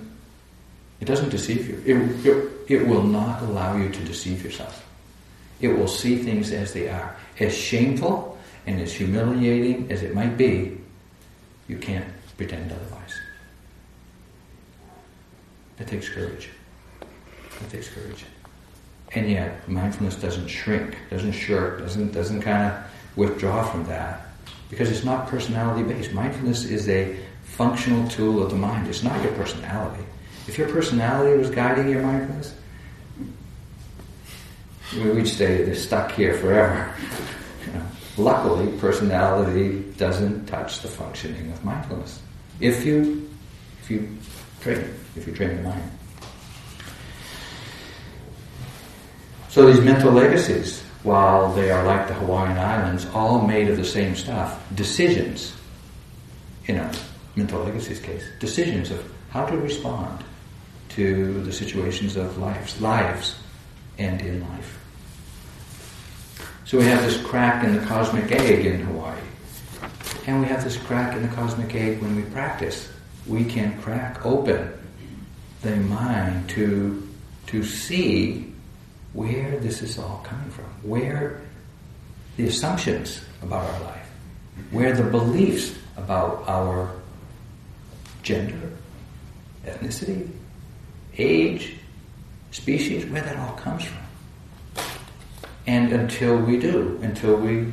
it 0.99 1.05
doesn't 1.05 1.29
deceive 1.29 1.67
you. 1.67 1.81
It, 1.85 2.25
it, 2.25 2.51
it 2.67 2.87
will 2.87 3.03
not 3.03 3.41
allow 3.41 3.75
you 3.75 3.89
to 3.89 4.03
deceive 4.03 4.43
yourself. 4.43 4.87
It 5.59 5.69
will 5.69 5.87
see 5.87 6.17
things 6.17 6.51
as 6.51 6.73
they 6.73 6.89
are. 6.89 7.17
As 7.39 7.57
shameful 7.57 8.37
and 8.67 8.79
as 8.79 8.93
humiliating 8.93 9.91
as 9.91 10.03
it 10.03 10.13
might 10.13 10.37
be, 10.37 10.77
you 11.67 11.77
can't 11.77 12.05
pretend 12.37 12.71
otherwise. 12.71 13.00
It 15.81 15.87
takes 15.87 16.07
courage. 16.09 16.49
It 17.01 17.69
takes 17.71 17.89
courage. 17.89 18.23
And 19.13 19.29
yet, 19.29 19.67
mindfulness 19.67 20.15
doesn't 20.15 20.47
shrink, 20.47 20.95
doesn't 21.09 21.31
shirk, 21.31 21.79
doesn't, 21.79 22.13
doesn't 22.13 22.41
kind 22.41 22.71
of 22.71 23.17
withdraw 23.17 23.63
from 23.63 23.85
that 23.85 24.27
because 24.69 24.91
it's 24.91 25.03
not 25.03 25.27
personality 25.27 25.81
based. 25.81 26.13
Mindfulness 26.13 26.65
is 26.65 26.87
a 26.87 27.17
functional 27.43 28.07
tool 28.09 28.43
of 28.43 28.51
the 28.51 28.55
mind. 28.55 28.87
It's 28.87 29.01
not 29.01 29.21
your 29.23 29.33
personality. 29.33 30.03
If 30.47 30.59
your 30.59 30.69
personality 30.69 31.35
was 31.35 31.49
guiding 31.49 31.89
your 31.89 32.03
mindfulness, 32.03 32.53
we'd 34.93 35.27
stay 35.27 35.63
they're 35.63 35.73
stuck 35.73 36.11
here 36.11 36.35
forever. 36.35 36.93
You 37.65 37.73
know, 37.73 37.85
luckily, 38.17 38.71
personality 38.77 39.83
doesn't 39.97 40.45
touch 40.45 40.81
the 40.81 40.87
functioning 40.87 41.51
of 41.51 41.65
mindfulness. 41.65 42.21
If 42.59 42.85
you, 42.85 43.27
if 43.81 43.89
you 43.89 44.07
train, 44.61 44.87
if 45.15 45.27
you 45.27 45.33
train 45.33 45.51
your 45.51 45.63
mind. 45.63 45.91
So 49.49 49.65
these 49.71 49.83
mental 49.83 50.11
legacies, 50.11 50.81
while 51.03 51.51
they 51.53 51.71
are 51.71 51.83
like 51.83 52.07
the 52.07 52.13
Hawaiian 52.13 52.57
Islands, 52.57 53.05
all 53.13 53.41
made 53.45 53.67
of 53.69 53.75
the 53.75 53.83
same 53.83 54.15
stuff, 54.15 54.65
decisions, 54.75 55.53
in 56.67 56.77
know, 56.77 56.89
mental 57.35 57.61
legacies 57.63 57.99
case, 57.99 58.23
decisions 58.39 58.91
of 58.91 59.03
how 59.29 59.45
to 59.45 59.57
respond 59.57 60.23
to 60.89 61.43
the 61.43 61.51
situations 61.51 62.15
of 62.15 62.37
lives, 62.37 62.79
lives 62.79 63.35
and 63.97 64.21
in 64.21 64.41
life. 64.41 64.77
So 66.65 66.77
we 66.77 66.85
have 66.85 67.01
this 67.01 67.21
crack 67.21 67.65
in 67.65 67.75
the 67.75 67.85
cosmic 67.85 68.31
egg 68.31 68.65
in 68.65 68.81
Hawaii. 68.81 69.19
And 70.27 70.39
we 70.39 70.47
have 70.47 70.63
this 70.63 70.77
crack 70.77 71.15
in 71.15 71.23
the 71.23 71.35
cosmic 71.35 71.75
egg 71.75 72.01
when 72.01 72.15
we 72.15 72.21
practice. 72.23 72.87
We 73.27 73.43
can 73.43 73.77
crack 73.81 74.25
open 74.25 74.71
the 75.61 75.75
mind 75.75 76.49
to, 76.49 77.07
to 77.47 77.63
see 77.63 78.51
where 79.13 79.59
this 79.59 79.81
is 79.81 79.97
all 79.99 80.21
coming 80.23 80.49
from, 80.49 80.65
where 80.83 81.41
the 82.37 82.47
assumptions 82.47 83.21
about 83.41 83.63
our 83.65 83.79
life, 83.81 84.09
where 84.71 84.93
the 84.93 85.03
beliefs 85.03 85.75
about 85.97 86.43
our 86.47 86.91
gender, 88.23 88.71
ethnicity, 89.65 90.29
age, 91.17 91.75
species, 92.51 93.05
where 93.05 93.21
that 93.21 93.37
all 93.37 93.55
comes 93.55 93.83
from. 93.83 94.85
And 95.67 95.91
until 95.91 96.37
we 96.37 96.57
do, 96.57 96.99
until 97.01 97.35
we 97.35 97.71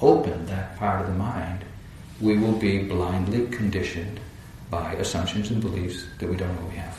open 0.00 0.46
that 0.46 0.76
part 0.76 1.02
of 1.02 1.06
the 1.06 1.14
mind, 1.14 1.64
we 2.20 2.36
will 2.38 2.56
be 2.56 2.82
blindly 2.82 3.46
conditioned 3.48 4.18
by 4.70 4.94
assumptions 4.94 5.50
and 5.50 5.60
beliefs 5.60 6.04
that 6.18 6.28
we 6.28 6.36
don't 6.36 6.54
know 6.60 6.68
we 6.68 6.76
have. 6.76 6.98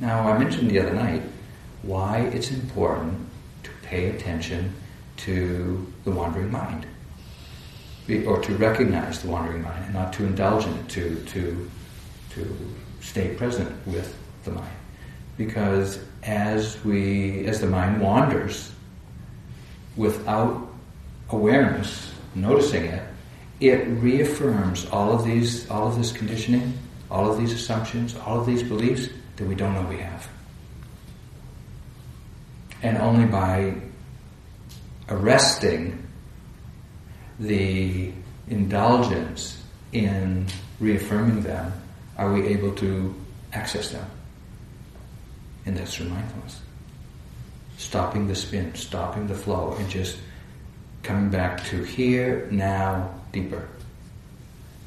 Now, 0.00 0.28
I 0.28 0.38
mentioned 0.38 0.70
the 0.70 0.80
other 0.80 0.92
night 0.92 1.22
why 1.82 2.18
it's 2.32 2.50
important 2.50 3.28
to 3.62 3.70
pay 3.82 4.10
attention 4.10 4.74
to 5.18 5.92
the 6.04 6.10
wandering 6.10 6.50
mind 6.50 6.86
or 8.26 8.40
to 8.40 8.54
recognize 8.56 9.22
the 9.22 9.30
wandering 9.30 9.62
mind 9.62 9.84
and 9.84 9.94
not 9.94 10.12
to 10.12 10.24
indulge 10.24 10.66
in 10.66 10.74
it, 10.74 10.88
to, 10.90 11.24
to, 11.26 11.70
to 12.30 12.74
stay 13.00 13.34
present 13.34 13.74
with 13.86 14.16
the 14.44 14.50
mind. 14.50 14.76
Because 15.38 16.00
as 16.22 16.82
we, 16.84 17.46
as 17.46 17.60
the 17.60 17.66
mind 17.66 18.00
wanders 18.00 18.72
without 19.96 20.68
awareness, 21.30 22.12
noticing 22.34 22.84
it, 22.84 23.02
it 23.60 23.86
reaffirms 23.86 24.86
all 24.86 25.12
of 25.12 25.24
these, 25.24 25.68
all 25.70 25.88
of 25.88 25.96
this 25.96 26.12
conditioning, 26.12 26.72
all 27.10 27.30
of 27.30 27.38
these 27.38 27.52
assumptions, 27.52 28.16
all 28.16 28.40
of 28.40 28.46
these 28.46 28.62
beliefs 28.62 29.08
that 29.36 29.46
we 29.46 29.54
don't 29.54 29.74
know 29.74 29.82
we 29.88 29.98
have. 29.98 30.28
And 32.82 32.98
only 32.98 33.26
by 33.26 33.74
arresting 35.08 36.06
the 37.38 38.12
indulgence 38.48 39.62
in 39.92 40.46
reaffirming 40.80 41.42
them 41.42 41.72
are 42.16 42.32
we 42.32 42.46
able 42.48 42.72
to 42.74 43.14
access 43.52 43.90
them. 43.90 44.06
And 45.66 45.76
that's 45.76 45.94
through 45.94 46.08
mindfulness. 46.08 46.60
Stopping 47.78 48.28
the 48.28 48.34
spin, 48.34 48.74
stopping 48.74 49.26
the 49.26 49.34
flow, 49.34 49.74
and 49.78 49.88
just 49.88 50.18
coming 51.02 51.30
back 51.30 51.64
to 51.64 51.82
here, 51.82 52.48
now, 52.50 53.10
deeper. 53.34 53.68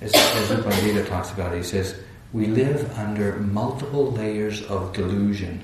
As, 0.01 0.15
as 0.15 0.49
the 0.49 0.55
Pandita 0.55 1.07
talks 1.07 1.31
about 1.31 1.53
it, 1.53 1.57
he 1.57 1.63
says, 1.63 1.99
we 2.33 2.47
live 2.47 2.97
under 2.97 3.37
multiple 3.37 4.11
layers 4.11 4.63
of 4.63 4.93
delusion. 4.93 5.63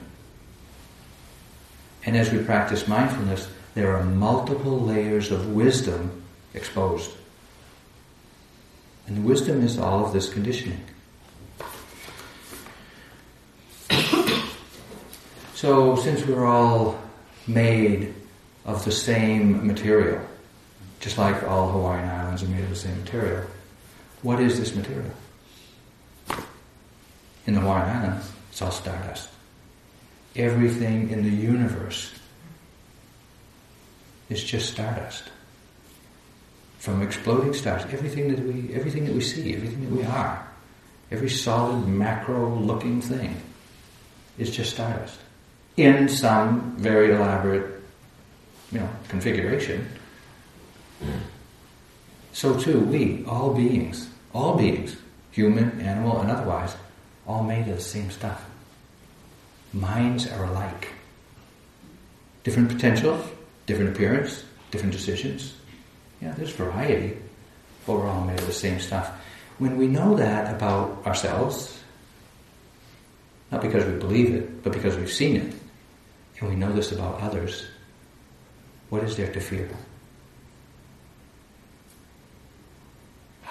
And 2.05 2.15
as 2.17 2.31
we 2.31 2.43
practice 2.43 2.87
mindfulness, 2.87 3.49
there 3.75 3.95
are 3.95 4.03
multiple 4.03 4.79
layers 4.79 5.31
of 5.31 5.53
wisdom 5.53 6.23
exposed. 6.53 7.11
And 9.07 9.25
wisdom 9.25 9.63
is 9.63 9.79
all 9.79 10.05
of 10.05 10.13
this 10.13 10.31
conditioning. 10.31 10.83
so, 15.53 15.95
since 15.97 16.25
we're 16.25 16.45
all 16.45 17.01
made 17.47 18.13
of 18.65 18.85
the 18.85 18.91
same 18.91 19.67
material, 19.67 20.21
just 21.01 21.17
like 21.17 21.43
all 21.43 21.69
Hawaiian 21.69 22.07
Islands 22.33 22.49
are 22.49 22.55
made 22.55 22.63
of 22.63 22.69
the 22.71 22.75
same 22.75 22.97
material, 22.99 23.45
what 24.23 24.39
is 24.39 24.59
this 24.59 24.73
material? 24.75 25.11
In 27.45 27.53
the 27.53 27.59
Hawaiian 27.59 28.19
it's 28.49 28.59
all 28.59 28.71
stardust. 28.71 29.29
Everything 30.35 31.11
in 31.11 31.21
the 31.21 31.29
universe 31.29 32.11
is 34.29 34.43
just 34.43 34.71
stardust. 34.71 35.25
From 36.79 37.03
exploding 37.03 37.53
stars, 37.53 37.83
everything 37.91 38.33
that 38.33 38.39
we 38.43 38.73
everything 38.73 39.05
that 39.05 39.13
we 39.13 39.21
see, 39.21 39.53
everything 39.55 39.83
that 39.83 39.91
we 39.91 40.03
are, 40.03 40.47
every 41.11 41.29
solid 41.29 41.87
macro 41.87 42.55
looking 42.55 42.99
thing 42.99 43.39
is 44.39 44.49
just 44.49 44.73
stardust. 44.73 45.19
In 45.77 46.09
some 46.09 46.75
very 46.77 47.13
elaborate, 47.13 47.79
you 48.71 48.79
know, 48.79 48.89
configuration. 49.07 49.87
So 52.33 52.59
too, 52.59 52.79
we, 52.79 53.23
all 53.25 53.53
beings, 53.53 54.09
all 54.33 54.57
beings, 54.57 54.97
human, 55.31 55.79
animal, 55.79 56.19
and 56.19 56.31
otherwise, 56.31 56.75
all 57.27 57.43
made 57.43 57.67
of 57.67 57.77
the 57.77 57.81
same 57.81 58.09
stuff. 58.09 58.43
Minds 59.71 60.27
are 60.27 60.45
alike. 60.45 60.89
Different 62.43 62.69
potentials, 62.69 63.23
different 63.67 63.95
appearance, 63.95 64.43
different 64.71 64.93
decisions. 64.93 65.53
Yeah, 66.21 66.33
there's 66.33 66.51
variety, 66.51 67.17
but 67.85 67.93
we're 67.93 68.09
all 68.09 68.25
made 68.25 68.39
of 68.39 68.47
the 68.47 68.51
same 68.51 68.79
stuff. 68.79 69.11
When 69.59 69.77
we 69.77 69.87
know 69.87 70.15
that 70.15 70.53
about 70.53 71.05
ourselves, 71.05 71.79
not 73.51 73.61
because 73.61 73.85
we 73.85 73.93
believe 73.99 74.33
it, 74.33 74.63
but 74.63 74.73
because 74.73 74.97
we've 74.97 75.11
seen 75.11 75.35
it, 75.37 75.53
and 76.39 76.49
we 76.49 76.55
know 76.55 76.73
this 76.73 76.91
about 76.91 77.21
others, 77.21 77.67
what 78.89 79.03
is 79.03 79.15
there 79.15 79.31
to 79.31 79.39
fear? 79.39 79.69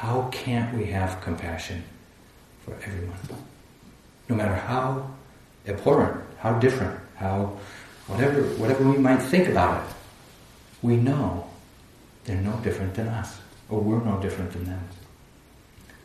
How 0.03 0.29
can't 0.33 0.77
we 0.77 0.87
have 0.87 1.21
compassion 1.21 1.85
for 2.65 2.75
everyone? 2.85 3.21
No 4.29 4.35
matter 4.35 4.57
how 4.57 5.09
abhorrent, 5.65 6.21
how 6.39 6.59
different, 6.59 6.99
how 7.15 7.57
whatever 8.09 8.43
whatever 8.59 8.83
we 8.83 8.99
might 8.99 9.23
think 9.23 9.47
about 9.47 9.81
it, 9.81 9.95
we 10.83 10.97
know 10.97 11.47
they're 12.25 12.43
no 12.43 12.57
different 12.65 12.95
than 12.95 13.07
us, 13.07 13.39
or 13.69 13.79
we're 13.79 14.03
no 14.03 14.19
different 14.21 14.51
than 14.51 14.65
them. 14.65 14.89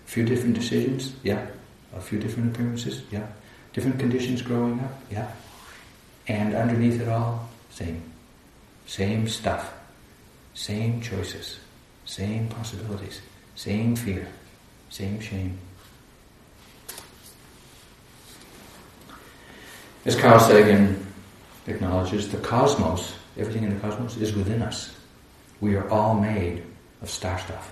A 0.06 0.08
few 0.08 0.24
different 0.24 0.54
decisions, 0.54 1.14
yeah. 1.24 1.48
A 1.96 2.00
few 2.00 2.20
different 2.20 2.54
appearances, 2.54 3.02
yeah. 3.10 3.26
Different 3.74 3.98
conditions 3.98 4.44
growing 4.44 4.80
up, 4.80 4.94
yeah. 5.10 5.32
And 6.28 6.54
underneath 6.54 7.02
it 7.02 7.08
all, 7.08 7.50
same. 7.72 8.04
Same 8.86 9.28
stuff. 9.28 9.74
Same 10.54 11.02
choices. 11.02 11.58
Same 12.06 12.48
possibilities. 12.48 13.22
Same 13.58 13.98
fear. 13.98 14.26
Same 14.90 15.20
shame. 15.20 15.58
As 20.06 20.16
Carl 20.16 20.40
Sagan 20.40 21.06
acknowledges, 21.68 22.32
the 22.32 22.38
cosmos 22.38 23.18
Everything 23.38 23.64
in 23.64 23.74
the 23.74 23.80
cosmos 23.80 24.18
is 24.18 24.34
within 24.34 24.64
us. 24.64 24.96
We 25.62 25.76
are 25.76 25.88
all 25.90 26.16
made 26.16 26.64
of 27.02 27.10
star 27.10 27.38
stuff. 27.38 27.72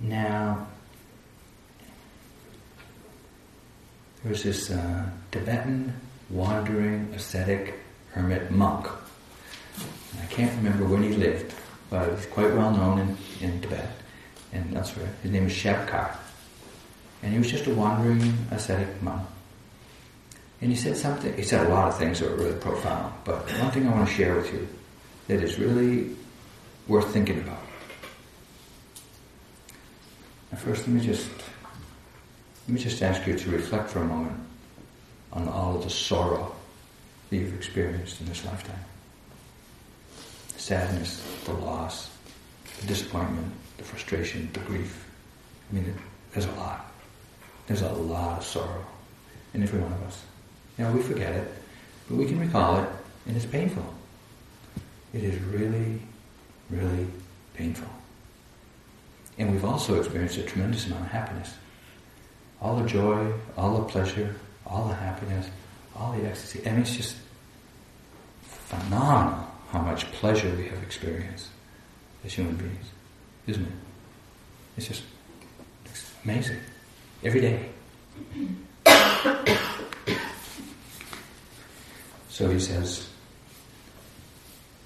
Now, 0.00 0.68
there's 4.22 4.44
this 4.44 4.70
uh, 4.70 5.06
Tibetan 5.32 5.92
wandering 6.30 7.12
ascetic 7.14 7.74
hermit 8.12 8.50
monk. 8.52 8.86
I 10.22 10.26
can't 10.26 10.54
remember 10.56 10.84
when 10.84 11.02
he 11.02 11.10
lived, 11.10 11.52
Uh, 11.90 12.06
but 12.06 12.18
he's 12.18 12.26
quite 12.26 12.52
well 12.54 12.70
known 12.70 12.98
in, 12.98 13.16
in 13.40 13.60
Tibet 13.60 13.90
and 14.52 14.76
elsewhere. 14.76 15.08
His 15.22 15.30
name 15.30 15.46
is 15.46 15.52
Shabkar. 15.52 16.16
And 17.22 17.32
he 17.32 17.38
was 17.38 17.50
just 17.50 17.66
a 17.66 17.74
wandering 17.74 18.32
ascetic 18.50 19.02
monk. 19.02 19.26
And 20.60 20.70
he 20.70 20.76
said 20.76 20.96
something, 20.96 21.34
he 21.36 21.42
said 21.42 21.66
a 21.66 21.68
lot 21.68 21.88
of 21.88 21.98
things 21.98 22.20
that 22.20 22.30
were 22.30 22.36
really 22.36 22.58
profound, 22.58 23.14
but 23.24 23.48
one 23.60 23.70
thing 23.70 23.86
I 23.86 23.92
want 23.92 24.08
to 24.08 24.14
share 24.14 24.34
with 24.34 24.52
you 24.52 24.66
that 25.28 25.42
is 25.42 25.58
really 25.58 26.16
worth 26.88 27.12
thinking 27.12 27.38
about. 27.38 27.62
Now 30.50 30.58
first, 30.58 30.88
let 30.88 30.88
me 30.88 31.00
just 31.00 31.28
let 32.66 32.74
me 32.74 32.80
just 32.80 33.02
ask 33.02 33.26
you 33.26 33.38
to 33.38 33.50
reflect 33.50 33.88
for 33.88 34.00
a 34.00 34.04
moment 34.04 34.38
on 35.32 35.48
all 35.48 35.76
of 35.76 35.84
the 35.84 35.90
sorrow 35.90 36.54
that 37.30 37.36
you've 37.36 37.54
experienced 37.54 38.20
in 38.20 38.26
this 38.26 38.44
lifetime. 38.44 38.84
The 40.58 40.64
sadness, 40.64 41.22
the 41.44 41.52
loss, 41.52 42.10
the 42.80 42.88
disappointment, 42.88 43.46
the 43.76 43.84
frustration, 43.84 44.50
the 44.52 44.58
grief. 44.60 45.06
I 45.70 45.76
mean, 45.76 45.94
there's 46.32 46.46
a 46.46 46.52
lot. 46.54 46.92
There's 47.68 47.82
a 47.82 47.92
lot 47.92 48.38
of 48.38 48.44
sorrow 48.44 48.84
in 49.54 49.62
every 49.62 49.78
one 49.78 49.92
of 49.92 50.02
us. 50.02 50.20
Know, 50.76 50.90
we 50.90 51.00
forget 51.00 51.32
it, 51.32 51.48
but 52.08 52.16
we 52.16 52.26
can 52.26 52.40
recall 52.40 52.78
it, 52.78 52.88
and 53.26 53.36
it's 53.36 53.46
painful. 53.46 53.84
It 55.14 55.22
is 55.22 55.40
really, 55.42 56.00
really 56.70 57.06
painful. 57.54 57.88
And 59.38 59.52
we've 59.52 59.64
also 59.64 60.00
experienced 60.00 60.38
a 60.38 60.42
tremendous 60.42 60.86
amount 60.86 61.04
of 61.04 61.12
happiness. 61.12 61.54
All 62.60 62.74
the 62.74 62.88
joy, 62.88 63.32
all 63.56 63.78
the 63.78 63.84
pleasure, 63.84 64.34
all 64.66 64.88
the 64.88 64.94
happiness, 64.94 65.48
all 65.94 66.10
the 66.14 66.26
ecstasy. 66.26 66.66
I 66.66 66.72
mean, 66.72 66.80
it's 66.80 66.96
just 66.96 67.14
phenomenal 68.42 69.47
how 69.70 69.80
much 69.80 70.10
pleasure 70.12 70.50
we 70.56 70.68
have 70.68 70.82
experienced 70.82 71.48
as 72.24 72.32
human 72.32 72.56
beings, 72.56 72.86
isn't 73.46 73.64
it? 73.64 73.72
It's 74.76 74.88
just 74.88 75.02
it's 75.84 76.12
amazing. 76.24 76.58
Every 77.22 77.40
day. 77.40 77.68
So 82.38 82.48
he 82.48 82.60
says, 82.60 83.08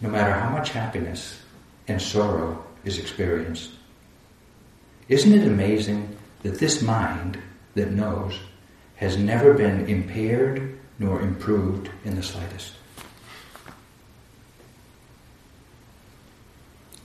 no 0.00 0.08
matter 0.08 0.32
how 0.32 0.48
much 0.48 0.70
happiness 0.70 1.38
and 1.86 2.00
sorrow 2.00 2.64
is 2.82 2.98
experienced, 2.98 3.72
isn't 5.10 5.34
it 5.34 5.46
amazing 5.46 6.16
that 6.44 6.58
this 6.58 6.80
mind 6.80 7.38
that 7.74 7.90
knows 7.90 8.38
has 8.96 9.18
never 9.18 9.52
been 9.52 9.86
impaired 9.86 10.78
nor 10.98 11.20
improved 11.20 11.90
in 12.06 12.16
the 12.16 12.22
slightest? 12.22 12.72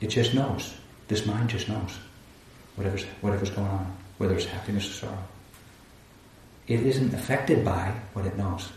It 0.01 0.07
just 0.07 0.33
knows. 0.33 0.73
This 1.07 1.25
mind 1.25 1.49
just 1.49 1.69
knows 1.69 1.97
whatever's, 2.75 3.03
whatever's 3.21 3.49
going 3.49 3.67
on, 3.67 3.97
whether 4.17 4.35
it's 4.35 4.45
happiness 4.45 4.89
or 4.89 4.93
sorrow. 4.93 5.23
It 6.67 6.81
isn't 6.81 7.13
affected 7.13 7.63
by 7.63 7.93
what 8.13 8.25
it 8.25 8.37
knows. 8.37 8.69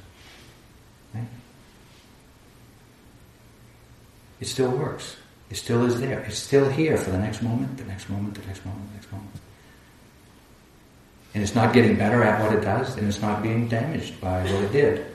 Right? 1.12 1.27
it 4.41 4.49
still 4.49 4.71
works. 4.71 5.16
It 5.51 5.57
still 5.57 5.85
is 5.85 6.01
there. 6.01 6.21
It's 6.21 6.39
still 6.39 6.68
here 6.68 6.97
for 6.97 7.11
the 7.11 7.18
next 7.18 7.43
moment, 7.43 7.77
the 7.77 7.85
next 7.85 8.09
moment, 8.09 8.35
the 8.35 8.47
next 8.47 8.64
moment, 8.64 8.89
the 8.89 8.95
next 8.95 9.12
moment. 9.12 9.31
And 11.35 11.43
it's 11.43 11.55
not 11.55 11.73
getting 11.73 11.97
better 11.97 12.23
at 12.23 12.41
what 12.43 12.53
it 12.53 12.62
does, 12.62 12.97
and 12.97 13.07
it's 13.07 13.21
not 13.21 13.43
being 13.43 13.68
damaged 13.68 14.21
by 14.21 14.43
what 14.43 14.64
it 14.64 14.73
did. 14.73 15.07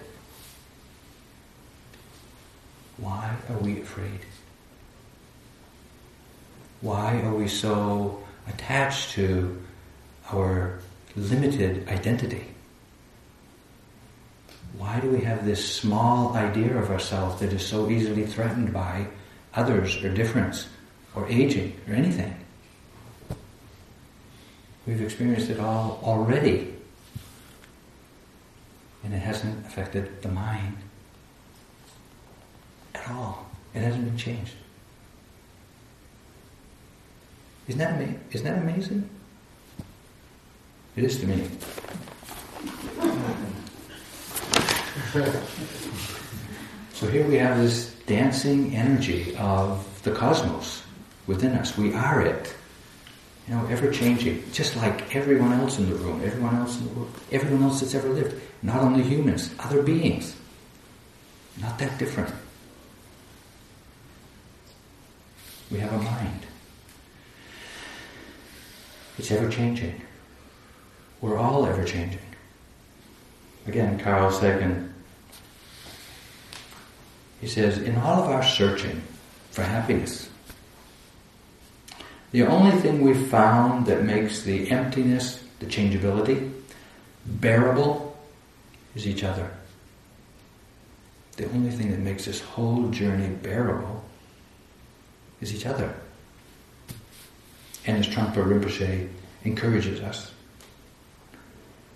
Why 2.98 3.36
are 3.50 3.58
we 3.58 3.82
afraid? 3.82 4.20
Why 6.82 7.22
are 7.22 7.34
we 7.34 7.48
so 7.48 8.24
attached 8.48 9.12
to 9.12 9.62
our 10.32 10.80
limited 11.16 11.88
identity? 11.88 12.46
Why 14.78 15.00
do 15.00 15.10
we 15.10 15.22
have 15.22 15.46
this 15.46 15.74
small 15.74 16.36
idea 16.36 16.78
of 16.78 16.92
ourselves 16.92 17.40
that 17.40 17.54
is 17.54 17.66
so 17.66 17.90
easily 17.90 18.26
threatened 18.26 18.74
by 18.74 19.08
others 19.54 20.04
or 20.04 20.14
difference 20.14 20.68
or 21.16 21.28
aging 21.30 21.80
or 21.88 21.94
anything? 21.94 22.36
We've 24.86 25.02
experienced 25.02 25.50
it 25.50 25.60
all 25.60 26.00
already. 26.04 26.74
And 29.04 29.14
it 29.14 29.20
hasn't 29.20 29.66
affected 29.66 30.22
the 30.22 30.30
mind 30.30 30.78
at 32.94 33.10
all. 33.10 33.48
It 33.74 33.80
hasn't 33.80 34.06
been 34.06 34.18
changed. 34.18 34.54
Isn't 37.68 37.80
that, 37.80 37.94
ama- 38.00 38.16
isn't 38.32 38.46
that 38.46 38.62
amazing? 38.62 39.10
It 40.96 41.04
is 41.04 41.20
to 41.20 41.28
me. 41.28 41.50
So 46.94 47.08
here 47.08 47.26
we 47.28 47.36
have 47.36 47.58
this 47.58 47.94
dancing 48.06 48.76
energy 48.76 49.36
of 49.38 50.02
the 50.04 50.12
cosmos 50.12 50.84
within 51.28 51.54
us. 51.54 51.78
We 51.78 51.94
are 51.94 52.22
it. 52.22 52.56
You 53.48 53.56
know, 53.56 53.66
ever 53.68 53.92
changing, 53.92 54.44
just 54.52 54.76
like 54.78 55.16
everyone 55.16 55.54
else 55.54 55.78
in 55.78 55.90
the 55.90 55.96
room, 55.96 56.22
everyone 56.24 56.56
else 56.56 56.80
in 56.80 56.88
the 56.88 56.94
world, 56.94 57.14
everyone 57.32 57.64
else 57.64 57.82
that's 57.82 57.94
ever 57.94 58.10
lived. 58.10 58.42
Not 58.64 58.82
only 58.82 59.04
humans, 59.04 59.54
other 59.60 59.84
beings. 59.84 60.36
Not 61.62 61.78
that 61.80 61.98
different. 62.00 62.34
We 65.72 65.80
have 65.80 65.94
a 65.94 65.98
mind. 65.98 66.46
It's 69.18 69.32
ever 69.32 69.50
changing. 69.50 70.02
We're 71.22 71.38
all 71.38 71.66
ever 71.66 71.84
changing. 71.84 72.20
Again, 73.68 73.98
Carl 74.00 74.32
Sagan, 74.32 74.94
he 77.42 77.48
says, 77.48 77.78
in 77.80 77.96
all 77.96 78.24
of 78.24 78.30
our 78.30 78.44
searching 78.44 79.02
for 79.52 79.64
happiness, 79.64 80.30
the 82.32 82.44
only 82.44 82.72
thing 82.82 83.02
we've 83.02 83.28
found 83.28 83.86
that 83.86 84.04
makes 84.04 84.44
the 84.44 84.70
emptiness, 84.70 85.44
the 85.60 85.66
changeability, 85.66 86.52
bearable 87.26 88.18
is 88.94 89.08
each 89.08 89.24
other. 89.24 89.50
The 91.38 91.50
only 91.52 91.72
thing 91.72 91.92
that 91.92 92.00
makes 92.00 92.26
this 92.26 92.42
whole 92.42 92.90
journey 92.90 93.30
bearable 93.30 94.04
is 95.42 95.54
each 95.56 95.66
other. 95.66 95.94
And 97.88 97.98
as 97.98 98.08
Trungpa 98.08 98.38
Rinpoche 98.38 99.08
encourages 99.44 100.00
us, 100.02 100.32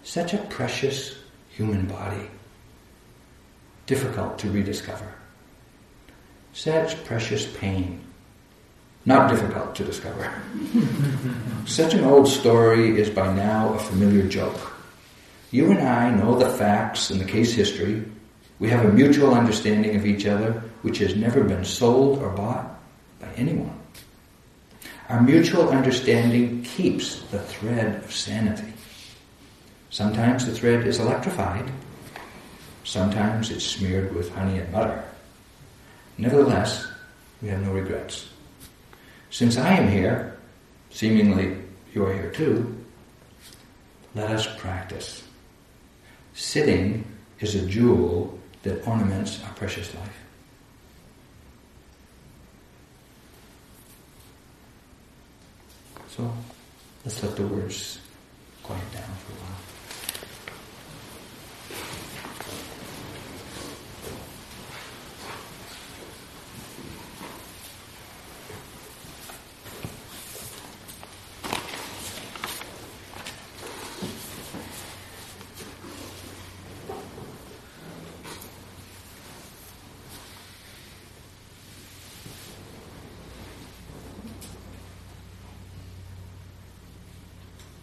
such 0.03 0.33
a 0.33 0.37
precious 0.37 1.15
human 1.49 1.85
body, 1.87 2.29
difficult 3.85 4.37
to 4.39 4.49
rediscover. 4.49 5.13
Such 6.53 7.03
precious 7.05 7.45
pain, 7.57 8.01
not 9.05 9.29
difficult 9.29 9.75
to 9.75 9.83
discover. 9.83 10.31
Such 11.65 11.93
an 11.93 12.03
old 12.03 12.27
story 12.27 12.99
is 12.99 13.09
by 13.09 13.33
now 13.33 13.73
a 13.73 13.79
familiar 13.79 14.27
joke. 14.27 14.73
You 15.51 15.71
and 15.71 15.79
I 15.79 16.11
know 16.11 16.37
the 16.37 16.49
facts 16.49 17.09
and 17.09 17.19
the 17.19 17.25
case 17.25 17.53
history. 17.53 18.03
We 18.59 18.69
have 18.69 18.85
a 18.85 18.91
mutual 18.91 19.33
understanding 19.33 19.95
of 19.95 20.05
each 20.05 20.25
other, 20.25 20.63
which 20.81 20.99
has 20.99 21.15
never 21.15 21.43
been 21.43 21.65
sold 21.65 22.19
or 22.19 22.29
bought 22.29 22.79
by 23.19 23.29
anyone. 23.37 23.79
Our 25.09 25.21
mutual 25.21 25.69
understanding 25.69 26.61
keeps 26.61 27.23
the 27.31 27.39
thread 27.39 28.03
of 28.03 28.13
sanity. 28.13 28.73
Sometimes 29.89 30.45
the 30.45 30.53
thread 30.53 30.85
is 30.85 30.99
electrified, 30.99 31.71
sometimes 32.83 33.49
it's 33.49 33.65
smeared 33.65 34.13
with 34.13 34.31
honey 34.35 34.59
and 34.59 34.71
butter. 34.71 35.03
Nevertheless, 36.19 36.87
we 37.41 37.47
have 37.47 37.65
no 37.65 37.71
regrets. 37.71 38.29
Since 39.31 39.57
I 39.57 39.73
am 39.73 39.89
here, 39.89 40.37
seemingly 40.91 41.57
you 41.91 42.05
are 42.05 42.13
here 42.13 42.29
too, 42.29 42.77
let 44.13 44.29
us 44.29 44.47
practice. 44.57 45.23
Sitting 46.35 47.03
is 47.39 47.55
a 47.55 47.65
jewel 47.65 48.37
that 48.61 48.87
ornaments 48.87 49.43
our 49.43 49.53
precious 49.53 49.91
life. 49.95 50.28
So 56.19 56.33
let's 57.05 57.23
let 57.23 57.35
the 57.37 57.47
words 57.47 57.97
quiet 58.61 58.91
down 58.91 59.03
for 59.03 59.31
a 59.31 59.35
while. 59.35 59.68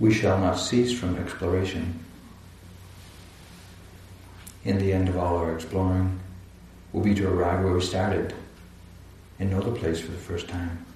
We 0.06 0.14
shall 0.14 0.38
not 0.38 0.54
cease 0.54 0.96
from 0.96 1.18
exploration. 1.18 1.98
In 4.64 4.78
the 4.78 4.92
end 4.92 5.08
of 5.08 5.16
all 5.16 5.36
our 5.36 5.52
exploring 5.52 6.20
will 6.92 7.00
be 7.00 7.12
to 7.16 7.28
arrive 7.28 7.64
where 7.64 7.72
we 7.72 7.80
started 7.80 8.32
and 9.40 9.50
know 9.50 9.60
the 9.60 9.72
place 9.72 9.98
for 9.98 10.12
the 10.12 10.16
first 10.16 10.46
time. 10.46 10.86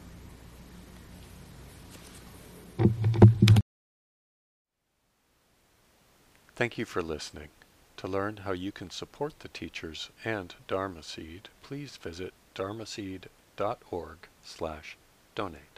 Thank 6.54 6.78
you 6.78 6.84
for 6.84 7.02
listening. 7.02 7.48
To 7.96 8.06
learn 8.06 8.36
how 8.44 8.52
you 8.52 8.70
can 8.70 8.90
support 8.90 9.40
the 9.40 9.48
teachers 9.48 10.10
and 10.24 10.54
Dharma 10.68 11.02
Seed, 11.02 11.48
please 11.64 11.96
visit 11.96 12.32
dharmaseed.org 12.54 14.18
slash 14.44 14.96
donate. 15.34 15.69